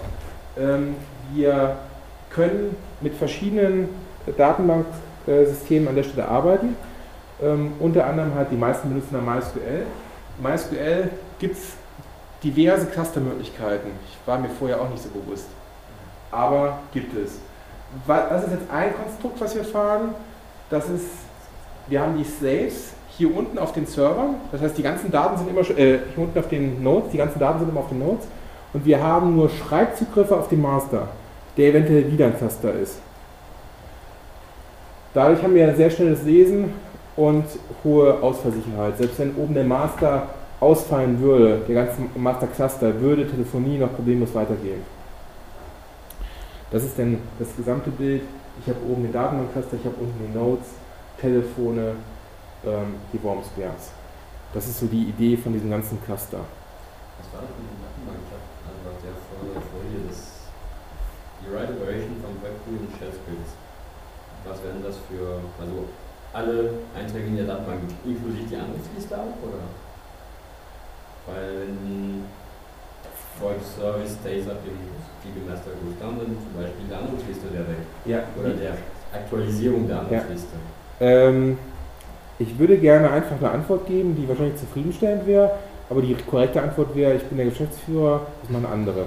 Ähm, 0.57 0.95
wir 1.33 1.77
können 2.29 2.75
mit 3.01 3.15
verschiedenen 3.15 3.89
Datenbanksystemen 4.37 5.87
an 5.87 5.95
der 5.95 6.03
Stelle 6.03 6.27
arbeiten. 6.27 6.75
Ähm, 7.41 7.73
unter 7.79 8.05
anderem 8.05 8.35
halt 8.35 8.51
die 8.51 8.55
meisten 8.55 8.89
benutzen 8.89 9.13
da 9.13 9.21
MySQL. 9.21 9.85
MySQL 10.41 11.09
gibt 11.39 11.55
es 11.55 11.73
diverse 12.43 12.85
Clustermöglichkeiten. 12.85 13.91
Ich 14.07 14.27
war 14.27 14.37
mir 14.37 14.49
vorher 14.49 14.79
auch 14.79 14.89
nicht 14.89 15.01
so 15.01 15.09
bewusst. 15.09 15.47
Aber 16.29 16.79
gibt 16.93 17.15
es. 17.17 17.39
Das 18.07 18.43
ist 18.45 18.51
jetzt 18.51 18.71
ein 18.71 18.93
Konstrukt, 18.95 19.41
was 19.41 19.55
wir 19.55 19.65
fahren. 19.65 20.13
Das 20.69 20.87
ist, 20.89 21.07
wir 21.87 21.99
haben 21.99 22.17
die 22.17 22.23
Slaves 22.23 22.93
hier 23.21 23.35
unten 23.35 23.59
auf 23.59 23.71
den 23.71 23.85
Servern. 23.85 24.35
Das 24.51 24.61
heißt, 24.61 24.77
die 24.77 24.81
ganzen 24.81 25.11
Daten 25.11 25.37
sind 25.37 25.49
immer 25.49 25.61
äh, 25.61 25.99
hier 26.15 26.23
unten 26.23 26.39
auf 26.39 26.47
den 26.47 26.81
Nodes, 26.81 27.11
die 27.11 27.17
ganzen 27.17 27.39
Daten 27.39 27.59
sind 27.59 27.69
immer 27.69 27.81
auf 27.81 27.89
den 27.89 27.99
Nodes. 27.99 28.27
Und 28.73 28.83
wir 28.83 29.01
haben 29.01 29.35
nur 29.35 29.49
Schreibzugriffe 29.49 30.35
auf 30.35 30.47
den 30.47 30.61
Master, 30.61 31.09
der 31.55 31.69
eventuell 31.69 32.11
wieder 32.11 32.25
ein 32.25 32.37
Cluster 32.37 32.73
ist. 32.73 32.99
Dadurch 35.13 35.43
haben 35.43 35.53
wir 35.53 35.67
ein 35.67 35.75
sehr 35.75 35.91
schnelles 35.91 36.23
Lesen 36.23 36.73
und 37.15 37.45
hohe 37.83 38.23
Ausfallsicherheit. 38.23 38.97
Selbst 38.97 39.19
wenn 39.19 39.35
oben 39.35 39.53
der 39.53 39.65
Master 39.65 40.29
ausfallen 40.59 41.19
würde, 41.19 41.61
der 41.67 41.75
ganze 41.75 42.01
Master 42.15 42.47
Cluster, 42.47 42.99
würde 43.01 43.29
Telefonie 43.29 43.77
noch 43.77 43.93
problemlos 43.93 44.33
weitergehen. 44.33 44.81
Das 46.71 46.83
ist 46.83 46.97
dann 46.97 47.17
das 47.37 47.49
gesamte 47.55 47.91
Bild. 47.91 48.23
Ich 48.61 48.67
habe 48.67 48.79
oben 48.89 49.03
den 49.03 49.11
Datenbankcluster, 49.11 49.75
ich 49.75 49.85
habe 49.85 49.95
unten 49.99 50.31
die 50.31 50.37
Nodes, 50.37 50.67
Telefone, 51.19 51.95
ähm, 52.65 52.95
die 53.11 53.21
Worm 53.23 53.43
Squares. 53.43 53.91
Das 54.53 54.67
ist 54.67 54.79
so 54.79 54.87
die 54.87 55.09
Idee 55.09 55.37
von 55.37 55.53
diesem 55.53 55.69
ganzen 55.69 56.01
Cluster. 56.03 56.39
Was 56.39 57.27
war 57.33 57.41
das 57.41 57.51
mit 57.55 57.71
dem 57.71 57.79
Datenbank? 57.79 58.19
Also 58.67 58.89
auf 58.91 58.99
der 59.01 59.61
Folie 59.61 60.07
das 60.07 60.41
die 61.41 61.49
Right 61.49 61.69
Operation 61.69 62.21
von 62.21 62.37
WebGUI 62.41 62.85
und 62.85 62.91
Shell. 62.97 63.13
Was 64.45 64.57
wären 64.63 64.81
das 64.83 64.97
für, 65.09 65.41
also 65.61 65.85
alle 66.33 66.73
Einträge 66.97 67.27
in 67.27 67.37
der 67.37 67.45
Datenbank 67.45 67.81
inklusive 68.05 68.49
die 68.49 68.55
Anrufsliste 68.55 69.15
auch, 69.15 69.37
oder? 69.41 69.65
Weil 71.27 71.67
wenn 71.67 72.25
Voice 73.39 73.75
Service 73.77 74.17
stays 74.19 74.47
up 74.47 74.57
in 74.65 74.77
DB 75.21 75.47
Master 75.47 75.71
down, 75.99 76.17
dann 76.17 76.37
zum 76.37 76.53
Beispiel 76.57 76.85
die 76.89 76.93
Anrufsliste 76.93 77.53
wäre 77.53 77.67
weg. 77.67 77.85
Ja. 78.05 78.19
Oder 78.39 78.53
der 78.53 78.77
Aktualisierung 79.13 79.87
der 79.87 79.99
Anrufsliste. 79.99 80.57
Ja. 80.99 81.05
Ähm, 81.05 81.57
ich 82.41 82.57
würde 82.57 82.77
gerne 82.77 83.11
einfach 83.11 83.37
eine 83.37 83.51
Antwort 83.51 83.85
geben, 83.87 84.15
die 84.15 84.27
wahrscheinlich 84.27 84.57
zufriedenstellend 84.57 85.27
wäre, 85.27 85.51
aber 85.89 86.01
die 86.01 86.15
korrekte 86.29 86.61
Antwort 86.61 86.95
wäre, 86.95 87.15
ich 87.15 87.23
bin 87.23 87.37
der 87.37 87.47
Geschäftsführer, 87.47 88.21
das 88.41 88.49
ist 88.49 88.53
meine 88.53 88.67
andere. 88.67 89.05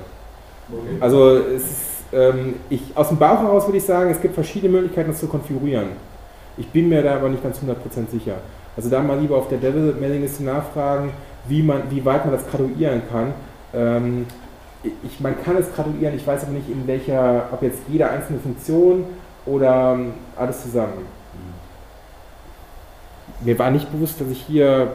Okay. 0.70 0.96
Also 1.00 1.38
es 1.38 1.62
ist, 1.62 2.04
ähm, 2.12 2.54
ich, 2.70 2.82
aus 2.94 3.08
dem 3.08 3.18
Bauch 3.18 3.40
heraus 3.40 3.66
würde 3.66 3.78
ich 3.78 3.84
sagen, 3.84 4.10
es 4.10 4.20
gibt 4.20 4.34
verschiedene 4.34 4.72
Möglichkeiten, 4.72 5.10
das 5.10 5.20
zu 5.20 5.26
konfigurieren. 5.26 5.88
Ich 6.56 6.68
bin 6.68 6.88
mir 6.88 7.02
da 7.02 7.16
aber 7.16 7.28
nicht 7.28 7.42
ganz 7.42 7.58
100% 7.58 8.10
sicher. 8.10 8.34
Also 8.76 8.88
da 8.88 9.02
mal 9.02 9.18
lieber 9.18 9.36
auf 9.36 9.48
der 9.48 9.58
Devil-Mailingliste 9.58 10.44
nachfragen, 10.44 11.10
wie, 11.48 11.62
man, 11.62 11.82
wie 11.90 12.04
weit 12.04 12.24
man 12.24 12.34
das 12.34 12.48
graduieren 12.48 13.02
kann. 13.10 13.34
Ähm, 13.74 14.26
ich, 15.02 15.18
man 15.20 15.34
kann 15.42 15.56
es 15.56 15.74
graduieren, 15.74 16.14
ich 16.14 16.26
weiß 16.26 16.44
aber 16.44 16.52
nicht, 16.52 16.68
in 16.68 16.86
welcher, 16.86 17.48
ob 17.52 17.62
jetzt 17.62 17.80
jede 17.88 18.08
einzelne 18.08 18.38
Funktion 18.38 19.04
oder 19.46 19.94
ähm, 19.94 20.12
alles 20.36 20.62
zusammen 20.62 21.23
mir 23.40 23.58
war 23.58 23.70
nicht 23.70 23.90
bewusst, 23.90 24.20
dass 24.20 24.28
ich 24.28 24.40
hier. 24.42 24.92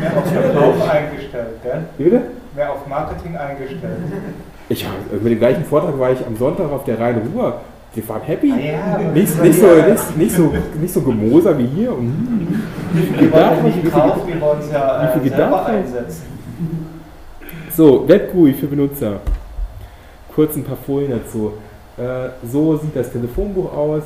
Mehr 0.00 0.16
auf 0.16 0.26
Verkauf 0.26 0.90
eingestellt, 0.90 1.62
gell? 1.62 1.84
Wie 1.98 2.04
bitte? 2.04 2.22
Mehr 2.54 2.72
auf 2.72 2.86
Marketing 2.86 3.36
eingestellt. 3.36 3.98
Ich, 4.68 4.86
mit 5.12 5.32
dem 5.32 5.38
gleichen 5.38 5.64
Vortrag 5.64 5.98
war 5.98 6.12
ich 6.12 6.26
am 6.26 6.36
Sonntag 6.36 6.70
auf 6.70 6.84
der 6.84 6.98
Rhein-Ruhr. 6.98 7.60
Wir 7.94 8.08
waren 8.08 8.22
happy. 8.22 8.52
Ah 8.52 8.58
ja, 8.58 8.98
nicht, 9.12 9.40
nicht, 9.40 9.60
so, 9.60 9.66
nicht, 9.66 10.16
nicht, 10.16 10.34
so, 10.34 10.52
nicht 10.80 10.94
so 10.94 11.00
gemoser 11.00 11.56
wie 11.56 11.66
hier. 11.66 11.92
Und, 11.92 12.64
wir 12.92 13.32
wollen 13.32 13.64
nicht 13.64 13.92
kaufen, 13.92 14.26
wir 14.26 14.40
wollen 14.40 14.58
es 14.60 14.72
ja 14.72 15.14
äh, 15.14 15.28
selber 15.28 15.66
einsetzen. 15.66 16.22
So, 17.76 18.08
WebGUI 18.08 18.54
für 18.54 18.66
Benutzer. 18.66 19.20
Kurz 20.34 20.56
ein 20.56 20.64
paar 20.64 20.76
Folien 20.76 21.12
dazu. 21.12 21.52
Äh, 21.96 22.30
so 22.46 22.76
sieht 22.76 22.96
das 22.96 23.12
Telefonbuch 23.12 23.72
aus, 23.72 24.02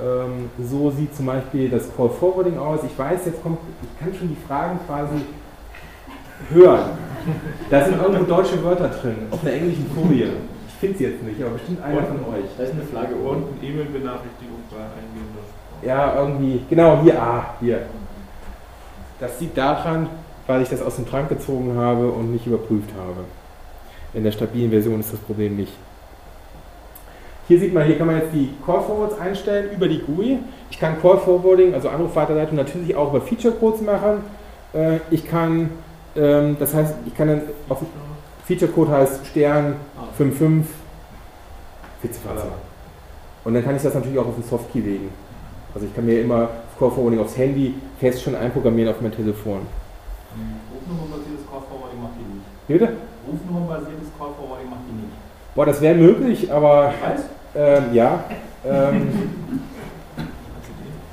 ähm, 0.00 0.50
so 0.62 0.90
sieht 0.90 1.14
zum 1.16 1.26
Beispiel 1.26 1.68
das 1.68 1.94
Call 1.96 2.10
Forwarding 2.10 2.58
aus. 2.58 2.80
Ich 2.84 2.96
weiß, 2.96 3.26
jetzt 3.26 3.42
kommt, 3.42 3.58
ich 3.82 3.98
kann 3.98 4.14
schon 4.14 4.28
die 4.28 4.46
Fragen 4.46 4.78
quasi 4.86 5.22
hören. 6.52 6.90
Da 7.70 7.84
sind 7.84 8.00
irgendwo 8.00 8.24
deutsche 8.24 8.62
Wörter 8.62 8.88
drin, 8.88 9.16
auf 9.30 9.42
einer 9.42 9.54
englischen 9.54 9.90
Folie. 9.90 10.28
Ich 10.68 10.74
finde 10.74 10.98
sie 10.98 11.04
jetzt 11.04 11.22
nicht, 11.22 11.40
aber 11.42 11.52
bestimmt 11.52 11.82
einer 11.82 12.02
von 12.02 12.18
euch. 12.34 12.44
Da 12.56 12.64
ist 12.64 12.72
eine 12.72 12.82
Flagge 12.82 13.14
und 13.16 13.44
eine 13.58 13.68
E-Mail-Benachrichtigung 13.68 14.58
bei 14.70 14.76
eingehender. 14.76 15.42
Ja, 15.82 16.20
irgendwie, 16.20 16.60
genau, 16.68 17.00
hier, 17.02 17.20
ah, 17.20 17.54
hier. 17.60 17.80
Das 19.18 19.40
liegt 19.40 19.56
daran, 19.56 20.08
weil 20.46 20.62
ich 20.62 20.68
das 20.68 20.82
aus 20.82 20.96
dem 20.96 21.08
Trank 21.08 21.30
gezogen 21.30 21.76
habe 21.76 22.08
und 22.08 22.32
nicht 22.32 22.46
überprüft 22.46 22.90
habe. 22.96 23.24
In 24.14 24.22
der 24.22 24.32
stabilen 24.32 24.70
Version 24.70 25.00
ist 25.00 25.12
das 25.12 25.20
Problem 25.20 25.56
nicht. 25.56 25.72
Hier 27.48 27.60
sieht 27.60 27.72
man, 27.72 27.84
hier 27.86 27.96
kann 27.96 28.08
man 28.08 28.16
jetzt 28.16 28.32
die 28.32 28.50
Call 28.64 28.80
Forwards 28.80 29.18
einstellen 29.20 29.70
über 29.72 29.86
die 29.86 30.00
GUI. 30.00 30.38
Ich 30.70 30.80
kann 30.80 31.00
Call 31.00 31.18
Forwarding, 31.18 31.74
also 31.74 31.88
Anrufweiterleitung, 31.88 32.56
natürlich 32.56 32.96
auch 32.96 33.10
über 33.10 33.20
Feature 33.20 33.54
Codes 33.54 33.80
machen. 33.82 34.24
Äh, 34.72 34.98
ich 35.10 35.28
kann, 35.28 35.70
ähm, 36.16 36.56
das 36.58 36.74
heißt, 36.74 36.94
ich 37.06 37.16
kann 37.16 37.28
dann 37.28 37.42
auf 37.68 37.82
Feature 38.46 38.70
Code 38.70 38.90
heißt 38.90 39.26
Stern 39.26 39.76
55 40.16 40.74
Vizefahrer. 42.02 42.52
Und 43.44 43.54
dann 43.54 43.64
kann 43.64 43.76
ich 43.76 43.82
das 43.82 43.94
natürlich 43.94 44.18
auch 44.18 44.26
auf 44.26 44.34
den 44.34 44.44
Softkey 44.44 44.80
legen. 44.80 45.10
Also 45.72 45.86
ich 45.86 45.94
kann 45.94 46.04
mir 46.04 46.20
immer 46.20 46.48
Call 46.78 46.90
Forwarding 46.90 47.20
aufs 47.20 47.36
Handy 47.36 47.74
fest 48.00 48.22
schon 48.22 48.34
einprogrammieren 48.34 48.92
auf 48.92 49.00
mein 49.00 49.12
Telefon. 49.12 49.60
Rufnummernbasiertes 50.74 51.46
Call 51.48 51.60
Forwarding 51.70 52.02
macht 52.02 52.12
die 52.18 52.34
nicht. 52.34 52.66
Bitte? 52.66 52.92
Rufnummernbasiertes 53.26 54.08
Call 54.18 54.28
Forwarding 54.36 54.70
macht 54.70 54.80
die 54.90 54.96
nicht. 54.96 55.12
Boah, 55.54 55.66
das 55.66 55.80
wäre 55.80 55.94
möglich, 55.94 56.52
aber. 56.52 56.92
Ich 56.94 57.08
weiß. 57.08 57.24
Ähm, 57.56 57.94
ja. 57.94 58.24
Ähm, 58.64 59.30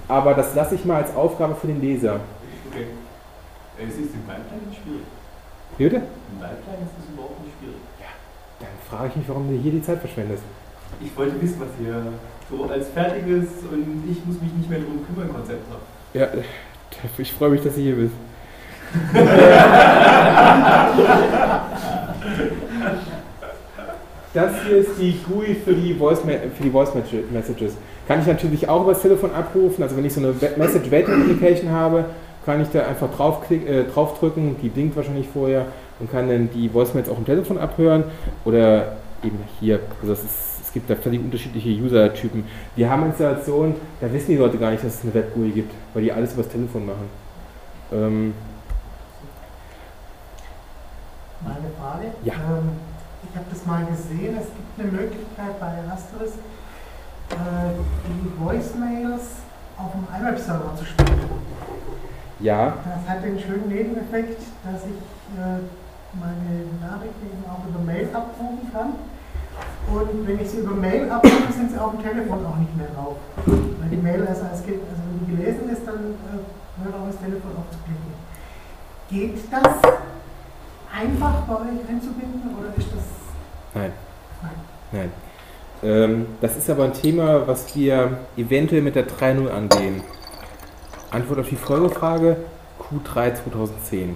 aber 0.08 0.34
das 0.34 0.56
lasse 0.56 0.74
ich 0.76 0.86
mal 0.86 1.04
als 1.04 1.16
Aufgabe 1.16 1.56
für 1.56 1.68
den 1.68 1.80
Leser. 1.80 2.20
Okay. 2.70 2.88
Es 3.80 3.94
ist 3.94 4.14
im 4.14 4.24
Pipeline 4.24 4.68
nicht 4.70 4.82
schwierig. 4.84 5.04
Wie 5.78 5.84
bitte? 5.86 5.96
Im 5.96 6.40
Pipeline 6.40 6.84
ist 6.84 6.92
es 7.00 7.06
überhaupt 7.14 7.42
nicht 7.44 7.56
schwierig. 7.60 7.78
Ja, 8.00 8.08
dann 8.60 8.70
frage 8.90 9.08
ich 9.10 9.16
mich, 9.16 9.30
warum 9.30 9.50
du 9.50 9.56
hier 9.58 9.72
die 9.72 9.82
Zeit 9.82 10.00
verschwendest. 10.00 10.44
Ich 11.02 11.18
wollte 11.18 11.42
wissen, 11.42 11.60
was 11.60 11.70
ihr 11.84 12.04
so 12.50 12.66
als 12.70 12.90
fertiges 12.90 13.48
und 13.72 14.04
ich 14.10 14.24
muss 14.26 14.40
mich 14.42 14.54
nicht 14.54 14.70
mehr 14.70 14.80
darum 14.80 15.06
kümmern 15.08 15.34
Konzept 15.34 15.66
habt. 15.72 15.82
Ja, 16.14 16.28
ich 17.18 17.34
freue 17.34 17.50
mich, 17.50 17.64
dass 17.64 17.74
du 17.76 17.82
hier 17.82 17.96
bist. 17.96 18.14
Das 24.34 24.52
hier 24.66 24.78
ist 24.78 24.92
die 25.00 25.20
GUI 25.28 25.56
für 25.56 25.74
die 25.74 25.94
Voice, 25.94 26.22
für 26.22 26.64
die 26.64 26.72
Voice 26.72 26.90
Messages. 27.32 27.74
Kann 28.08 28.20
ich 28.20 28.26
natürlich 28.26 28.68
auch 28.68 28.82
über 28.82 28.94
das 28.94 29.02
Telefon 29.02 29.32
abrufen. 29.32 29.84
Also 29.84 29.96
wenn 29.96 30.06
ich 30.06 30.14
so 30.14 30.22
eine 30.22 30.34
Message 30.58 30.90
Waiting 30.90 31.22
Application 31.22 31.70
habe, 31.70 32.06
kann 32.46 32.62
ich 32.62 32.68
da 32.70 32.86
einfach 32.86 33.10
draufklick, 33.16 33.68
äh, 33.68 33.84
draufdrücken, 33.84 34.58
die 34.62 34.70
blinkt 34.70 34.96
wahrscheinlich 34.96 35.28
vorher 35.28 35.68
und 36.00 36.12
kann 36.12 36.28
dann 36.28 36.50
die 36.50 36.74
Voicemails 36.74 37.10
auch 37.10 37.18
im 37.18 37.26
Telefon 37.26 37.58
abhören. 37.58 38.06
Oder 38.44 38.98
eben 39.24 39.38
hier, 39.60 39.80
also 40.02 40.14
ist, 40.14 40.26
es 40.64 40.74
gibt 40.74 40.90
da 40.90 40.96
völlig 40.96 41.22
unterschiedliche 41.22 41.70
User-Typen. 41.70 42.44
Wir 42.76 42.90
haben 42.90 43.06
Installationen, 43.06 43.76
da 44.02 44.12
wissen 44.12 44.32
die 44.32 44.38
Leute 44.38 44.58
gar 44.58 44.72
nicht, 44.72 44.84
dass 44.84 44.96
es 44.96 45.04
eine 45.04 45.14
Web-GUI 45.14 45.52
gibt, 45.52 45.72
weil 45.94 46.04
die 46.04 46.12
alles 46.12 46.34
über 46.34 46.42
das 46.42 46.52
Telefon 46.52 46.88
machen. 46.88 47.10
Ähm, 47.94 48.34
Mal 51.42 51.52
eine 51.52 51.70
Frage. 51.78 52.06
Ja. 52.24 52.34
Ähm, 52.34 52.93
ich 53.34 53.40
habe 53.40 53.50
das 53.50 53.66
mal 53.66 53.84
gesehen. 53.86 54.38
Es 54.38 54.46
gibt 54.54 54.78
eine 54.78 54.92
Möglichkeit 54.92 55.60
bei 55.60 55.74
Asterisk, 55.92 56.38
äh, 57.34 57.74
die 58.06 58.30
Voicemails 58.38 59.42
auf 59.76 59.90
dem 59.90 60.06
iWeb-Server 60.06 60.76
zu 60.78 60.86
spielen. 60.86 61.18
Ja, 62.40 62.78
Das 62.86 63.10
hat 63.10 63.24
den 63.24 63.40
schönen 63.40 63.70
Nebeneffekt, 63.70 64.38
dass 64.64 64.86
ich 64.86 65.02
äh, 65.34 65.66
meine 66.14 66.70
Nachrichten 66.78 67.42
auch 67.50 67.66
über 67.66 67.80
Mail 67.82 68.08
abrufen 68.14 68.70
kann. 68.72 68.94
Und 69.90 70.28
wenn 70.28 70.40
ich 70.40 70.52
sie 70.52 70.58
über 70.58 70.76
Mail 70.76 71.10
abrufe, 71.10 71.54
sind 71.54 71.72
sie 71.72 71.80
auf 71.80 71.92
dem 71.92 72.04
Telefon 72.04 72.46
auch 72.46 72.58
nicht 72.58 72.78
mehr 72.78 72.90
drauf. 72.94 73.18
Weil 73.48 73.90
die 73.90 73.98
Mail 73.98 74.26
erst 74.28 74.44
als 74.44 74.62
also 74.62 74.70
wenn 74.70 75.26
die 75.26 75.36
gelesen 75.36 75.70
ist, 75.72 75.88
dann 75.88 75.96
äh, 76.30 76.86
hört 76.86 76.94
auch 76.94 77.08
das 77.08 77.18
Telefon 77.18 77.52
auf 77.58 77.66
zu 77.72 77.80
klicken. 77.82 78.14
Geht 79.10 79.52
das 79.52 79.74
einfach 80.94 81.42
bei 81.48 81.54
euch 81.56 81.90
einzubinden 81.90 82.54
oder 82.60 82.78
ist 82.78 82.94
das. 82.94 83.23
Nein. 83.74 83.92
Nein. 84.42 84.52
Nein. 84.92 85.12
Ähm, 85.84 86.26
das 86.40 86.56
ist 86.56 86.70
aber 86.70 86.86
ein 86.86 86.94
Thema, 86.94 87.46
was 87.48 87.76
wir 87.76 88.18
eventuell 88.38 88.82
mit 88.82 88.96
der 88.96 89.08
3.0 89.08 89.50
angehen. 89.50 90.02
Antwort 91.12 91.40
auf 91.40 91.50
die 91.50 91.56
Folgefrage 91.56 92.38
Q3 92.80 93.36
2010. 93.36 94.16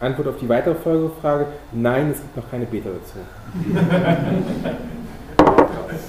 Antwort 0.00 0.28
auf 0.28 0.36
die 0.40 0.48
weitere 0.48 0.74
Folgefrage: 0.74 1.46
Nein, 1.72 2.10
es 2.12 2.20
gibt 2.20 2.36
noch 2.36 2.50
keine 2.50 2.64
Beta 2.66 2.88
dazu. 2.88 3.18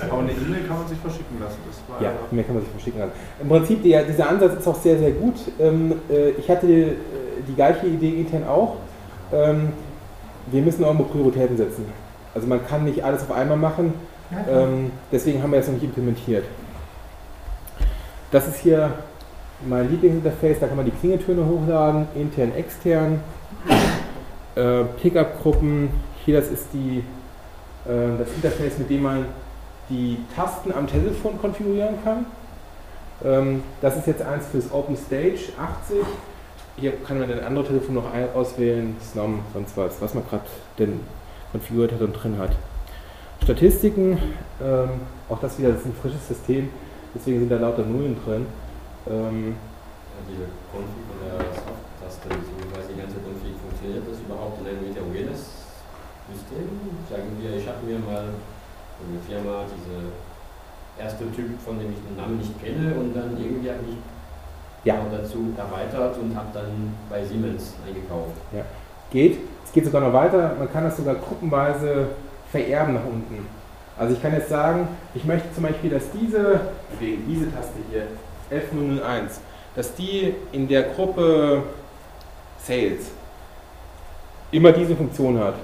Aber 0.09 0.19
eine 0.19 0.31
E-Mail 0.31 0.63
kann 0.67 0.77
man 0.77 0.87
sich 0.87 0.97
verschicken 0.99 1.39
lassen. 1.39 1.57
Ja, 1.99 2.11
mehr 2.31 2.43
kann 2.43 2.55
man 2.55 2.63
sich 2.63 2.71
verschicken 2.71 2.99
lassen. 3.01 3.13
Im 3.41 3.49
Prinzip, 3.49 3.83
der, 3.83 4.03
dieser 4.03 4.29
Ansatz 4.29 4.59
ist 4.59 4.67
auch 4.67 4.81
sehr, 4.81 4.97
sehr 4.97 5.11
gut. 5.11 5.35
Ähm, 5.59 5.93
äh, 6.09 6.29
ich 6.31 6.49
hatte 6.49 6.67
äh, 6.67 6.95
die 7.47 7.53
gleiche 7.53 7.87
Idee 7.87 8.21
intern 8.21 8.47
auch. 8.47 8.77
Ähm, 9.33 9.69
wir 10.47 10.61
müssen 10.61 10.83
auch 10.83 10.93
mal 10.93 11.03
Prioritäten 11.03 11.57
setzen. 11.57 11.85
Also 12.33 12.47
man 12.47 12.65
kann 12.65 12.85
nicht 12.85 13.03
alles 13.03 13.21
auf 13.23 13.31
einmal 13.31 13.57
machen. 13.57 13.93
Ähm, 14.49 14.91
deswegen 15.11 15.43
haben 15.43 15.51
wir 15.51 15.59
das 15.59 15.67
noch 15.67 15.75
nicht 15.75 15.83
implementiert. 15.83 16.45
Das 18.31 18.47
ist 18.47 18.59
hier 18.59 18.93
mein 19.67 19.89
Lieblingsinterface, 19.89 20.59
da 20.59 20.67
kann 20.67 20.77
man 20.77 20.85
die 20.85 20.91
Klingeltöne 20.91 21.45
hochladen, 21.45 22.07
intern, 22.15 22.53
extern. 22.55 23.19
Äh, 24.55 24.83
Pickup-Gruppen, 25.01 25.89
hier 26.25 26.39
das 26.39 26.49
ist 26.49 26.67
die, 26.73 26.99
äh, 27.89 28.17
das 28.17 28.29
Interface, 28.35 28.77
mit 28.79 28.89
dem 28.89 29.03
man 29.03 29.25
die 29.89 30.17
Tasten 30.35 30.73
am 30.73 30.87
Telefon 30.87 31.39
konfigurieren 31.39 31.95
kann. 32.03 32.25
Ähm, 33.23 33.63
das 33.81 33.97
ist 33.97 34.07
jetzt 34.07 34.21
eins 34.21 34.47
fürs 34.47 34.71
Open 34.71 34.95
Stage 34.95 35.51
80. 35.59 35.97
Hier 36.77 36.93
kann 37.05 37.19
man 37.19 37.31
ein 37.31 37.43
anderes 37.43 37.67
Telefon 37.67 37.95
noch 37.95 38.13
auswählen, 38.33 38.95
SNOM, 39.01 39.39
sonst 39.53 39.77
was, 39.77 40.01
was 40.01 40.13
man 40.13 40.23
gerade 40.27 40.45
denn 40.79 41.01
konfiguriert 41.51 41.91
hat 41.91 42.01
und 42.01 42.13
drin 42.13 42.37
hat. 42.37 42.51
Statistiken, 43.43 44.17
ähm, 44.61 44.89
auch 45.29 45.39
das 45.39 45.59
wieder, 45.59 45.69
das 45.69 45.81
ist 45.81 45.87
ein 45.87 45.95
frisches 45.95 46.27
System, 46.27 46.69
deswegen 47.13 47.39
sind 47.39 47.51
da 47.51 47.57
lauter 47.57 47.83
Nullen 47.83 48.15
drin. 48.23 48.45
Ähm, 49.09 49.55
diese 50.29 50.45
Config 50.71 51.01
von 51.09 51.17
der 51.25 51.41
Soft-Taste, 51.49 52.29
beziehungsweise 52.29 52.93
die 52.93 52.99
ganze 53.01 53.17
Config, 53.19 53.57
funktioniert 53.57 54.05
das 54.05 54.21
überhaupt 54.21 54.61
in 54.61 54.67
einem 54.69 54.85
heterogenes 54.85 55.41
System? 56.29 56.65
Sagen 57.09 57.35
wir, 57.41 57.57
ich 57.57 57.65
habe 57.67 57.81
mir 57.83 57.99
mal 57.99 58.29
der 59.01 59.21
Firma 59.25 59.65
diese 59.65 60.13
erste 61.01 61.25
Typ, 61.33 61.57
von 61.59 61.81
dem 61.81 61.91
ich 61.91 62.01
den 62.05 62.15
Namen 62.15 62.37
nicht 62.37 62.53
kenne, 62.61 62.93
und 62.95 63.13
dann 63.17 63.33
irgendwie 63.35 63.69
habe 63.69 63.83
ich 63.89 63.97
Ja. 64.83 64.95
dazu 65.11 65.53
erweitert 65.57 66.17
und 66.17 66.35
habe 66.35 66.47
dann 66.53 66.93
bei 67.09 67.23
Siemens 67.23 67.75
eingekauft. 67.87 68.31
geht. 69.11 69.37
Es 69.63 69.71
geht 69.71 69.85
sogar 69.85 70.01
noch 70.01 70.13
weiter, 70.13 70.55
man 70.57 70.71
kann 70.71 70.83
das 70.83 70.97
sogar 70.97 71.15
gruppenweise 71.15 72.07
vererben 72.51 72.95
nach 72.95 73.05
unten. 73.05 73.45
Also 73.97 74.15
ich 74.15 74.21
kann 74.21 74.33
jetzt 74.33 74.49
sagen, 74.49 74.87
ich 75.13 75.23
möchte 75.25 75.53
zum 75.53 75.63
Beispiel, 75.63 75.89
dass 75.91 76.03
diese, 76.11 76.61
diese 76.99 77.53
Taste 77.53 77.79
hier, 77.91 78.07
F001, 78.49 79.39
dass 79.75 79.93
die 79.95 80.33
in 80.51 80.67
der 80.67 80.83
Gruppe 80.83 81.63
Sales 82.57 83.11
immer 84.51 84.71
diese 84.71 84.95
Funktion 84.95 85.39
hat 85.39 85.55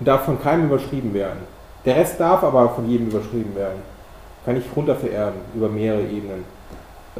und 0.00 0.06
darf 0.06 0.24
von 0.24 0.40
keinem 0.42 0.66
überschrieben 0.66 1.14
werden. 1.14 1.40
Der 1.84 1.96
Rest 1.96 2.18
darf 2.18 2.42
aber 2.42 2.70
von 2.70 2.88
jedem 2.88 3.08
überschrieben 3.08 3.54
werden. 3.54 3.82
Kann 4.44 4.56
ich 4.56 4.64
runter 4.74 4.96
vererben 4.96 5.40
über 5.54 5.68
mehrere 5.68 6.02
Ebenen. 6.02 6.44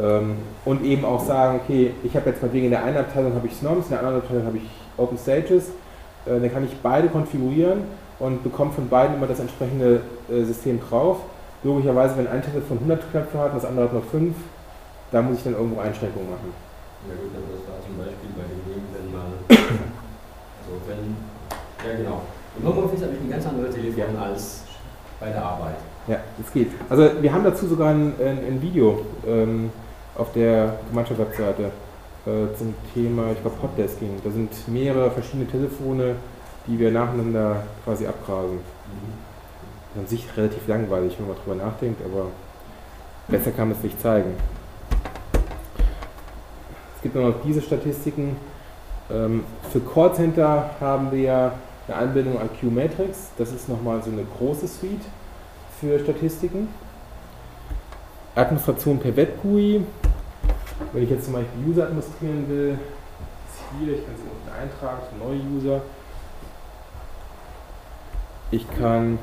Ähm, 0.01 0.37
und 0.65 0.85
eben 0.85 1.05
auch 1.05 1.25
sagen, 1.25 1.61
okay, 1.63 1.93
ich 2.05 2.15
habe 2.15 2.31
jetzt 2.31 2.41
meinetwegen 2.41 2.67
in 2.67 2.71
der 2.71 2.85
einen 2.85 2.99
Abteilung 2.99 3.35
habe 3.35 3.47
ich 3.47 3.55
SNOMs, 3.55 3.87
in 3.87 3.91
der 3.91 4.01
anderen 4.01 4.21
Abteilung 4.23 4.47
habe 4.47 4.59
ich 4.59 4.69
Open 4.97 5.19
Stages. 5.19 5.69
Äh, 6.27 6.41
dann 6.41 6.53
kann 6.53 6.65
ich 6.65 6.77
beide 6.83 7.09
konfigurieren 7.09 7.83
und 8.19 8.43
bekomme 8.43 8.73
von 8.73 8.89
beiden 8.89 9.17
immer 9.17 9.27
das 9.27 9.41
entsprechende 9.41 10.03
äh, 10.31 10.43
System 10.45 10.81
drauf. 10.81 11.19
Logischerweise, 11.65 12.17
wenn 12.17 12.29
ein 12.29 12.43
Telefon 12.43 12.79
100 12.79 13.11
Knöpfe 13.11 13.39
hat 13.39 13.53
und 13.53 13.57
das 13.57 13.65
andere 13.65 13.87
hat 13.87 13.95
noch 13.95 14.05
5, 14.05 14.35
da 15.11 15.23
muss 15.23 15.39
ich 15.39 15.45
dann 15.45 15.55
irgendwo 15.55 15.81
Einschränkungen 15.81 16.31
machen. 16.31 16.53
Ja 17.09 17.15
gut, 17.15 17.31
aber 17.35 17.57
das 17.57 17.67
war 17.67 17.83
zum 17.83 17.97
Beispiel 17.99 18.31
bei 18.37 18.47
dem 18.47 18.63
Ding, 18.67 18.83
wenn 18.95 19.11
man, 19.11 19.33
also 19.51 20.79
wenn, 20.87 21.17
ja 21.89 21.97
genau, 21.97 22.23
im 22.59 22.69
Homeoffice 22.69 23.03
habe 23.03 23.15
ich 23.15 23.21
ein 23.21 23.31
ganz 23.31 23.47
anderes 23.47 23.75
Telefon 23.75 24.17
als 24.17 24.63
bei 25.19 25.31
der 25.31 25.43
Arbeit. 25.43 25.77
Ja, 26.07 26.19
es 26.45 26.53
geht. 26.53 26.71
Also 26.89 27.11
wir 27.21 27.33
haben 27.33 27.45
dazu 27.45 27.67
sogar 27.67 27.91
ein, 27.91 28.15
ein, 28.21 28.39
ein 28.39 28.63
Video 28.63 29.05
ähm, 29.27 29.71
auf 30.19 30.33
der 30.33 30.75
Gemeinschaftswebseite 30.91 31.71
äh, 32.27 32.57
zum 32.59 32.75
Thema, 32.93 33.33
ich 33.33 33.41
glaube, 33.41 33.57
Hotdesking. 33.63 34.21
Da 34.23 34.31
sind 34.31 34.51
mehrere 34.69 35.11
verschiedene 35.11 35.47
Telefone, 35.47 36.17
die 36.67 36.79
wir 36.79 36.91
nacheinander 36.91 37.63
quasi 37.85 38.07
abgrasen. 38.07 38.59
An 39.97 40.07
sich 40.07 40.27
relativ 40.37 40.67
langweilig, 40.69 41.17
wenn 41.19 41.29
man 41.29 41.37
drüber 41.37 41.65
nachdenkt, 41.65 42.03
aber 42.05 42.27
besser 43.29 43.53
kann 43.53 43.69
man 43.69 43.79
es 43.79 43.83
nicht 43.83 44.01
zeigen. 44.01 44.35
Es 46.97 47.03
gibt 47.03 47.15
noch 47.15 47.35
diese 47.45 47.63
Statistiken. 47.63 48.37
Ähm, 49.11 49.45
für 49.71 49.81
Callcenter 49.81 50.71
haben 50.81 51.13
wir 51.13 51.53
eine 51.87 51.97
Anbindung 51.97 52.35
IQ 52.35 52.71
Matrix. 52.73 53.31
Das 53.39 53.53
ist 53.53 53.69
nochmal 53.69 54.03
so 54.03 54.11
eine 54.11 54.25
große 54.25 54.67
Suite 54.67 55.05
für 55.81 55.99
Statistiken. 56.01 56.69
Administration 58.35 58.99
per 58.99 59.17
Web-GUI. 59.17 59.83
Wenn 60.93 61.03
ich 61.03 61.11
jetzt 61.11 61.25
zum 61.25 61.35
Beispiel 61.35 61.71
User 61.71 61.85
administrieren 61.85 62.49
will, 62.49 62.79
ist 63.49 63.79
hier, 63.79 63.95
ich 63.95 64.05
kann 64.05 64.15
es 64.15 64.21
unten 64.21 64.49
eintragen, 64.61 65.03
neue 65.19 65.41
User. 65.57 65.83
Ich 68.51 68.67
kann 68.79 69.19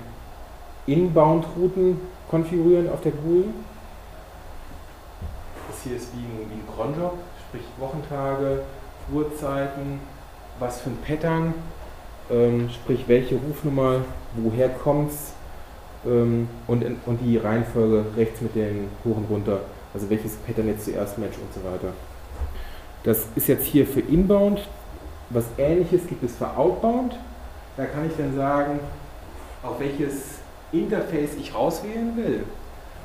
Inbound-Routen 0.86 2.00
konfigurieren 2.30 2.90
auf 2.90 3.02
der 3.02 3.12
GUI. 3.12 3.46
Das 5.68 5.82
hier 5.84 5.96
ist 5.96 6.10
wie 6.14 6.20
ein, 6.20 6.50
wie 6.52 6.54
ein 6.54 6.68
Cronjob, 6.76 7.18
sprich 7.48 7.64
Wochentage, 7.80 8.62
Uhrzeiten, 9.12 10.00
was 10.60 10.82
für 10.82 10.92
ein 10.92 10.98
Pattern, 10.98 11.54
ähm, 12.30 12.70
sprich 12.70 13.06
welche 13.08 13.36
Rufnummer, 13.36 14.02
woher 14.36 14.70
kommt 14.70 15.12
es 15.12 15.34
ähm, 16.06 16.48
und, 16.68 16.86
und 17.06 17.18
die 17.18 17.38
Reihenfolge 17.38 18.06
rechts 18.16 18.42
mit 18.42 18.56
den 18.56 18.90
hoch 19.04 19.18
und 19.18 19.30
runter, 19.30 19.62
also 19.96 20.10
welches 20.10 20.36
Pattern 20.36 20.68
jetzt 20.68 20.86
zuerst 20.86 21.18
matcht 21.18 21.40
und 21.40 21.54
so 21.54 21.68
weiter. 21.68 21.94
Das 23.04 23.26
ist 23.36 23.48
jetzt 23.48 23.64
hier 23.64 23.88
für 23.88 24.02
Inbound. 24.02 24.60
Was 25.30 25.46
ähnliches 25.58 26.06
gibt 26.08 26.22
es 26.24 26.36
für 26.36 26.56
Outbound. 26.58 27.16
Da 27.78 27.86
kann 27.86 28.06
ich 28.06 28.12
dann 28.18 28.36
sagen, 28.36 28.80
auf 29.64 29.80
welches 29.80 30.40
Interface 30.72 31.36
ich 31.40 31.56
rauswählen 31.56 32.16
will. 32.18 32.44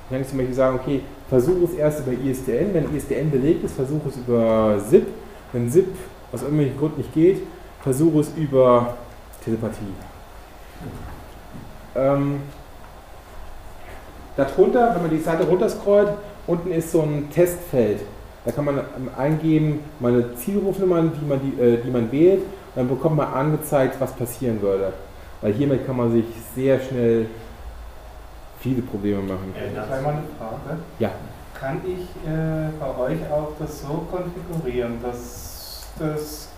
Dann 0.08 0.18
kann 0.18 0.20
ich 0.22 0.28
zum 0.28 0.38
Beispiel 0.38 0.54
sagen, 0.54 0.80
okay, 0.82 1.02
versuche 1.28 1.64
es 1.64 1.74
erst 1.74 2.00
über 2.00 2.12
ISDN. 2.12 2.74
Wenn 2.74 2.94
ISDN 2.94 3.30
belegt 3.30 3.64
ist, 3.64 3.76
versuche 3.76 4.08
es 4.08 4.16
über 4.16 4.80
ZIP. 4.88 5.06
Wenn 5.52 5.70
ZIP 5.70 5.94
aus 6.32 6.42
irgendwelchen 6.42 6.76
Grund 6.76 6.98
nicht 6.98 7.14
geht, 7.14 7.42
versuche 7.82 8.20
es 8.20 8.30
über 8.36 8.96
Telepathie. 9.44 9.94
Ähm, 11.94 12.40
darunter, 14.36 14.94
wenn 14.94 15.02
man 15.02 15.10
die 15.10 15.18
Seite 15.18 15.44
runterscrollt, 15.44 16.10
unten 16.50 16.72
ist 16.72 16.90
so 16.90 17.02
ein 17.02 17.30
Testfeld. 17.30 18.00
Da 18.44 18.52
kann 18.52 18.64
man 18.64 18.80
eingeben, 19.16 19.80
meine 20.00 20.34
Zielrufnummer, 20.34 21.02
die 21.02 21.26
man, 21.26 21.40
die, 21.40 21.62
äh, 21.62 21.82
die 21.82 21.90
man 21.90 22.10
wählt, 22.10 22.40
und 22.40 22.76
dann 22.76 22.88
bekommt 22.88 23.16
man 23.16 23.32
angezeigt, 23.32 23.96
was 24.00 24.12
passieren 24.12 24.60
würde. 24.60 24.92
Weil 25.40 25.52
hiermit 25.52 25.86
kann 25.86 25.96
man 25.96 26.12
sich 26.12 26.24
sehr 26.54 26.80
schnell 26.80 27.26
viele 28.60 28.82
Probleme 28.82 29.22
machen. 29.22 29.54
Ich 29.54 29.78
habe 29.78 30.02
mal 30.02 30.10
eine 30.10 30.22
Frage. 30.38 30.78
Ja. 30.98 31.10
Kann 31.58 31.80
ich 31.84 32.02
äh, 32.26 32.70
bei 32.78 33.02
euch 33.02 33.18
auch 33.30 33.52
das 33.58 33.82
so 33.82 34.06
konfigurieren, 34.10 34.98
dass 35.02 35.86
das, 35.98 36.48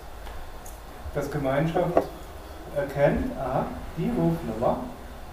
das 1.14 1.30
Gemeinschaft 1.30 2.02
erkennt, 2.76 3.32
ah, 3.38 3.64
die 3.98 4.08
Rufnummer, 4.08 4.78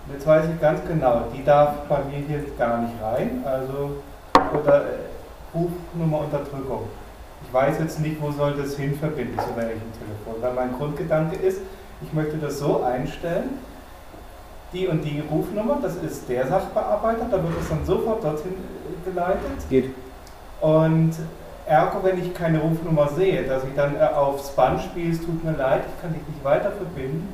und 0.07 0.13
jetzt 0.13 0.25
weiß 0.25 0.45
ich 0.51 0.59
ganz 0.59 0.79
genau, 0.87 1.25
die 1.35 1.43
darf 1.43 1.87
bei 1.87 1.99
mir 2.05 2.25
hier 2.27 2.43
gar 2.57 2.81
nicht 2.81 2.95
rein, 3.01 3.43
also 3.45 3.97
oder 4.53 4.81
äh, 4.81 4.85
Rufnummerunterdrückung. 5.53 6.83
ich 7.43 7.53
weiß 7.53 7.79
jetzt 7.79 7.99
nicht, 7.99 8.21
wo 8.21 8.31
soll 8.31 8.53
das 8.53 8.75
hin 8.75 8.95
verbinden 8.95 9.37
zu 9.39 9.55
welchem 9.55 9.91
Telefon. 9.93 10.41
Weil 10.41 10.53
mein 10.53 10.77
Grundgedanke 10.77 11.35
ist, 11.35 11.61
ich 12.01 12.13
möchte 12.13 12.37
das 12.37 12.59
so 12.59 12.83
einstellen, 12.83 13.59
die 14.71 14.87
und 14.87 15.03
die 15.03 15.23
Rufnummer, 15.31 15.79
das 15.81 15.95
ist 15.95 16.29
der 16.29 16.47
Sachbearbeiter, 16.47 17.25
da 17.29 17.43
wird 17.43 17.53
es 17.59 17.69
dann 17.69 17.85
sofort 17.85 18.23
dorthin 18.23 18.53
äh, 18.53 19.09
geleitet. 19.09 19.69
Geht. 19.69 19.93
Und 20.61 21.13
ergo, 21.65 22.03
wenn 22.03 22.19
ich 22.19 22.33
keine 22.33 22.59
Rufnummer 22.59 23.07
sehe, 23.09 23.43
dass 23.43 23.63
ich 23.63 23.73
dann 23.75 23.95
äh, 23.95 23.99
aufs 23.99 24.49
Band 24.51 24.81
spiele, 24.81 25.11
es 25.11 25.19
tut 25.19 25.43
mir 25.43 25.53
leid, 25.53 25.83
ich 25.87 26.01
kann 26.01 26.13
dich 26.13 26.27
nicht 26.27 26.43
weiter 26.43 26.71
verbinden, 26.71 27.27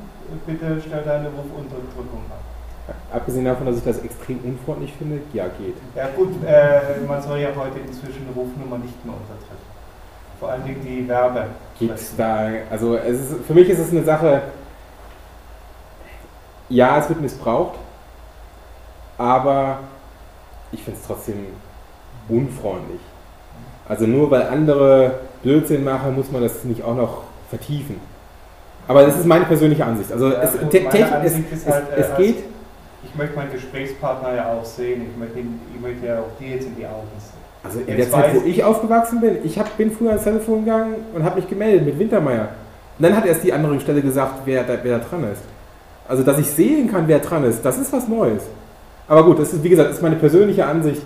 bitte 0.46 0.80
stell 0.80 1.02
deine 1.02 1.28
Rufunterdrückung 1.28 2.22
ab. 2.30 2.45
Abgesehen 3.12 3.44
davon, 3.44 3.66
dass 3.66 3.78
ich 3.78 3.84
das 3.84 3.98
extrem 3.98 4.38
unfreundlich 4.44 4.92
finde, 4.96 5.20
ja, 5.32 5.46
geht. 5.58 5.76
Ja 5.94 6.08
gut, 6.14 6.34
äh, 6.46 7.04
man 7.06 7.20
soll 7.20 7.38
ja 7.38 7.48
heute 7.56 7.80
inzwischen 7.80 8.26
Rufnummer 8.34 8.78
nicht 8.78 9.04
mehr 9.04 9.14
untertreffen. 9.14 9.66
Vor 10.38 10.50
allen 10.50 10.64
Dingen 10.64 10.80
die 10.84 11.08
Werbe. 11.08 11.46
Gibt's 11.78 12.14
da, 12.16 12.48
also 12.70 12.96
es 12.96 13.18
ist, 13.20 13.34
für 13.46 13.54
mich 13.54 13.68
ist 13.68 13.78
es 13.78 13.90
eine 13.90 14.04
Sache, 14.04 14.42
ja, 16.68 16.98
es 16.98 17.08
wird 17.08 17.20
missbraucht, 17.20 17.78
aber 19.18 19.78
ich 20.72 20.82
finde 20.82 21.00
es 21.00 21.06
trotzdem 21.06 21.46
unfreundlich. 22.28 23.00
Also 23.88 24.06
nur 24.06 24.30
weil 24.30 24.42
andere 24.42 25.20
Blödsinn 25.42 25.84
machen, 25.84 26.14
muss 26.14 26.30
man 26.30 26.42
das 26.42 26.64
nicht 26.64 26.82
auch 26.82 26.96
noch 26.96 27.22
vertiefen. 27.48 28.00
Aber 28.88 29.04
das 29.04 29.18
ist 29.18 29.26
meine 29.26 29.44
persönliche 29.44 29.84
Ansicht. 29.84 30.12
Also 30.12 30.30
Ja, 30.30 30.42
es, 30.42 30.54
es, 30.54 30.62
Ansicht 31.12 31.52
es, 31.52 31.66
halt, 31.66 31.90
äh, 31.90 32.00
es 32.00 32.16
geht, 32.16 32.44
Ich 33.08 33.14
möchte 33.14 33.36
meinen 33.36 33.52
Gesprächspartner 33.52 34.34
ja 34.34 34.52
auch 34.52 34.64
sehen, 34.64 35.06
ich 35.10 35.18
möchte, 35.18 35.38
ihn, 35.38 35.60
ich 35.74 35.80
möchte 35.80 36.06
ja 36.06 36.18
auch 36.18 36.30
die 36.40 36.46
jetzt 36.46 36.66
in 36.66 36.76
die 36.76 36.86
Augen 36.86 37.06
sehen. 37.18 37.40
also 37.62 37.80
in 37.80 37.86
der 37.86 37.98
Jetzt 37.98 38.10
Zeit, 38.10 38.34
wo 38.34 38.40
weiß 38.40 38.46
ich 38.46 38.64
aufgewachsen 38.64 39.20
bin, 39.20 39.38
ich 39.44 39.58
hab, 39.58 39.76
bin 39.76 39.90
früher 39.90 40.10
ans 40.10 40.24
Telefon 40.24 40.64
gegangen 40.64 40.96
und 41.14 41.22
habe 41.22 41.36
mich 41.36 41.48
gemeldet 41.48 41.86
mit 41.86 41.98
Wintermeier. 41.98 42.48
Und 42.98 43.02
dann 43.02 43.16
hat 43.16 43.26
erst 43.26 43.44
die 43.44 43.52
andere 43.52 43.78
Stelle 43.80 44.02
gesagt, 44.02 44.40
wer 44.44 44.64
da, 44.64 44.74
wer 44.82 44.98
da 44.98 45.04
dran 45.04 45.24
ist. 45.32 45.42
Also, 46.08 46.22
dass 46.22 46.38
ich 46.38 46.46
sehen 46.46 46.90
kann, 46.90 47.06
wer 47.06 47.18
dran 47.18 47.44
ist, 47.44 47.64
das 47.64 47.78
ist 47.78 47.92
was 47.92 48.08
Neues. 48.08 48.44
Aber 49.08 49.24
gut, 49.24 49.38
das 49.38 49.52
ist, 49.52 49.62
wie 49.62 49.68
gesagt, 49.68 49.90
das 49.90 49.96
ist 49.96 50.02
meine 50.02 50.16
persönliche 50.16 50.64
Ansicht. 50.66 51.02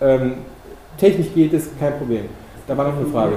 Ähm, 0.00 0.34
technisch 0.98 1.32
geht 1.34 1.52
es, 1.52 1.68
kein 1.78 1.96
Problem. 1.98 2.24
Da 2.66 2.76
war 2.76 2.88
noch 2.88 2.96
eine 2.96 3.06
Frage. 3.06 3.36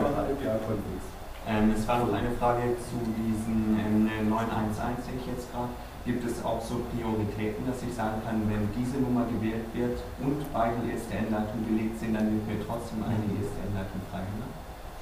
Ähm, 1.50 1.74
es 1.78 1.88
war 1.88 2.00
noch 2.00 2.14
eine 2.14 2.30
Frage 2.40 2.62
zu 2.78 2.98
diesen 3.16 3.80
ähm, 3.80 4.30
911, 4.30 4.76
sehe 5.06 5.16
ich 5.20 5.28
jetzt 5.28 5.52
gerade. 5.52 5.70
Gibt 6.08 6.26
es 6.26 6.44
auch 6.46 6.62
so 6.62 6.76
Prioritäten, 6.96 7.68
dass 7.68 7.84
ich 7.84 7.94
sagen 7.94 8.22
kann, 8.26 8.42
wenn 8.50 8.70
diese 8.72 8.98
Nummer 8.98 9.26
gewählt 9.26 9.66
wird 9.74 10.00
und 10.22 10.54
beide 10.54 10.76
ISDN-Leitungen 10.88 11.68
gelegt 11.68 12.00
sind, 12.00 12.14
dann 12.16 12.32
wird 12.32 12.48
mir 12.48 12.66
trotzdem 12.66 13.04
eine 13.04 13.20
ISDN-Leitung 13.36 14.00
freigemacht? 14.10 14.56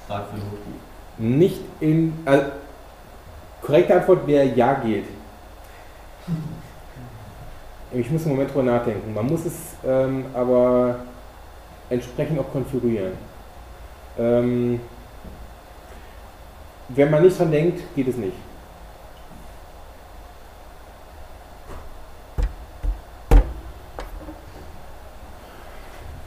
Gerade 0.08 0.26
für 0.30 0.38
Notruf. 0.38 0.82
Nicht 1.18 1.60
in. 1.78 2.12
Also, 2.24 2.46
korrekte 3.62 3.94
Antwort 3.94 4.26
wäre 4.26 4.46
ja 4.46 4.74
geht. 4.74 5.04
Ich 7.92 8.10
muss 8.10 8.22
einen 8.22 8.32
Moment 8.32 8.50
drüber 8.50 8.64
nachdenken. 8.64 9.14
Man 9.14 9.26
muss 9.26 9.44
es 9.44 9.54
ähm, 9.86 10.24
aber 10.34 10.96
entsprechend 11.88 12.40
auch 12.40 12.50
konfigurieren. 12.50 13.12
Ähm, 14.18 14.80
wenn 16.88 17.10
man 17.10 17.22
nicht 17.22 17.38
dran 17.38 17.52
denkt, 17.52 17.82
geht 17.94 18.08
es 18.08 18.16
nicht. 18.16 18.36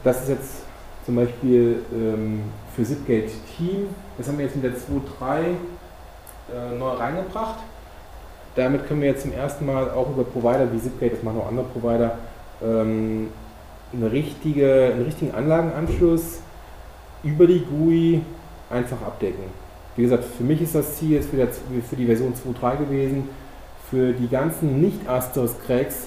Das 0.02 0.22
ist 0.22 0.28
jetzt 0.28 0.62
zum 1.04 1.16
Beispiel 1.16 1.82
ähm, 1.92 2.42
für 2.74 2.84
Zipgate 2.84 3.30
Team. 3.56 3.88
Das 4.16 4.28
haben 4.28 4.38
wir 4.38 4.46
jetzt 4.46 4.56
mit 4.56 4.64
der 4.64 4.72
2.3 4.72 5.40
äh, 5.40 6.78
neu 6.78 6.90
reingebracht. 6.90 7.58
Damit 8.56 8.86
können 8.86 9.02
wir 9.02 9.08
jetzt 9.08 9.22
zum 9.22 9.32
ersten 9.32 9.66
Mal 9.66 9.90
auch 9.90 10.10
über 10.10 10.24
Provider 10.24 10.72
wie 10.72 10.80
Zipgate, 10.80 11.14
das 11.14 11.22
machen 11.22 11.40
auch 11.40 11.48
andere 11.48 11.66
Provider, 11.66 12.18
ähm, 12.62 13.28
eine 13.92 14.10
richtige, 14.10 14.92
einen 14.92 15.04
richtigen 15.04 15.34
Anlagenanschluss 15.34 16.40
über 17.22 17.46
die 17.46 17.60
GUI 17.60 18.22
einfach 18.70 19.00
abdecken. 19.02 19.44
Wie 19.96 20.02
gesagt, 20.02 20.24
für 20.24 20.44
mich 20.44 20.62
ist 20.62 20.74
das 20.74 20.96
Ziel 20.96 21.12
jetzt 21.12 21.30
für, 21.30 21.36
der, 21.36 21.48
für 21.48 21.96
die 21.96 22.06
Version 22.06 22.32
2.3 22.32 22.78
gewesen, 22.78 23.28
für 23.90 24.12
die 24.12 24.28
ganzen 24.28 24.80
Nicht-Asterisk-Cracks 24.80 26.06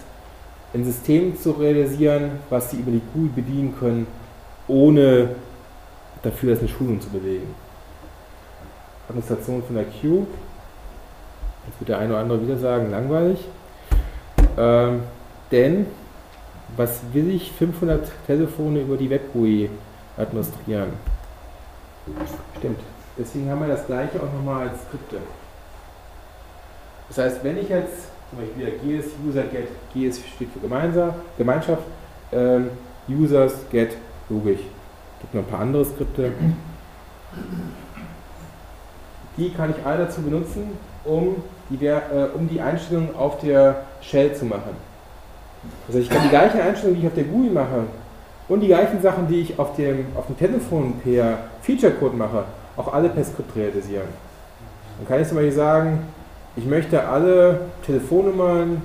ein 0.73 0.83
System 0.83 1.37
zu 1.37 1.51
realisieren, 1.51 2.31
was 2.49 2.71
sie 2.71 2.77
über 2.77 2.91
die 2.91 3.01
GUI 3.13 3.27
bedienen 3.27 3.75
können, 3.79 4.07
ohne 4.67 5.29
dafür 6.23 6.51
das 6.51 6.59
eine 6.59 6.69
Schulung 6.69 6.99
zu 6.99 7.09
bewegen. 7.09 7.53
Administration 9.07 9.61
von 9.63 9.75
der 9.75 9.85
Queue. 9.85 10.25
Jetzt 11.67 11.79
wird 11.79 11.89
der 11.89 11.99
eine 11.99 12.09
oder 12.09 12.21
andere 12.21 12.41
wieder 12.41 12.57
sagen, 12.57 12.89
langweilig. 12.89 13.39
Ähm, 14.57 15.01
denn 15.51 15.85
was 16.75 17.01
will 17.13 17.29
ich 17.31 17.51
500 17.51 18.11
Telefone 18.25 18.81
über 18.81 18.97
die 18.97 19.09
Web-GUI 19.09 19.69
administrieren? 20.17 20.93
Stimmt. 22.57 22.79
Deswegen 23.17 23.49
haben 23.49 23.61
wir 23.61 23.67
das 23.67 23.85
gleiche 23.85 24.17
auch 24.17 24.33
nochmal 24.33 24.69
als 24.69 24.81
Skripte. 24.87 25.17
Das 27.09 27.17
heißt, 27.19 27.43
wenn 27.43 27.57
ich 27.57 27.69
jetzt 27.69 28.09
zum 28.33 28.45
Beispiel 28.45 28.89
wieder 28.89 29.01
GS 29.01 29.11
User 29.27 29.43
Get, 29.43 29.67
GS 29.93 30.19
steht 30.35 30.49
für 30.51 30.59
Gemeinsam, 30.59 31.13
Gemeinschaft, 31.37 31.83
ähm, 32.31 32.69
Users 33.07 33.53
Get 33.71 33.95
logisch. 34.29 34.61
Gibt 35.21 35.33
noch 35.33 35.41
ein 35.43 35.47
paar 35.47 35.59
andere 35.61 35.85
Skripte. 35.85 36.31
Die 39.37 39.49
kann 39.51 39.71
ich 39.71 39.85
alle 39.85 40.05
dazu 40.05 40.21
benutzen, 40.21 40.71
um 41.05 41.35
die, 41.69 41.85
äh, 41.85 42.01
um 42.35 42.47
die 42.47 42.61
Einstellungen 42.61 43.15
auf 43.15 43.39
der 43.39 43.83
Shell 44.01 44.33
zu 44.35 44.45
machen. 44.45 44.75
Also 45.87 45.99
ich 45.99 46.09
kann 46.09 46.23
die 46.23 46.29
gleichen 46.29 46.59
Einstellungen, 46.59 46.99
die 46.99 47.05
ich 47.05 47.07
auf 47.07 47.15
der 47.15 47.23
GUI 47.23 47.49
mache, 47.49 47.83
und 48.49 48.59
die 48.59 48.67
gleichen 48.67 49.01
Sachen, 49.01 49.27
die 49.27 49.41
ich 49.41 49.57
auf 49.57 49.75
dem, 49.75 50.05
auf 50.15 50.27
dem 50.27 50.37
Telefon 50.37 50.99
per 51.01 51.37
Feature-Code 51.61 52.15
mache, 52.15 52.43
auch 52.75 52.93
alle 52.93 53.09
per 53.09 53.23
Skript 53.23 53.55
realisieren. 53.55 54.07
Dann 54.97 55.07
kann 55.07 55.21
ich 55.21 55.27
zum 55.27 55.37
Beispiel 55.37 55.53
sagen, 55.53 55.99
ich 56.55 56.65
möchte 56.65 57.07
alle 57.07 57.61
Telefonnummern, 57.85 58.81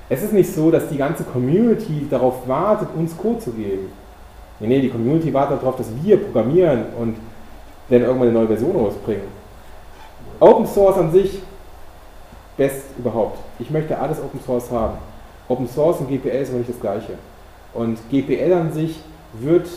Es 0.08 0.22
ist 0.22 0.32
nicht 0.32 0.52
so, 0.54 0.70
dass 0.70 0.88
die 0.88 0.96
ganze 0.96 1.24
Community 1.24 2.06
darauf 2.08 2.46
wartet, 2.48 2.88
uns 2.96 3.16
Code 3.16 3.40
zu 3.40 3.52
geben. 3.52 3.90
Nee, 4.60 4.66
nee, 4.68 4.80
die 4.80 4.88
Community 4.88 5.32
wartet 5.34 5.60
darauf, 5.62 5.76
dass 5.76 5.88
wir 6.02 6.16
programmieren 6.18 6.86
und 6.98 7.16
dann 7.90 8.02
irgendwann 8.02 8.28
eine 8.28 8.38
neue 8.38 8.46
Version 8.48 8.74
rausbringen. 8.76 9.22
Open 10.40 10.66
Source 10.66 10.96
an 10.98 11.12
sich, 11.12 11.40
best 12.56 12.84
überhaupt. 12.98 13.38
Ich 13.58 13.70
möchte 13.70 13.98
alles 13.98 14.18
Open 14.20 14.40
Source 14.44 14.70
haben. 14.70 14.98
Open 15.48 15.68
Source 15.68 16.00
und 16.00 16.08
GPL 16.08 16.42
ist 16.42 16.50
aber 16.50 16.58
nicht 16.58 16.70
das 16.70 16.80
gleiche. 16.80 17.14
Und 17.74 17.98
GPL 18.10 18.52
an 18.52 18.72
sich 18.72 19.00
wird 19.34 19.68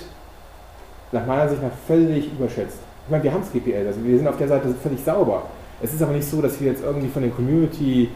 nach 1.12 1.26
meiner 1.26 1.50
Sicht 1.50 1.62
nach 1.62 1.72
völlig 1.88 2.32
überschätzt. 2.32 2.80
Ich 3.06 3.12
meine, 3.12 3.24
wir 3.24 3.34
haben 3.34 3.42
es 3.42 3.52
GPL, 3.52 3.88
also 3.88 4.04
wir 4.04 4.18
sind 4.18 4.28
auf 4.28 4.38
der 4.38 4.48
Seite 4.48 4.74
völlig 4.82 5.04
sauber. 5.04 5.44
Es 5.82 5.94
ist 5.94 6.02
aber 6.02 6.14
nicht 6.14 6.28
so, 6.28 6.42
dass 6.42 6.60
wir 6.62 6.72
jetzt 6.72 6.84
irgendwie 6.84 7.08
von 7.08 7.24
der 7.24 7.32
Community 7.32 8.10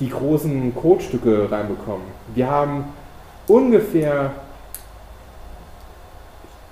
die 0.00 0.08
großen 0.08 0.74
Codestücke 0.74 1.50
reinbekommen. 1.50 2.06
Wir 2.34 2.50
haben 2.50 2.84
ungefähr 3.46 4.32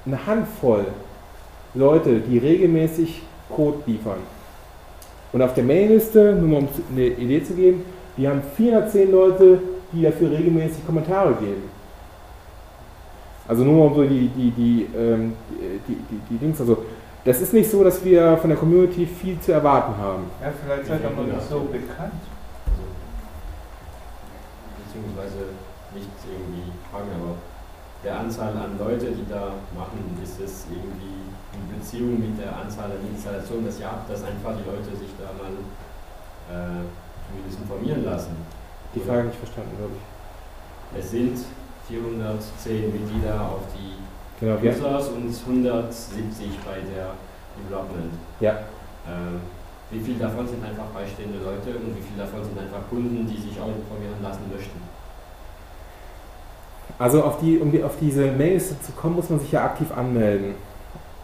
eine 0.05 0.27
Handvoll 0.27 0.87
Leute, 1.75 2.21
die 2.21 2.39
regelmäßig 2.39 3.23
Code 3.55 3.79
liefern. 3.87 4.19
Und 5.33 5.41
auf 5.43 5.55
der 5.55 5.65
Mailingliste, 5.65 6.35
nur 6.35 6.49
mal 6.49 6.59
um 6.59 6.69
eine 6.91 7.07
Idee 7.07 7.43
zu 7.43 7.55
geben, 7.55 7.85
wir 8.17 8.31
haben 8.31 8.43
410 8.57 9.11
Leute, 9.11 9.63
die 9.93 10.03
dafür 10.03 10.31
regelmäßig 10.31 10.85
Kommentare 10.87 11.35
geben. 11.35 11.71
Also 13.49 13.65
nur 13.65 13.87
um 13.87 13.95
so 13.95 14.03
die, 14.05 14.29
die, 14.29 14.51
die, 14.51 14.89
ähm, 14.97 15.35
die, 15.89 15.95
die, 15.95 16.21
die 16.31 16.39
Dings, 16.39 16.61
also 16.61 16.85
das 17.25 17.41
ist 17.41 17.53
nicht 17.53 17.71
so, 17.71 17.85
dass 17.85 18.05
wir 18.05 18.37
von 18.39 18.51
der 18.51 18.59
Community 18.59 19.07
viel 19.07 19.39
zu 19.41 19.53
erwarten 19.53 19.97
haben. 19.97 20.25
Ja, 20.41 20.51
vielleicht 20.65 20.87
seid 20.87 21.03
ihr 21.03 21.11
noch 21.11 21.27
nicht 21.27 21.49
so 21.49 21.61
bekannt. 21.61 22.23
Also, 22.67 22.83
beziehungsweise 24.83 25.55
nicht 25.95 26.11
irgendwie 26.27 26.73
fragen, 26.91 27.11
aber 27.15 27.37
der 28.03 28.19
Anzahl 28.19 28.57
an 28.57 28.79
Leute, 28.79 29.13
die 29.13 29.29
da 29.29 29.55
machen, 29.77 30.19
ist 30.23 30.41
es 30.41 30.67
irgendwie 30.71 31.31
in 31.55 31.79
Beziehung 31.79 32.19
mit 32.19 32.43
der 32.43 32.57
Anzahl 32.57 32.91
an 32.91 33.07
Installationen, 33.07 33.67
das 33.67 33.79
jagt, 33.79 34.11
dass 34.11 34.25
einfach 34.25 34.57
die 34.59 34.67
Leute 34.67 34.91
sich 34.97 35.15
da 35.19 35.31
mal 35.39 35.55
äh, 36.51 36.83
zumindest 37.29 37.61
informieren 37.61 38.05
lassen. 38.05 38.35
Die 38.95 39.01
Frage 39.01 39.25
nicht 39.25 39.39
verstanden, 39.39 39.71
glaube 39.79 39.93
ich. 39.97 40.99
Es 40.99 41.11
sind 41.11 41.39
410 41.89 42.93
Mitglieder 42.93 43.41
auf 43.41 43.63
die 43.75 43.97
Genau, 44.45 44.57
Users 44.57 45.09
und 45.09 45.33
170 45.47 46.59
bei 46.65 46.79
der 46.95 47.15
Development. 47.57 48.13
ja. 48.41 48.59
Ähm, 49.09 49.41
wie 49.91 50.01
viel 50.01 50.15
davon 50.15 50.49
sind 50.49 50.65
einfach 50.65 50.87
beistehende 50.95 51.39
Leute 51.39 51.77
und 51.79 51.95
wie 51.95 52.01
viel 52.01 52.17
davon 52.17 52.43
sind 52.43 52.59
einfach 52.59 52.89
Kunden, 52.89 53.27
die 53.27 53.37
sich 53.37 53.61
auch 53.61 53.69
informieren 53.69 54.23
lassen 54.23 54.41
möchten? 54.51 54.81
Also 56.99 57.23
auf, 57.23 57.41
die, 57.41 57.59
um 57.59 57.71
die, 57.71 57.83
auf 57.83 57.93
diese 58.01 58.33
Mailliste 58.33 58.81
zu 58.81 58.93
kommen, 58.93 59.17
muss 59.17 59.29
man 59.29 59.39
sich 59.41 59.53
ja 59.53 59.65
aktiv 59.65 59.93
anmelden, 59.93 60.55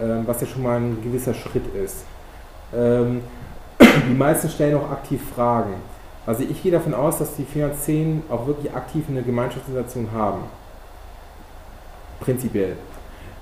ähm, 0.01 0.23
was 0.27 0.41
ja 0.43 0.47
schon 0.47 0.62
mal 0.62 0.77
ein 0.77 1.03
gewisser 1.03 1.33
Schritt 1.35 1.75
ist. 1.75 2.05
Ähm, 2.75 3.23
die 3.81 4.14
meisten 4.14 4.49
stellen 4.51 4.77
auch 4.77 4.91
aktiv 4.91 5.23
Fragen. 5.35 5.75
Also 6.29 6.43
ich 6.43 6.62
gehe 6.62 6.70
davon 6.70 6.93
aus, 6.93 7.16
dass 7.16 7.37
die 7.37 7.45
410 7.45 8.24
auch 8.29 8.47
wirklich 8.47 8.70
aktiv 8.74 9.03
eine 9.09 9.22
Gemeinschaftsorganisation 9.22 10.09
haben. 10.12 10.41
Prinzipiell. 12.20 12.76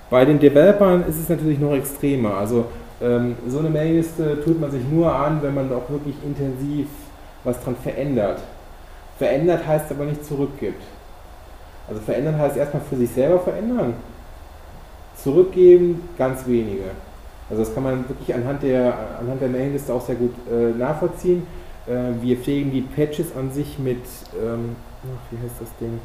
Bei 0.08 0.24
den 0.24 0.38
Developern 0.38 1.04
ist 1.08 1.18
es 1.18 1.28
natürlich 1.28 1.58
noch 1.58 1.72
extremer. 1.72 2.36
Also 2.36 2.66
ähm, 3.02 3.34
so 3.48 3.58
eine 3.58 3.70
Mailliste 3.70 4.40
tut 4.44 4.60
man 4.60 4.70
sich 4.70 4.82
nur 4.88 5.12
an, 5.12 5.42
wenn 5.42 5.52
man 5.52 5.72
auch 5.72 5.90
wirklich 5.90 6.14
intensiv 6.24 6.86
was 7.42 7.60
dran 7.60 7.74
verändert. 7.74 8.38
Verändert 9.18 9.66
heißt 9.66 9.90
aber 9.90 10.04
nicht 10.04 10.24
zurückgibt. 10.24 10.84
Also 11.88 12.00
verändern 12.02 12.38
heißt 12.38 12.56
erstmal 12.56 12.84
für 12.88 12.96
sich 12.98 13.10
selber 13.10 13.40
verändern. 13.40 13.94
Zurückgeben 15.16 16.08
ganz 16.16 16.46
wenige. 16.46 16.84
Also 17.50 17.64
das 17.64 17.74
kann 17.74 17.82
man 17.82 18.08
wirklich 18.08 18.32
anhand 18.32 18.62
der, 18.62 18.94
anhand 19.18 19.40
der 19.40 19.48
Mailliste 19.48 19.92
auch 19.92 20.06
sehr 20.06 20.14
gut 20.14 20.34
äh, 20.48 20.70
nachvollziehen. 20.78 21.48
Äh, 21.86 22.20
wir 22.20 22.36
pflegen 22.36 22.72
die 22.72 22.82
Patches 22.82 23.34
an 23.36 23.50
sich 23.50 23.78
mit, 23.78 24.02
ähm, 24.34 24.76
ach, 25.04 25.32
wie 25.32 25.38
heißt 25.42 25.54
das 25.60 25.68
Ding? 25.80 26.00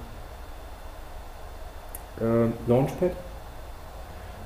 Äh, 2.20 2.70
Launchpad. 2.70 3.12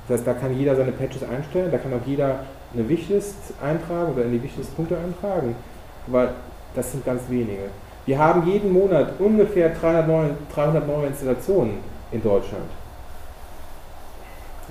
Das 0.08 0.18
heißt, 0.18 0.26
da 0.26 0.34
kann 0.34 0.56
jeder 0.56 0.76
seine 0.76 0.92
Patches 0.92 1.22
einstellen, 1.24 1.70
da 1.70 1.78
kann 1.78 1.92
auch 1.92 2.06
jeder 2.06 2.40
eine 2.72 2.88
Wishlist 2.88 3.36
eintragen 3.62 4.12
oder 4.12 4.24
in 4.24 4.32
die 4.32 4.42
Wishlist-Punkte 4.42 4.96
eintragen. 4.96 5.56
Aber 6.06 6.30
das 6.74 6.92
sind 6.92 7.04
ganz 7.04 7.22
wenige. 7.28 7.70
Wir 8.06 8.18
haben 8.18 8.46
jeden 8.46 8.72
Monat 8.72 9.14
ungefähr 9.18 9.70
300 9.70 10.06
neue, 10.06 10.30
300 10.54 10.86
neue 10.86 11.06
Installationen 11.08 11.78
in 12.12 12.22
Deutschland. 12.22 12.70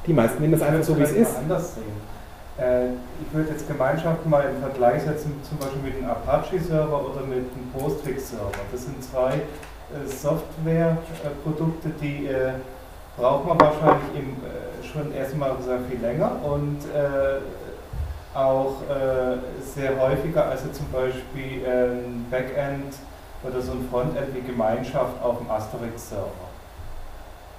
Die 0.08 0.14
meisten 0.14 0.42
nehmen 0.42 0.54
das 0.54 0.62
einfach 0.62 0.84
so, 0.84 0.98
wie 0.98 1.04
es 1.04 1.12
ist. 1.12 1.36
Anders 1.36 1.76
sehen. 1.76 2.15
Äh, 2.58 2.88
ich 3.22 3.34
würde 3.34 3.52
jetzt 3.52 3.68
Gemeinschaften 3.68 4.30
mal 4.30 4.46
im 4.46 4.62
Vergleich 4.62 5.04
setzen, 5.04 5.34
zum 5.48 5.58
Beispiel 5.58 5.82
mit 5.82 5.98
einem 5.98 6.10
Apache-Server 6.10 7.02
oder 7.02 7.22
mit 7.22 7.40
einem 7.40 7.72
Postfix-Server. 7.78 8.52
Das 8.72 8.84
sind 8.84 9.04
zwei 9.04 9.34
äh, 9.34 10.08
Softwareprodukte, 10.08 11.90
die 12.02 12.28
äh, 12.28 12.54
braucht 13.18 13.46
man 13.46 13.60
wahrscheinlich 13.60 14.16
im, 14.16 14.38
schon 14.84 15.14
erstmal 15.14 15.52
sehr 15.62 15.80
viel 15.90 16.00
länger 16.00 16.32
und 16.44 16.80
auch 18.34 18.74
sehr 19.64 19.98
häufiger 19.98 20.50
als 20.50 20.64
zum 20.74 20.92
Beispiel 20.92 21.66
ein 21.66 22.26
Backend 22.30 22.94
oder 23.42 23.62
so 23.62 23.72
ein 23.72 23.88
Frontend 23.90 24.36
wie 24.36 24.42
Gemeinschaft 24.42 25.24
auf 25.24 25.38
dem 25.38 25.50
Asterix-Server. 25.50 26.45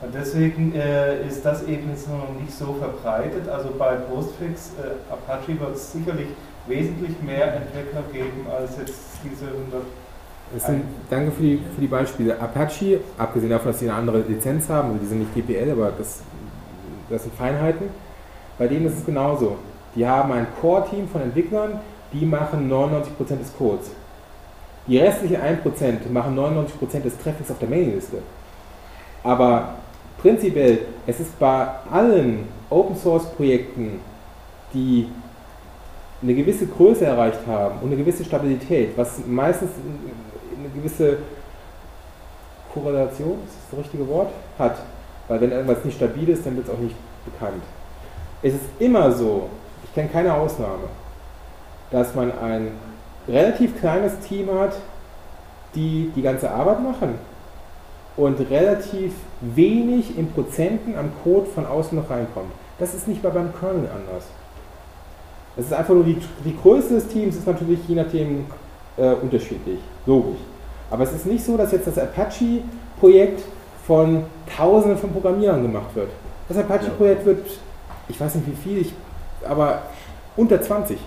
Und 0.01 0.14
deswegen 0.14 0.74
äh, 0.74 1.26
ist 1.26 1.44
das 1.44 1.62
eben 1.66 1.88
jetzt 1.88 2.09
noch 2.09 2.28
nicht 2.38 2.53
so 2.53 2.74
verbreitet. 2.74 3.49
Also 3.49 3.70
bei 3.78 3.94
Postfix, 3.94 4.72
äh, 4.78 5.12
Apache 5.12 5.59
wird 5.59 5.74
es 5.74 5.92
sicherlich 5.92 6.28
wesentlich 6.66 7.20
mehr 7.22 7.55
Entwickler 7.55 8.03
geben 8.12 8.47
als 8.51 8.76
jetzt 8.78 8.94
diese 9.24 9.47
100. 9.47 9.82
Es 10.55 10.64
sind, 10.64 10.84
danke 11.11 11.32
für 11.32 11.42
die, 11.42 11.61
für 11.74 11.80
die 11.80 11.86
Beispiele. 11.86 12.38
Apache, 12.38 13.01
abgesehen 13.16 13.51
davon, 13.51 13.72
dass 13.72 13.80
sie 13.80 13.88
eine 13.88 13.99
andere 13.99 14.20
Lizenz 14.20 14.68
haben, 14.68 14.88
also 14.88 15.01
die 15.01 15.07
sind 15.07 15.18
nicht 15.20 15.34
GPL, 15.34 15.72
aber 15.72 15.92
das, 15.97 16.20
das 17.09 17.22
sind 17.22 17.34
Feinheiten. 17.34 17.88
Bei 18.59 18.68
denen 18.68 18.86
ist 18.86 18.99
es 18.99 19.07
genauso. 19.07 19.57
Die 19.94 20.07
haben 20.07 20.30
ein 20.32 20.47
Core-Team 20.61 21.09
von 21.09 21.22
Entwicklern, 21.22 21.80
die 22.12 22.26
machen 22.26 22.70
99% 22.70 23.38
des 23.38 23.57
Codes. 23.57 23.90
Die 24.86 24.99
restlichen 24.99 25.36
1% 25.36 26.11
machen 26.12 26.38
99% 26.38 27.01
des 27.03 27.18
Traffics 27.18 27.51
auf 27.51 27.59
der 27.59 27.68
Mailingliste. 27.68 28.18
Aber 29.24 29.74
prinzipiell, 30.18 30.78
es 31.06 31.20
ist 31.20 31.38
bei 31.38 31.68
allen 31.90 32.48
Open-Source-Projekten, 32.70 34.00
die 34.72 35.08
eine 36.22 36.34
gewisse 36.34 36.66
Größe 36.66 37.04
erreicht 37.04 37.40
haben 37.46 37.78
und 37.82 37.88
eine 37.88 37.96
gewisse 37.96 38.24
Stabilität, 38.24 38.96
was 38.96 39.24
meistens 39.26 39.70
eine 40.58 40.68
gewisse 40.74 41.18
Korrelation, 42.72 43.38
ist 43.46 43.54
das 43.54 43.70
das 43.70 43.78
richtige 43.80 44.08
Wort, 44.08 44.30
hat. 44.58 44.76
Weil 45.28 45.40
wenn 45.40 45.52
irgendwas 45.52 45.84
nicht 45.84 45.96
stabil 45.96 46.28
ist, 46.28 46.46
dann 46.46 46.56
wird 46.56 46.68
es 46.68 46.74
auch 46.74 46.78
nicht 46.78 46.96
bekannt. 47.24 47.62
Es 48.42 48.54
ist 48.54 48.64
immer 48.78 49.10
so, 49.12 49.48
ich 49.84 49.94
kenne 49.94 50.08
keine 50.08 50.34
Ausnahme, 50.34 50.88
dass 51.90 52.14
man 52.14 52.32
ein 52.38 52.72
relativ 53.28 53.78
kleines 53.78 54.18
Team 54.20 54.48
hat, 54.52 54.74
die 55.74 56.10
die 56.14 56.22
ganze 56.22 56.50
Arbeit 56.50 56.82
machen 56.82 57.18
und 58.16 58.38
relativ 58.50 59.12
wenig 59.40 60.16
in 60.16 60.30
Prozenten 60.32 60.96
am 60.96 61.10
Code 61.22 61.46
von 61.46 61.66
außen 61.66 61.98
noch 61.98 62.08
reinkommt. 62.08 62.50
Das 62.78 62.94
ist 62.94 63.08
nicht 63.08 63.22
mal 63.22 63.30
beim 63.30 63.52
Kernel 63.58 63.88
anders. 63.94 64.24
Es 65.56 65.66
ist 65.66 65.72
einfach 65.72 65.94
nur 65.94 66.04
die, 66.04 66.18
die 66.44 66.56
Größe 66.56 66.94
des 66.94 67.08
Teams 67.08 67.36
ist 67.36 67.46
natürlich 67.46 67.80
je 67.88 67.94
nachdem 67.94 68.46
äh, 68.96 69.12
unterschiedlich, 69.12 69.78
logisch. 70.04 70.38
Aber 70.90 71.04
es 71.04 71.12
ist 71.12 71.26
nicht 71.26 71.44
so, 71.44 71.56
dass 71.56 71.72
jetzt 71.72 71.86
das 71.86 71.98
Apache-Projekt 71.98 73.42
von 73.86 74.24
Tausenden 74.56 74.98
von 74.98 75.12
Programmierern 75.12 75.62
gemacht 75.62 75.94
wird. 75.94 76.10
Das 76.48 76.58
Apache-Projekt 76.58 77.24
wird, 77.24 77.46
ich 78.08 78.20
weiß 78.20 78.34
nicht 78.36 78.46
wie 78.46 78.56
viel, 78.56 78.78
ich, 78.82 78.92
aber 79.46 79.82
unter 80.36 80.60
20. 80.60 80.98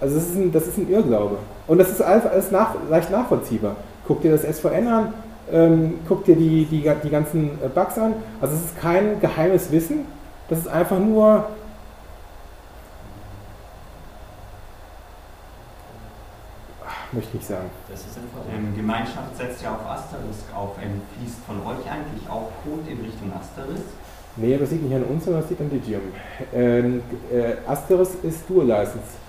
Also 0.00 0.16
das 0.16 0.24
ist 0.24 0.36
ein, 0.36 0.52
das 0.52 0.66
ist 0.66 0.78
ein 0.78 0.90
Irrglaube. 0.90 1.36
Und 1.66 1.78
das 1.78 1.90
ist 1.90 2.02
alles, 2.02 2.50
nach, 2.50 2.74
leicht 2.90 3.10
nachvollziehbar. 3.10 3.76
Guck 4.06 4.20
dir 4.20 4.32
das 4.32 4.42
SVN 4.42 4.88
an, 4.88 5.14
ähm, 5.50 6.00
guck 6.08 6.24
dir 6.24 6.36
die, 6.36 6.64
die, 6.66 6.88
die 7.02 7.10
ganzen 7.10 7.58
äh, 7.62 7.68
Bugs 7.68 7.98
an. 7.98 8.14
Also 8.40 8.54
es 8.54 8.64
ist 8.66 8.80
kein 8.80 9.20
geheimes 9.20 9.70
Wissen, 9.70 10.06
das 10.48 10.60
ist 10.60 10.68
einfach 10.68 10.98
nur 10.98 11.46
möchte 17.12 17.28
ich 17.30 17.34
nicht 17.34 17.48
sagen. 17.48 17.70
Das 17.90 18.00
ist 18.00 18.16
einfach 18.16 18.40
Ähm, 18.52 18.74
Gemeinschaft 18.76 19.36
setzt 19.36 19.62
ja 19.62 19.72
auf 19.72 19.86
Asterisk 19.86 20.44
auf. 20.54 20.76
Ähm, 20.82 21.00
fließt 21.16 21.38
von 21.46 21.60
euch 21.60 21.84
eigentlich 21.90 22.28
auch 22.28 22.48
Code 22.64 22.90
in 22.90 23.00
Richtung 23.04 23.32
Asterisk? 23.32 23.84
Nee, 24.36 24.56
das 24.56 24.70
liegt 24.70 24.84
nicht 24.84 24.94
an 24.94 25.04
uns, 25.04 25.24
sondern 25.24 25.42
das 25.42 25.50
liegt 25.50 25.60
an 25.60 25.70
Digium. 25.70 26.02
Ähm, 26.54 27.02
äh, 27.30 27.68
Asterisk 27.68 28.24
ist 28.24 28.48
Dual 28.48 28.66
License. 28.66 29.20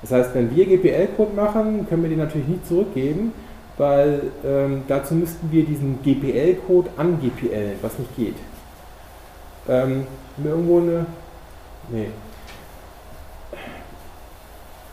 Das 0.00 0.12
heißt, 0.12 0.34
wenn 0.34 0.54
wir 0.54 0.64
GPL-Code 0.64 1.34
machen, 1.34 1.86
können 1.88 2.02
wir 2.02 2.08
den 2.08 2.18
natürlich 2.18 2.48
nicht 2.48 2.66
zurückgeben, 2.66 3.32
weil 3.78 4.32
ähm, 4.44 4.82
dazu 4.88 5.14
müssten 5.14 5.50
wir 5.50 5.64
diesen 5.64 6.02
GPL-Code 6.02 6.90
an 6.96 7.20
GPL, 7.20 7.76
was 7.80 7.98
nicht 7.98 8.14
geht. 8.16 8.36
Ähm, 9.68 10.06
irgendwo 10.42 10.78
eine. 10.78 11.06
Nee. 11.90 12.08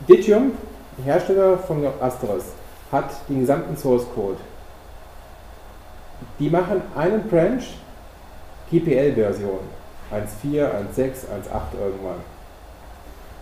Digium, 0.08 0.52
Hersteller 1.04 1.58
von 1.58 1.86
Asterisk, 2.00 2.54
hat 2.92 3.10
den 3.28 3.42
gesamten 3.42 3.76
Source 3.76 4.06
Code. 4.14 4.38
Die 6.40 6.50
machen 6.50 6.82
einen 6.96 7.24
Branch 7.28 7.64
GPL-Version. 8.72 9.60
1.4, 10.12 10.62
1.6, 10.96 11.02
1.8 11.02 11.10
irgendwann. 11.80 12.22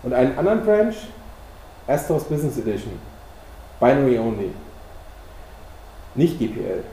Und 0.04 0.14
einen 0.14 0.38
anderen 0.38 0.64
Branch 0.64 0.96
Astros 1.88 2.24
Business 2.24 2.58
Edition, 2.58 2.94
Binary 3.80 4.18
Only, 4.18 4.52
nicht 6.16 6.40
GPL. 6.40 6.84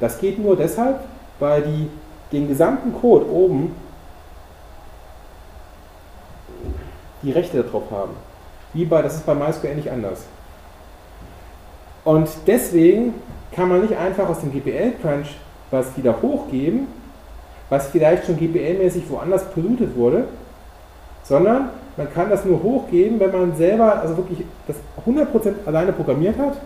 Das 0.00 0.18
geht 0.20 0.38
nur 0.38 0.56
deshalb, 0.56 1.00
weil 1.38 1.62
die 1.62 1.88
den 2.32 2.48
gesamten 2.48 2.92
Code 2.94 3.30
oben 3.30 3.74
die 7.22 7.32
Rechte 7.32 7.62
darauf 7.62 7.90
haben. 7.90 8.12
Wie 8.72 8.84
bei, 8.84 9.02
das 9.02 9.16
ist 9.16 9.26
bei 9.26 9.34
MySQL 9.34 9.74
nicht 9.74 9.90
anders. 9.90 10.24
Und 12.04 12.28
deswegen 12.46 13.14
kann 13.54 13.68
man 13.68 13.82
nicht 13.82 13.96
einfach 13.96 14.28
aus 14.28 14.40
dem 14.40 14.52
GPL-Crunch 14.52 15.36
was 15.70 15.96
wieder 15.96 16.20
hochgeben, 16.20 16.86
was 17.70 17.88
vielleicht 17.88 18.26
schon 18.26 18.36
GPL-mäßig 18.36 19.08
woanders 19.08 19.44
polluted 19.50 19.96
wurde, 19.96 20.24
sondern 21.22 21.70
man 21.96 22.12
kann 22.12 22.28
das 22.28 22.44
nur 22.44 22.62
hochgeben, 22.62 23.20
wenn 23.20 23.32
man 23.32 23.56
selber 23.56 24.00
also 24.00 24.16
wirklich 24.16 24.44
das 24.66 24.76
100% 25.06 25.66
alleine 25.66 25.92
programmiert 25.92 26.38
hat, 26.38 26.58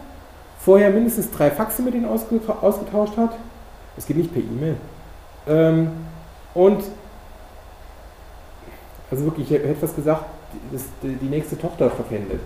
vorher 0.66 0.90
mindestens 0.90 1.30
drei 1.30 1.48
Faxe 1.48 1.80
mit 1.80 1.94
ihnen 1.94 2.06
ausgetauscht 2.06 3.16
hat. 3.16 3.36
Es 3.96 4.04
geht 4.04 4.16
nicht 4.16 4.34
per 4.34 4.42
E-Mail. 4.42 4.74
Ähm, 5.46 5.90
und 6.54 6.82
also 9.08 9.24
wirklich, 9.24 9.48
ich 9.48 9.56
hätte 9.56 9.76
fast 9.76 9.94
gesagt, 9.94 10.24
die 11.02 11.26
nächste 11.26 11.56
Tochter 11.56 11.88
verpfändet. 11.88 12.40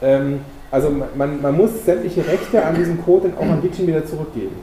Ähm, 0.00 0.40
also 0.70 0.90
man, 1.14 1.42
man 1.42 1.56
muss 1.56 1.84
sämtliche 1.84 2.26
Rechte 2.26 2.64
an 2.64 2.74
diesem 2.74 3.04
Code 3.04 3.28
dann 3.28 3.38
auch 3.38 3.52
an 3.52 3.60
Diction 3.60 3.86
wieder 3.86 4.06
zurückgeben. 4.06 4.56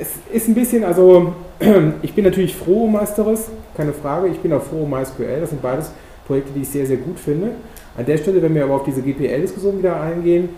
Es 0.00 0.08
ist 0.32 0.48
ein 0.48 0.54
bisschen, 0.54 0.82
also 0.82 1.34
ich 2.02 2.14
bin 2.14 2.24
natürlich 2.24 2.56
froh 2.56 2.86
um 2.86 2.92
Masteris, 2.94 3.48
keine 3.76 3.92
Frage, 3.92 4.26
ich 4.26 4.40
bin 4.40 4.52
auch 4.52 4.62
froh 4.62 4.82
um 4.82 4.90
MySQL, 4.90 5.40
das 5.40 5.50
sind 5.50 5.62
beides 5.62 5.92
Projekte, 6.26 6.52
die 6.52 6.62
ich 6.62 6.68
sehr, 6.68 6.86
sehr 6.86 6.96
gut 6.96 7.20
finde. 7.20 7.52
An 7.96 8.06
der 8.06 8.16
Stelle, 8.16 8.42
wenn 8.42 8.54
wir 8.54 8.64
aber 8.64 8.74
auf 8.74 8.84
diese 8.84 9.02
GPL-Diskussion 9.02 9.78
wieder 9.78 10.00
eingehen, 10.00 10.50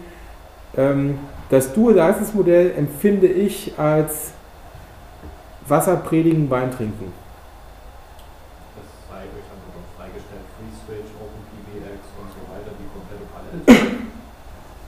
ähm, 0.76 1.18
das 1.48 1.72
Dual-License-Modell 1.72 2.72
empfinde 2.76 3.26
ich 3.26 3.72
als 3.78 4.32
Wasser 5.66 5.96
predigen, 5.96 6.50
Wein 6.50 6.70
trinken. 6.70 7.12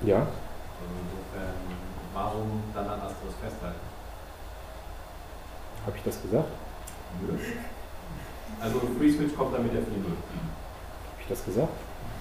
Ja. 0.04 0.16
Also 0.18 0.28
insofern, 0.98 1.54
warum 2.12 2.62
dann 2.74 2.86
an 2.86 3.00
Astros 3.02 3.34
festhalten? 3.40 3.78
Habe 5.86 5.96
ich 5.96 6.02
das 6.02 6.22
gesagt? 6.22 6.48
Nö. 7.20 7.38
Also 8.60 8.80
Free 8.98 9.10
Switch 9.10 9.36
kommt 9.36 9.54
dann 9.54 9.62
mit 9.62 9.74
der 9.74 9.82
Fliege. 9.82 10.08
Habe 10.08 11.20
ich 11.20 11.28
das 11.28 11.44
gesagt? 11.44 11.72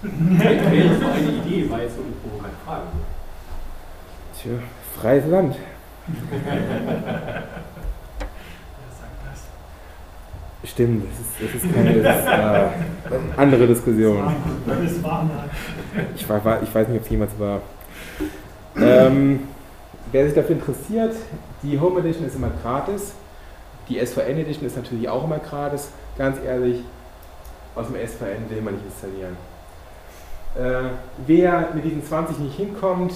Wäre 0.02 0.98
nur 0.98 1.12
eine 1.12 1.30
Idee, 1.30 1.70
war 1.70 1.80
jetzt 1.80 1.96
so 1.96 2.02
eine 2.02 2.12
provokante 2.12 2.56
Frage. 2.66 2.86
Tja, 4.36 4.52
freies 5.00 5.26
Land. 5.26 5.56
Stimmt, 10.64 11.04
das 11.08 11.20
ist, 11.20 11.54
das 11.54 11.62
ist 11.62 11.74
keine 11.74 12.02
das 12.02 12.18
ist, 12.18 12.26
äh, 12.26 12.68
andere 13.36 13.66
Diskussion. 13.66 14.34
Ich, 16.16 16.28
war, 16.28 16.62
ich 16.62 16.74
weiß 16.74 16.88
nicht, 16.88 16.98
ob 16.98 17.04
es 17.04 17.10
jemals 17.10 17.38
war. 17.38 17.60
Ähm, 18.76 19.40
wer 20.10 20.24
sich 20.24 20.34
dafür 20.34 20.56
interessiert, 20.56 21.14
die 21.62 21.78
Home 21.78 22.00
Edition 22.00 22.26
ist 22.26 22.36
immer 22.36 22.50
gratis. 22.62 23.12
Die 23.88 24.04
SVN 24.04 24.38
Edition 24.38 24.66
ist 24.66 24.76
natürlich 24.76 25.08
auch 25.08 25.24
immer 25.24 25.38
gratis. 25.38 25.90
Ganz 26.16 26.38
ehrlich, 26.44 26.80
aus 27.74 27.86
dem 27.86 27.96
SVN 27.96 28.48
will 28.48 28.62
man 28.62 28.74
nicht 28.74 28.86
installieren. 28.86 29.36
Äh, 30.54 30.90
wer 31.26 31.68
mit 31.74 31.84
diesen 31.84 32.04
20 32.04 32.38
nicht 32.38 32.56
hinkommt, 32.56 33.12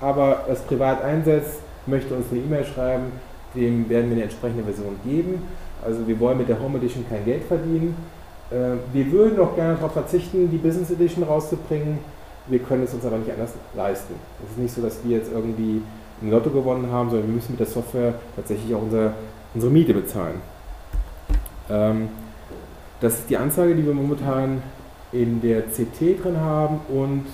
aber 0.00 0.44
das 0.46 0.62
privat 0.62 1.02
einsetzt, 1.02 1.60
möchte 1.86 2.14
uns 2.14 2.26
eine 2.30 2.40
E-Mail 2.40 2.64
schreiben, 2.64 3.04
dem 3.54 3.88
werden 3.88 4.10
wir 4.10 4.16
eine 4.16 4.24
entsprechende 4.24 4.62
Version 4.62 4.96
geben. 5.04 5.42
Also 5.84 6.06
wir 6.06 6.18
wollen 6.20 6.38
mit 6.38 6.48
der 6.48 6.60
Home 6.60 6.78
Edition 6.78 7.04
kein 7.08 7.24
Geld 7.24 7.44
verdienen. 7.44 7.96
Äh, 8.50 8.76
wir 8.92 9.10
würden 9.10 9.40
auch 9.40 9.54
gerne 9.54 9.74
darauf 9.74 9.92
verzichten, 9.92 10.50
die 10.50 10.58
Business 10.58 10.90
Edition 10.90 11.24
rauszubringen. 11.24 11.98
Wir 12.46 12.60
können 12.60 12.84
es 12.84 12.94
uns 12.94 13.04
aber 13.04 13.18
nicht 13.18 13.30
anders 13.30 13.52
leisten. 13.74 14.14
Es 14.44 14.52
ist 14.52 14.58
nicht 14.58 14.74
so, 14.74 14.82
dass 14.82 15.04
wir 15.04 15.18
jetzt 15.18 15.32
irgendwie 15.32 15.82
ein 16.22 16.30
Lotto 16.30 16.50
gewonnen 16.50 16.90
haben, 16.90 17.10
sondern 17.10 17.28
wir 17.28 17.34
müssen 17.34 17.52
mit 17.52 17.60
der 17.60 17.66
Software 17.66 18.14
tatsächlich 18.36 18.74
auch 18.74 18.82
unser, 18.82 19.14
unsere 19.54 19.72
Miete 19.72 19.92
bezahlen. 19.92 20.40
Ähm, 21.68 22.08
das 23.00 23.14
ist 23.14 23.30
die 23.30 23.36
Anzeige, 23.36 23.74
die 23.74 23.84
wir 23.84 23.92
momentan 23.92 24.62
in 25.22 25.40
der 25.40 25.62
CT 25.62 26.22
drin 26.22 26.40
haben 26.40 26.80
und 26.88 27.24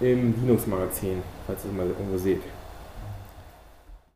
im 0.00 0.34
Linux-Magazin, 0.40 1.22
falls 1.46 1.64
ihr 1.64 1.70
es 1.70 1.76
mal 1.76 1.86
irgendwo 1.86 2.18
seht. 2.18 2.42